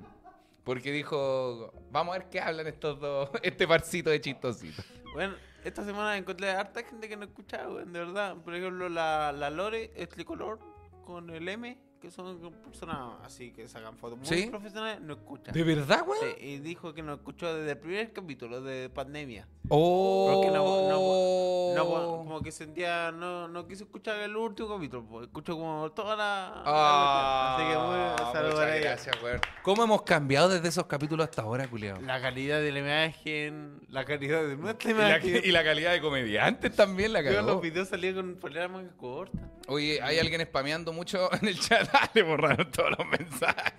[0.65, 4.85] porque dijo, vamos a ver qué hablan estos dos, este parcito de chistositos.
[5.15, 8.37] Bueno, esta semana encontré harta gente que no escuchaba, de verdad.
[8.37, 10.59] Por ejemplo, la, la Lore, es tricolor,
[11.05, 14.47] con el M, que son personas así que sacan fotos muy ¿Sí?
[14.47, 15.53] profesionales, no escucha.
[15.53, 16.21] ¿De verdad, güey?
[16.21, 19.47] Sí, y dijo que no escuchó desde el primer capítulo de pandemia.
[19.69, 20.31] Oh.
[20.35, 25.27] Porque no- No, pues, como que sentía, no, no quiso escuchar el último capítulo, pues,
[25.27, 26.63] escuchó como toda la.
[26.65, 27.57] Ah, la.
[27.57, 28.81] Así que muy saludos ella.
[28.91, 29.35] gracias, güey.
[29.63, 32.01] ¿Cómo hemos cambiado desde esos capítulos hasta ahora, culiao?
[32.01, 35.41] La calidad de la imagen, la calidad de nuestra Y la, imagen.
[35.45, 37.43] y la calidad de comediantes también la cagó.
[37.43, 39.39] los videos salían con polera más corta.
[39.67, 41.88] Oye, hay alguien spameando mucho en el chat.
[42.15, 43.73] Le borraron todos los mensajes.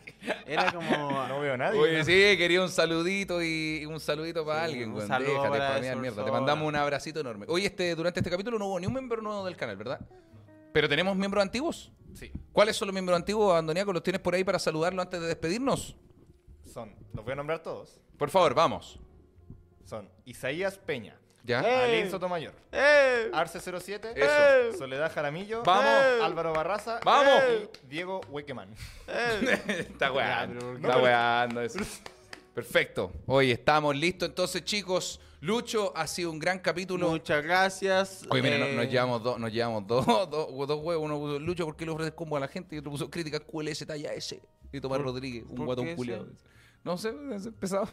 [0.46, 1.10] Era como.
[1.30, 1.80] No veo a nadie.
[1.80, 2.04] Oye, ¿no?
[2.06, 5.08] sí, quería un saludito y un saludito para Sí, alguien, un güey.
[5.08, 6.26] Déjate para mierda.
[6.26, 7.46] Te mandamos un abracito enorme.
[7.50, 10.00] Oye, este, durante este capítulo no hubo ni un miembro nuevo del canal, ¿verdad?
[10.74, 11.92] Pero tenemos miembros antiguos.
[12.14, 12.32] Sí.
[12.52, 13.94] ¿Cuáles son los miembros antiguos, Andoniaco?
[13.94, 15.96] ¿Los tienes por ahí para saludarlo antes de despedirnos?
[16.66, 18.00] Son, los voy a nombrar todos.
[18.18, 19.00] Por favor, vamos.
[19.86, 21.62] Son Isaías Peña, ¿Ya?
[21.62, 21.84] Eh.
[22.02, 23.32] Alin Sotomayor, ¡Eh!
[23.34, 24.78] Arce07, Eso.
[24.78, 26.22] Soledad Jaramillo, Vamos.
[26.22, 27.42] Álvaro Barraza Vamos.
[27.84, 28.70] y Diego Huequeman.
[29.08, 29.88] ¡Eh!
[29.90, 30.76] Está weando.
[30.76, 31.80] Está weando eso.
[32.54, 33.12] Perfecto.
[33.26, 34.30] Hoy estamos listos.
[34.30, 37.10] Entonces, chicos, Lucho ha sido un gran capítulo.
[37.10, 38.28] Muchas gracias.
[38.30, 41.04] Oye, mira, no- eh, nos llevamos dos, nos llevamos dos, dos, dos huevos.
[41.04, 43.88] Uno puso Lucho porque le ofreces combo a la gente y otro puso críticas QLS
[43.88, 44.40] talla S.
[44.72, 46.28] Y Tomás ¿Por- Rodríguez, un guatón culiado.
[46.84, 47.88] No sé, ese pesado,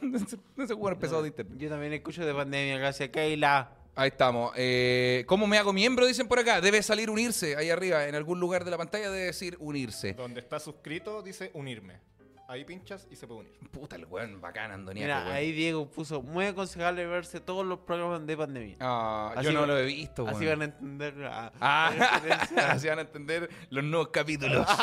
[0.59, 1.59] ese, hueón es pesado de internet.
[1.59, 3.71] Yo también escucho de pandemia, gracias Keila.
[3.95, 4.53] Ahí estamos.
[4.57, 6.07] Eh, ¿Cómo me hago miembro?
[6.07, 6.61] Dicen por acá.
[6.61, 8.07] Debe salir unirse ahí arriba.
[8.07, 10.13] En algún lugar de la pantalla debe decir unirse.
[10.13, 11.99] Donde está suscrito dice unirme.
[12.49, 13.53] Ahí pinchas y se puede unir.
[13.73, 15.05] Puta, el weón bacán, Andoniaco.
[15.07, 15.33] Mira, weón.
[15.37, 18.77] ahí Diego puso muy aconsejable verse todos los programas de pandemia.
[18.81, 20.59] Ah, Así yo no lo he visto, Así weón.
[20.59, 22.21] van a entender la, Ah,
[22.69, 24.65] así van a entender los nuevos capítulos.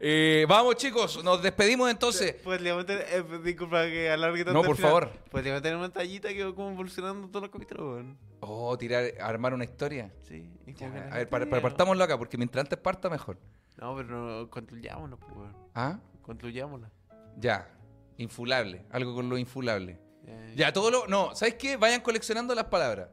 [0.00, 2.34] Eh, vamos, chicos, nos despedimos entonces.
[2.42, 4.90] Podríamos tener, eh, disculpa que alargue tanto No, por final.
[4.90, 5.10] favor.
[5.30, 8.18] Podríamos tener una tallita que va como evolucionando todos los capítulos, weón.
[8.40, 10.12] Oh, tirar, armar una historia.
[10.22, 10.50] Sí.
[10.66, 13.38] Ya, a ver, para, para- partámoslo acá, porque mientras antes parta, mejor.
[13.78, 15.56] No, pero no, construyámonos, pues, weón.
[15.74, 15.98] ¿Ah?
[16.22, 16.90] Construyámosla.
[17.38, 17.70] Ya.
[18.18, 18.84] Infulable.
[18.90, 19.98] Algo con lo infulable.
[20.24, 21.06] Ya, Ya, todo lo.
[21.06, 21.76] No, ¿sabes qué?
[21.76, 23.08] Vayan coleccionando las palabras.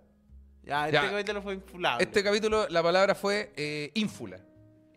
[0.63, 2.03] Ya, este capítulo fue infulable.
[2.03, 4.39] Este capítulo, la palabra fue eh, ínfula.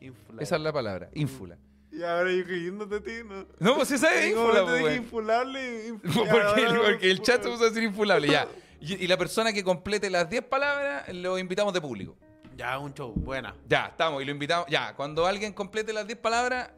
[0.00, 0.42] Infulable.
[0.42, 1.56] Esa es la palabra, ínfula.
[1.94, 3.46] Y ahora yo creyéndote a ti, ¿no?
[3.60, 4.94] No, pues esa es pues, weón.
[4.94, 5.86] infulable.
[5.86, 5.92] infulable.
[6.30, 8.48] Porque el, porque el chat se puso a decir infulable, ya.
[8.80, 12.18] Y, y la persona que complete las 10 palabras, lo invitamos de público.
[12.54, 13.14] Ya, un show.
[13.16, 13.54] Buena.
[13.66, 14.66] Ya, estamos, y lo invitamos.
[14.68, 16.70] Ya, cuando alguien complete las 10 palabras.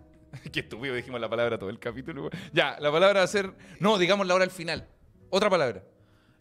[0.53, 2.31] Qué estúpido, dijimos la palabra todo el capítulo.
[2.53, 3.53] Ya, la palabra va a ser.
[3.81, 4.87] No, digamos la hora al final.
[5.31, 5.83] Otra palabra.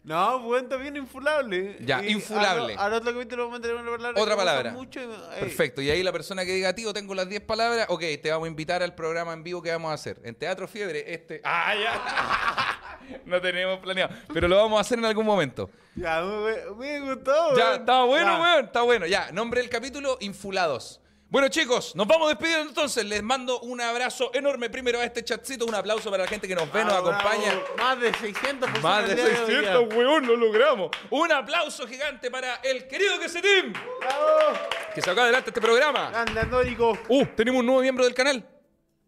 [0.06, 1.78] No, bueno, también infulable.
[1.80, 2.74] Ya, Y infulable.
[2.74, 4.22] Al, al otro capítulo vamos a tener una palabra.
[4.22, 4.70] Otra palabra.
[4.72, 5.40] Mucho y- ey.
[5.40, 5.82] Perfecto.
[5.82, 8.48] Y ahí la persona que diga, tío, tengo las 10 palabras, ok, te vamos a
[8.50, 10.20] invitar al programa en vivo que vamos a hacer.
[10.22, 11.40] En Teatro Fiebre, este.
[11.44, 13.18] ¡Ah, ya!
[13.26, 14.14] no tenemos planeado.
[14.32, 15.68] Pero lo vamos a hacer en algún momento.
[15.96, 17.56] Ya, me, me gustó.
[17.56, 18.42] Ya, está bueno, Ya.
[18.42, 19.06] weón, está bueno.
[19.06, 21.00] Ya, nombre del capítulo, Infulados.
[21.28, 23.04] Bueno, chicos, nos vamos despidiendo entonces.
[23.04, 25.66] Les mando un abrazo enorme primero a este chatcito.
[25.66, 27.10] Un aplauso para la gente que nos ve, nos bravo.
[27.10, 27.52] acompaña.
[27.76, 28.82] Más de 600 personas.
[28.82, 29.96] Más de el día hoy, 600, ya.
[29.96, 30.90] weón, lo logramos.
[31.10, 34.58] Un aplauso gigante para el querido Quesetín, ¡Bravo!
[34.94, 36.12] que sacó adelante este programa.
[36.14, 36.96] Anda, Nórico.
[37.08, 38.46] Uh, tenemos un nuevo miembro del canal.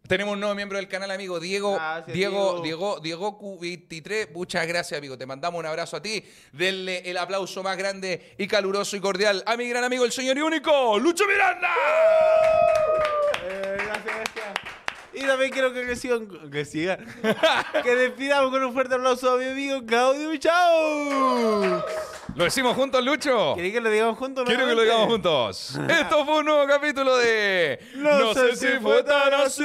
[0.08, 1.74] Tenemos un nuevo miembro del canal, amigo Diego.
[1.74, 2.98] Gracias, Diego, Diego.
[3.00, 4.32] Diego, Diego Q23.
[4.32, 5.18] Muchas gracias, amigo.
[5.18, 6.24] Te mandamos un abrazo a ti.
[6.52, 10.38] Denle el aplauso más grande y caluroso y cordial a mi gran amigo, el señor
[10.38, 11.68] y único, Lucho Miranda.
[13.44, 14.46] Eh, gracias, gracias.
[15.12, 17.04] Y también quiero que sigan, que sigan,
[17.82, 21.84] que despidamos con un fuerte aplauso a mi amigo Claudio Chao.
[22.38, 23.54] ¿Lo decimos juntos, Lucho?
[23.56, 24.44] ¿Queréis que lo digamos juntos?
[24.46, 25.76] Quiero que lo digamos juntos.
[25.88, 29.64] Esto fue un nuevo capítulo de No sé si fue tan así.